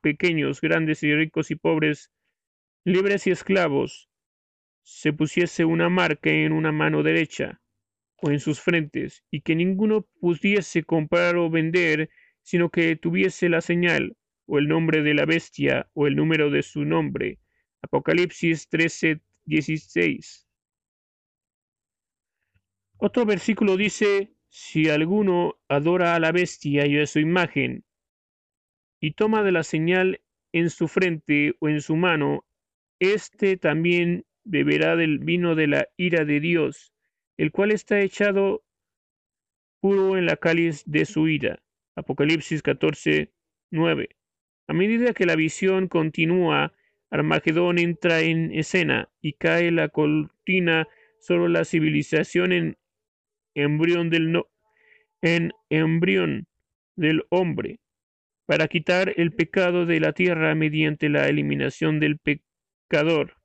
pequeños, 0.06 0.62
grandes 0.62 1.02
y 1.02 1.12
ricos 1.16 1.50
y 1.50 1.56
pobres, 1.56 2.12
libres 2.84 3.26
y 3.26 3.32
esclavos, 3.32 4.08
se 4.84 5.14
pusiese 5.14 5.66
una 5.66 5.90
marca 5.90 6.30
en 6.30 6.52
una 6.52 6.72
mano 6.72 7.02
derecha 7.02 7.60
o 8.18 8.30
en 8.30 8.40
sus 8.40 8.62
frentes, 8.62 9.24
y 9.32 9.42
que 9.42 9.56
ninguno 9.56 10.08
pudiese 10.22 10.84
comprar 10.84 11.38
o 11.38 11.50
vender, 11.50 12.12
sino 12.44 12.70
que 12.70 12.96
tuviese 12.96 13.50
la 13.50 13.62
señal, 13.62 14.16
o 14.46 14.60
el 14.60 14.68
nombre 14.68 15.02
de 15.02 15.16
la 15.16 15.26
bestia, 15.26 15.90
o 15.96 16.06
el 16.06 16.16
número 16.16 16.52
de 16.52 16.62
su 16.62 16.86
nombre. 16.86 17.40
Apocalipsis 17.82 18.70
13, 18.70 19.22
16. 19.46 20.48
Otro 22.98 23.26
versículo 23.26 23.76
dice, 23.76 24.36
si 24.50 24.88
alguno 24.88 25.58
adora 25.68 26.14
a 26.14 26.20
la 26.20 26.32
bestia 26.32 26.86
y 26.86 27.00
a 27.00 27.08
su 27.08 27.18
imagen, 27.18 27.84
y 29.06 29.12
toma 29.12 29.44
de 29.44 29.52
la 29.52 29.62
señal 29.62 30.20
en 30.52 30.72
su 30.72 30.88
frente 30.88 31.54
o 31.60 31.70
en 31.70 31.80
su 31.80 31.96
mano, 31.96 32.44
éste 33.00 33.56
también 33.56 34.26
beberá 34.44 34.96
del 34.96 35.20
vino 35.20 35.54
de 35.54 35.68
la 35.68 35.88
ira 35.96 36.26
de 36.26 36.40
Dios, 36.40 36.92
el 37.38 37.52
cual 37.52 37.70
está 37.70 38.00
echado 38.00 38.64
puro 39.80 40.18
en 40.18 40.26
la 40.26 40.38
cáliz 40.38 40.82
de 40.88 41.06
su 41.06 41.28
ira. 41.28 41.62
Apocalipsis 41.96 42.64
14, 42.64 43.32
9. 43.70 44.10
A 44.70 44.74
medida 44.74 45.14
que 45.14 45.28
la 45.28 45.36
visión 45.36 45.88
continúa, 45.88 46.74
Armagedón 47.12 47.78
entra 47.78 48.22
en 48.22 48.52
escena 48.54 49.12
y 49.22 49.34
cae 49.34 49.70
la 49.70 49.90
cortina 49.90 50.88
sobre 51.20 51.50
la 51.50 51.64
civilización 51.64 52.76
embrión 53.54 54.10
del 54.10 54.32
no, 54.32 54.48
en 55.22 55.52
embrión 55.70 56.48
del 56.96 57.28
hombre 57.30 57.78
para 58.46 58.68
quitar 58.68 59.14
el 59.18 59.34
pecado 59.34 59.86
de 59.86 60.00
la 60.00 60.14
tierra 60.14 60.54
mediante 60.56 61.10
la 61.10 61.28
eliminación 61.28 62.00
del 62.00 62.20
pecador. 62.20 63.38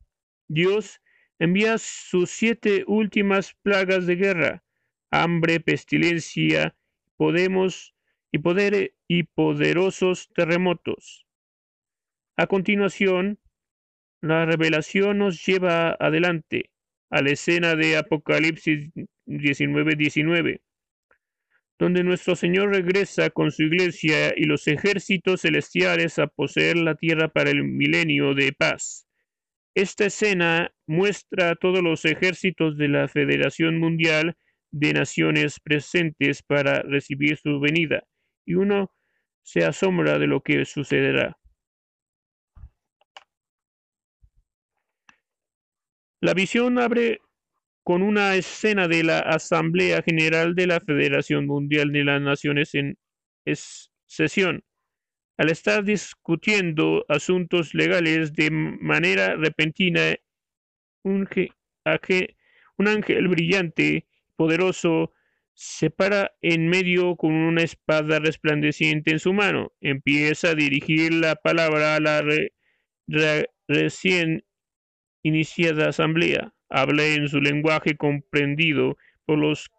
Dios 0.49 1.01
envía 1.39 1.79
sus 1.79 2.31
siete 2.31 2.85
últimas 2.87 3.55
plagas 3.63 4.07
de 4.07 4.17
guerra, 4.17 4.65
hambre, 5.11 5.61
pestilencia, 5.61 6.77
podemos 7.17 7.95
y 8.33 8.39
poder 8.39 8.95
y 9.09 9.25
poderosos 9.25 10.29
terremotos. 10.35 11.27
A 12.37 12.47
continuación, 12.47 13.39
la 14.21 14.45
revelación 14.45 15.19
nos 15.19 15.45
lleva 15.45 15.97
adelante 15.99 16.71
a 17.11 17.23
la 17.23 17.31
escena 17.31 17.75
de 17.75 17.97
Apocalipsis 17.97 18.91
19:19 19.27 20.61
donde 21.81 22.05
nuestro 22.05 22.37
Señor 22.37 22.75
regresa 22.75 23.31
con 23.31 23.51
su 23.51 23.63
iglesia 23.63 24.35
y 24.37 24.45
los 24.45 24.69
ejércitos 24.69 25.41
celestiales 25.41 26.19
a 26.19 26.27
poseer 26.27 26.77
la 26.77 26.95
tierra 26.95 27.29
para 27.29 27.49
el 27.49 27.65
milenio 27.65 28.35
de 28.35 28.53
paz. 28.53 29.09
Esta 29.75 30.05
escena 30.05 30.75
muestra 30.87 31.49
a 31.49 31.55
todos 31.55 31.83
los 31.83 32.05
ejércitos 32.05 32.77
de 32.77 32.89
la 32.89 33.09
Federación 33.09 33.79
Mundial 33.79 34.37
de 34.71 34.93
Naciones 34.93 35.59
presentes 35.59 36.43
para 36.43 36.83
recibir 36.83 37.39
su 37.39 37.59
venida, 37.61 38.05
y 38.45 38.57
uno 38.57 38.93
se 39.43 39.65
asombra 39.65 40.19
de 40.19 40.27
lo 40.27 40.43
que 40.43 40.67
sucederá. 40.67 41.39
La 46.21 46.35
visión 46.35 46.79
abre 46.79 47.21
con 47.91 48.03
una 48.03 48.37
escena 48.37 48.87
de 48.87 49.03
la 49.03 49.19
Asamblea 49.19 50.01
General 50.03 50.55
de 50.55 50.69
la 50.69 50.79
Federación 50.79 51.49
Mundial 51.49 51.91
de 51.91 52.05
las 52.05 52.23
Naciones 52.23 52.73
en 52.77 52.97
sesión. 54.07 54.63
Al 55.37 55.51
estar 55.51 55.83
discutiendo 55.83 57.05
asuntos 57.09 57.75
legales 57.75 58.33
de 58.35 58.53
manera 58.53 59.35
repentina, 59.35 60.15
un, 61.03 61.29
ángel 62.79 63.27
brillante, 63.27 64.07
poderoso, 64.37 65.13
se 65.55 65.91
para 65.91 66.31
en 66.43 66.69
medio 66.69 67.17
con 67.17 67.33
una 67.33 67.65
espada 67.65 68.21
resplandeciente 68.21 69.11
en 69.11 69.19
su 69.19 69.33
mano. 69.33 69.73
Empieza 69.81 70.51
a 70.51 70.55
dirigir 70.55 71.13
la 71.13 71.35
palabra 71.35 71.97
a 71.97 72.01
la 72.01 72.23
recién 73.67 74.45
iniciada 75.25 75.89
asamblea. 75.89 76.55
Habla 76.71 77.05
en 77.05 77.29
su 77.29 77.41
lenguaje 77.41 77.97
comprendido 77.97 78.97
por 79.27 79.39
los 79.39 79.71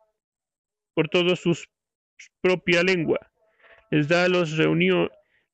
por 0.94 1.08
todos 1.08 1.40
sus 1.40 1.70
propia 2.42 2.84
lengua. 2.84 3.20
Les 3.90 4.08
da 4.08 4.26
a 4.26 4.30
los 4.30 4.58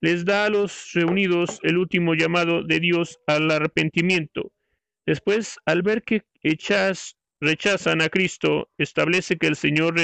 les 0.01 0.25
da 0.25 0.45
a 0.45 0.49
los 0.49 0.91
reunidos 0.93 1.59
el 1.63 1.77
último 1.77 2.13
llamado 2.13 2.63
de 2.63 2.79
Dios 2.79 3.19
al 3.27 3.49
arrepentimiento. 3.49 4.51
Después, 5.05 5.57
al 5.65 5.81
ver 5.81 6.03
que 6.03 6.23
echas 6.43 7.17
rechazan 7.39 8.01
a 8.01 8.09
Cristo, 8.09 8.69
establece 8.77 9.37
que 9.37 9.47
el 9.47 9.55
Señor 9.55 9.95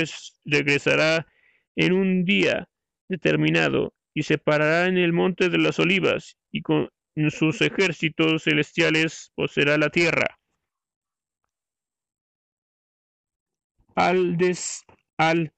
regresará 0.45 1.27
en 1.75 1.93
un 1.93 2.25
día 2.25 2.69
determinado 3.09 3.93
y 4.13 4.23
se 4.23 4.38
parará 4.38 4.88
en 4.88 4.97
el 4.97 5.13
monte 5.13 5.49
de 5.49 5.57
las 5.57 5.79
olivas 5.79 6.38
y 6.51 6.61
con 6.61 6.89
sus 7.29 7.61
ejércitos 7.61 8.43
celestiales 8.43 9.31
poseerá 9.36 9.77
la 9.77 9.89
tierra. 9.89 10.39
Al 13.96 14.38
des, 14.38 14.86
al 15.18 15.54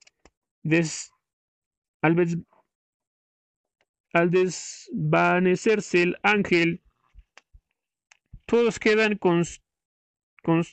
des, 0.64 1.12
al, 2.02 2.46
al 4.14 4.32
desvanecerse 4.32 6.04
el 6.04 6.18
ángel, 6.24 6.82
todos 8.46 8.80
quedan 8.80 9.18
con, 9.18 9.44
con 10.44 10.64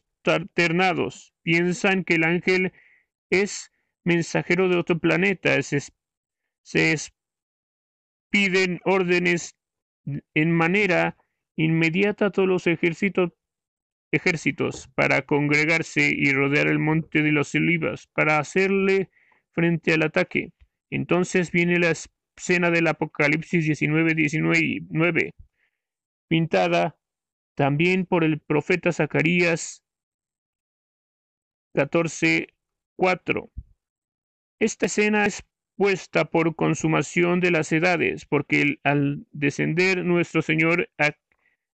ternados 0.55 1.33
piensan 1.43 2.05
que 2.05 2.15
el 2.15 2.25
ángel 2.25 2.73
es 3.31 3.73
mensajero 4.05 4.69
de 4.69 4.77
otro 4.77 4.99
planeta, 4.99 5.61
se, 5.63 5.81
se 6.63 6.97
piden 8.31 8.81
órdenes 8.85 9.57
en 10.35 10.53
manera 10.53 11.17
inmediata 11.57 12.27
a 12.27 12.31
todos 12.31 12.49
los 12.49 12.67
ejércitos, 12.67 13.33
ejércitos 14.13 14.89
para 14.95 15.23
congregarse 15.23 16.13
y 16.15 16.33
rodear 16.33 16.69
el 16.69 16.79
monte 16.79 17.23
de 17.23 17.33
los 17.33 17.55
olivas 17.55 18.07
para 18.09 18.39
hacerle 18.39 19.11
frente 19.53 19.93
al 19.93 20.03
ataque. 20.03 20.53
Entonces 20.91 21.51
viene 21.51 21.79
la 21.79 21.93
escena 22.37 22.71
del 22.71 22.87
Apocalipsis 22.87 23.65
19, 23.65 24.15
19, 24.15 25.35
pintada 26.29 26.97
también 27.55 28.07
por 28.07 28.25
el 28.25 28.41
profeta 28.41 28.93
Zacarías 28.93 29.83
14.4. 31.75 33.51
Esta 34.59 34.87
escena 34.87 35.27
es 35.27 35.43
puesta 35.77 36.27
por 36.27 36.55
consumación 36.55 37.41
de 37.41 37.51
las 37.51 37.73
edades, 37.73 38.27
porque 38.27 38.79
al 38.85 39.27
descender 39.33 40.05
nuestro 40.05 40.43
Señor 40.43 40.91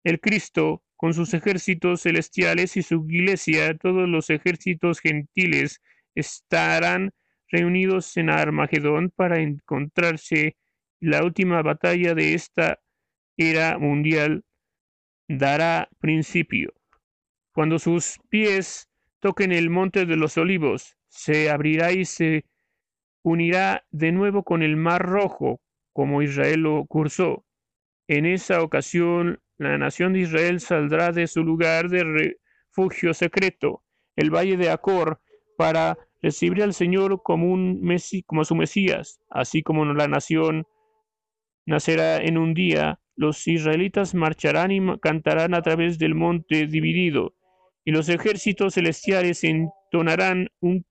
el 0.03 0.19
Cristo 0.19 0.84
con 0.95 1.13
sus 1.13 1.33
ejércitos 1.33 2.01
celestiales 2.01 2.77
y 2.77 2.83
su 2.83 3.05
iglesia, 3.09 3.77
todos 3.77 4.07
los 4.07 4.29
ejércitos 4.29 4.99
gentiles 4.99 5.81
estarán 6.15 7.11
reunidos 7.49 8.15
en 8.17 8.29
Armagedón 8.29 9.11
para 9.15 9.41
encontrarse 9.41 10.55
la 10.99 11.23
última 11.23 11.61
batalla 11.61 12.13
de 12.15 12.33
esta 12.33 12.79
era 13.37 13.77
mundial 13.77 14.43
dará 15.27 15.89
principio. 15.99 16.73
Cuando 17.53 17.79
sus 17.79 18.19
pies 18.29 18.89
toquen 19.19 19.51
el 19.51 19.69
monte 19.69 20.05
de 20.05 20.17
los 20.17 20.37
olivos, 20.37 20.97
se 21.09 21.49
abrirá 21.49 21.91
y 21.91 22.05
se 22.05 22.45
unirá 23.23 23.85
de 23.91 24.11
nuevo 24.11 24.43
con 24.43 24.61
el 24.61 24.77
mar 24.77 25.01
rojo, 25.01 25.59
como 25.93 26.21
Israel 26.21 26.61
lo 26.61 26.85
cursó. 26.85 27.45
En 28.07 28.25
esa 28.25 28.61
ocasión, 28.61 29.39
la 29.57 29.77
nación 29.77 30.13
de 30.13 30.19
Israel 30.19 30.59
saldrá 30.59 31.11
de 31.11 31.27
su 31.27 31.43
lugar 31.43 31.89
de 31.89 32.03
refugio 32.03 33.13
secreto, 33.13 33.83
el 34.15 34.29
valle 34.29 34.57
de 34.57 34.69
Acor, 34.69 35.21
para 35.57 35.97
recibir 36.21 36.63
al 36.63 36.73
Señor 36.73 37.21
como, 37.23 37.51
un 37.51 37.81
como 38.25 38.43
su 38.43 38.55
Mesías, 38.55 39.21
así 39.29 39.63
como 39.63 39.85
la 39.85 40.07
nación 40.07 40.65
nacerá 41.65 42.17
en 42.17 42.37
un 42.37 42.53
día, 42.53 42.99
los 43.15 43.47
israelitas 43.47 44.13
marcharán 44.13 44.71
y 44.71 44.99
cantarán 44.99 45.53
a 45.53 45.61
través 45.61 45.97
del 45.97 46.15
monte 46.15 46.67
dividido, 46.67 47.33
y 47.85 47.91
los 47.91 48.09
ejércitos 48.09 48.73
celestiales 48.73 49.43
entonarán 49.43 50.49
un 50.59 50.85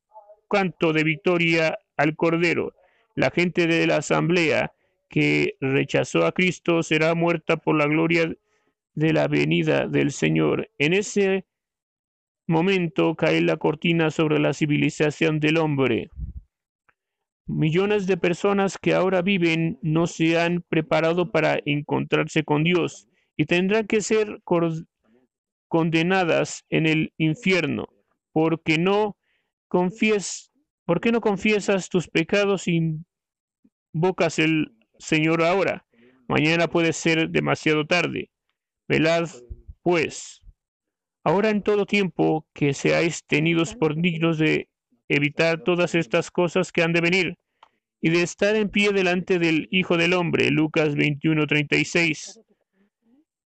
canto 0.49 0.93
de 0.93 1.05
victoria 1.05 1.79
al 1.97 2.17
Cordero. 2.17 2.73
La 3.15 3.31
gente 3.31 3.67
de 3.67 3.87
la 3.87 3.97
asamblea 3.99 4.73
que 5.11 5.57
rechazó 5.61 6.25
a 6.27 6.33
Cristo 6.33 6.83
será 6.83 7.15
muerta 7.15 7.57
por 7.57 7.77
la 7.77 7.87
gloria 7.87 8.33
de 8.95 9.13
la 9.13 9.29
venida 9.29 9.87
del 9.87 10.13
Señor. 10.13 10.71
En 10.79 10.93
ese 10.93 11.47
momento 12.47 13.15
cae 13.15 13.41
la 13.41 13.57
cortina 13.57 14.11
sobre 14.11 14.39
la 14.39 14.53
civilización 14.53 15.41
del 15.41 15.57
hombre. 15.59 16.11
Millones 17.47 18.07
de 18.07 18.17
personas 18.17 18.79
que 18.79 18.95
ahora 18.95 19.21
viven 19.21 19.79
no 19.83 20.07
se 20.07 20.41
han 20.41 20.63
preparado 20.63 21.31
para 21.31 21.59
encontrarse 21.67 22.43
con 22.43 22.65
Dios 22.65 23.07
y 23.37 23.45
tendrán 23.45 23.87
que 23.87 24.01
ser 24.01 24.41
condenadas 25.69 26.65
en 26.71 26.87
el 26.87 27.13
infierno, 27.19 27.89
porque 28.33 28.79
no 28.79 29.17
¿por 30.87 31.01
qué 31.01 31.11
no 31.11 31.21
confiesas 31.21 31.89
tus 31.89 32.09
pecados 32.09 32.69
y 32.69 33.01
invocas 33.93 34.39
el 34.39 34.77
Señor 34.99 35.43
ahora? 35.43 35.85
Mañana 36.29 36.69
puede 36.69 36.93
ser 36.93 37.29
demasiado 37.31 37.87
tarde. 37.87 38.31
Velad, 38.89 39.28
pues, 39.82 40.43
ahora 41.24 41.51
en 41.51 41.62
todo 41.62 41.87
tiempo 41.87 42.47
que 42.55 42.74
seáis 42.74 43.24
tenidos 43.24 43.74
por 43.74 44.01
dignos 44.01 44.39
de 44.39 44.68
evitar 45.09 45.62
todas 45.62 45.95
estas 45.95 46.30
cosas 46.30 46.72
que 46.72 46.82
han 46.82 46.93
de 46.93 47.01
venir 47.01 47.35
y 48.01 48.11
de 48.11 48.22
estar 48.22 48.57
en 48.57 48.68
pie 48.68 48.93
delante 48.93 49.39
del 49.39 49.68
Hijo 49.70 49.97
del 49.97 50.12
Hombre. 50.12 50.51
Lucas 50.51 50.95
21:36 50.95 52.41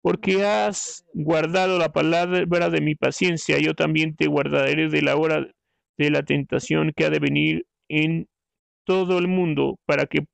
porque 0.07 0.45
has 0.45 1.05
guardado 1.13 1.77
la 1.77 1.91
palabra 1.91 2.69
de 2.69 2.79
mi 2.79 2.95
paciencia, 2.95 3.59
yo 3.59 3.75
también 3.75 4.15
te 4.15 4.27
guardaré 4.27 4.88
de 4.88 5.01
la 5.01 5.17
hora 5.17 5.45
de 5.97 6.09
la 6.09 6.23
tentación 6.23 6.93
que 6.95 7.03
ha 7.03 7.09
de 7.09 7.19
venir 7.19 7.65
en 7.89 8.29
todo 8.85 9.17
el 9.17 9.27
mundo 9.27 9.79
para 9.85 10.05
que 10.05 10.25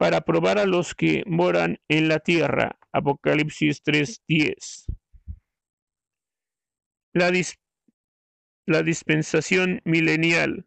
para 0.00 0.22
probar 0.22 0.58
a 0.58 0.64
los 0.64 0.94
que 0.94 1.24
moran 1.26 1.78
en 1.88 2.08
la 2.08 2.20
tierra. 2.20 2.78
Apocalipsis 2.90 3.82
3:10. 3.82 4.86
La, 7.12 7.30
la 8.64 8.82
dispensación 8.82 9.82
milenial. 9.84 10.64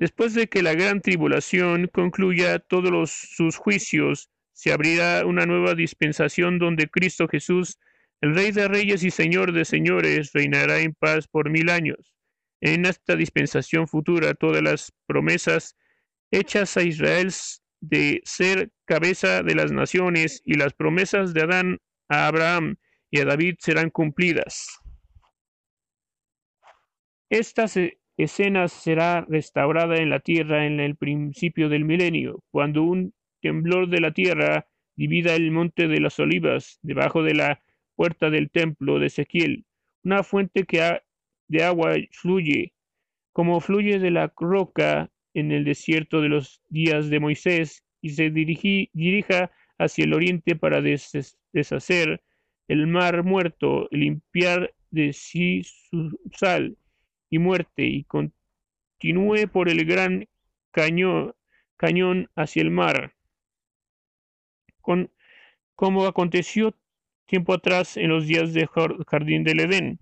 Después 0.00 0.34
de 0.34 0.48
que 0.48 0.64
la 0.64 0.74
gran 0.74 1.00
tribulación 1.00 1.86
concluya 1.92 2.58
todos 2.58 3.12
sus 3.12 3.56
juicios, 3.56 4.30
se 4.52 4.72
abrirá 4.72 5.24
una 5.24 5.46
nueva 5.46 5.76
dispensación 5.76 6.58
donde 6.58 6.88
Cristo 6.88 7.28
Jesús, 7.28 7.78
el 8.20 8.34
Rey 8.34 8.50
de 8.50 8.66
Reyes 8.66 9.04
y 9.04 9.12
Señor 9.12 9.52
de 9.52 9.64
Señores, 9.64 10.32
reinará 10.32 10.80
en 10.80 10.94
paz 10.94 11.28
por 11.28 11.50
mil 11.50 11.70
años. 11.70 12.16
En 12.60 12.84
esta 12.84 13.14
dispensación 13.14 13.86
futura, 13.86 14.34
todas 14.34 14.60
las 14.60 14.92
promesas 15.06 15.76
hechas 16.32 16.76
a 16.76 16.82
Israel 16.82 17.30
de 17.80 18.20
ser 18.24 18.70
cabeza 18.84 19.42
de 19.42 19.54
las 19.54 19.72
naciones 19.72 20.42
y 20.44 20.54
las 20.54 20.74
promesas 20.74 21.32
de 21.32 21.42
Adán 21.42 21.78
a 22.08 22.26
Abraham 22.26 22.76
y 23.10 23.20
a 23.20 23.24
David 23.24 23.56
serán 23.58 23.90
cumplidas. 23.90 24.78
Estas 27.30 27.78
escenas 28.16 28.72
será 28.72 29.24
restaurada 29.28 29.96
en 29.96 30.10
la 30.10 30.20
tierra 30.20 30.66
en 30.66 30.80
el 30.80 30.96
principio 30.96 31.68
del 31.68 31.84
milenio, 31.84 32.42
cuando 32.50 32.82
un 32.82 33.14
temblor 33.40 33.88
de 33.88 34.00
la 34.00 34.12
tierra 34.12 34.66
divida 34.96 35.34
el 35.34 35.50
monte 35.50 35.88
de 35.88 36.00
las 36.00 36.18
olivas 36.18 36.78
debajo 36.82 37.22
de 37.22 37.34
la 37.34 37.62
puerta 37.94 38.30
del 38.30 38.50
templo 38.50 38.98
de 38.98 39.06
Ezequiel, 39.06 39.64
una 40.04 40.22
fuente 40.22 40.64
que 40.64 41.00
de 41.48 41.64
agua 41.64 41.94
fluye, 42.12 42.74
como 43.32 43.60
fluye 43.60 43.98
de 43.98 44.10
la 44.10 44.32
roca 44.36 45.10
en 45.34 45.52
el 45.52 45.64
desierto 45.64 46.20
de 46.20 46.28
los 46.28 46.62
días 46.68 47.10
de 47.10 47.20
Moisés, 47.20 47.84
y 48.02 48.10
se 48.10 48.30
dirija 48.30 49.50
hacia 49.78 50.04
el 50.04 50.14
oriente 50.14 50.56
para 50.56 50.80
deshacer 50.80 52.22
el 52.68 52.86
mar 52.86 53.24
muerto, 53.24 53.88
limpiar 53.90 54.72
de 54.90 55.12
sí 55.12 55.62
su 55.62 56.18
sal 56.32 56.76
y 57.28 57.38
muerte, 57.38 57.84
y 57.84 58.04
continúe 58.04 59.48
por 59.52 59.68
el 59.68 59.84
gran 59.84 60.28
cañón, 60.70 61.34
cañón 61.76 62.30
hacia 62.34 62.62
el 62.62 62.70
mar 62.70 63.14
como 65.74 66.06
aconteció 66.06 66.74
tiempo 67.26 67.54
atrás 67.54 67.96
en 67.96 68.08
los 68.08 68.26
días 68.26 68.52
del 68.52 68.68
jardín 69.06 69.44
del 69.44 69.60
Edén. 69.60 69.98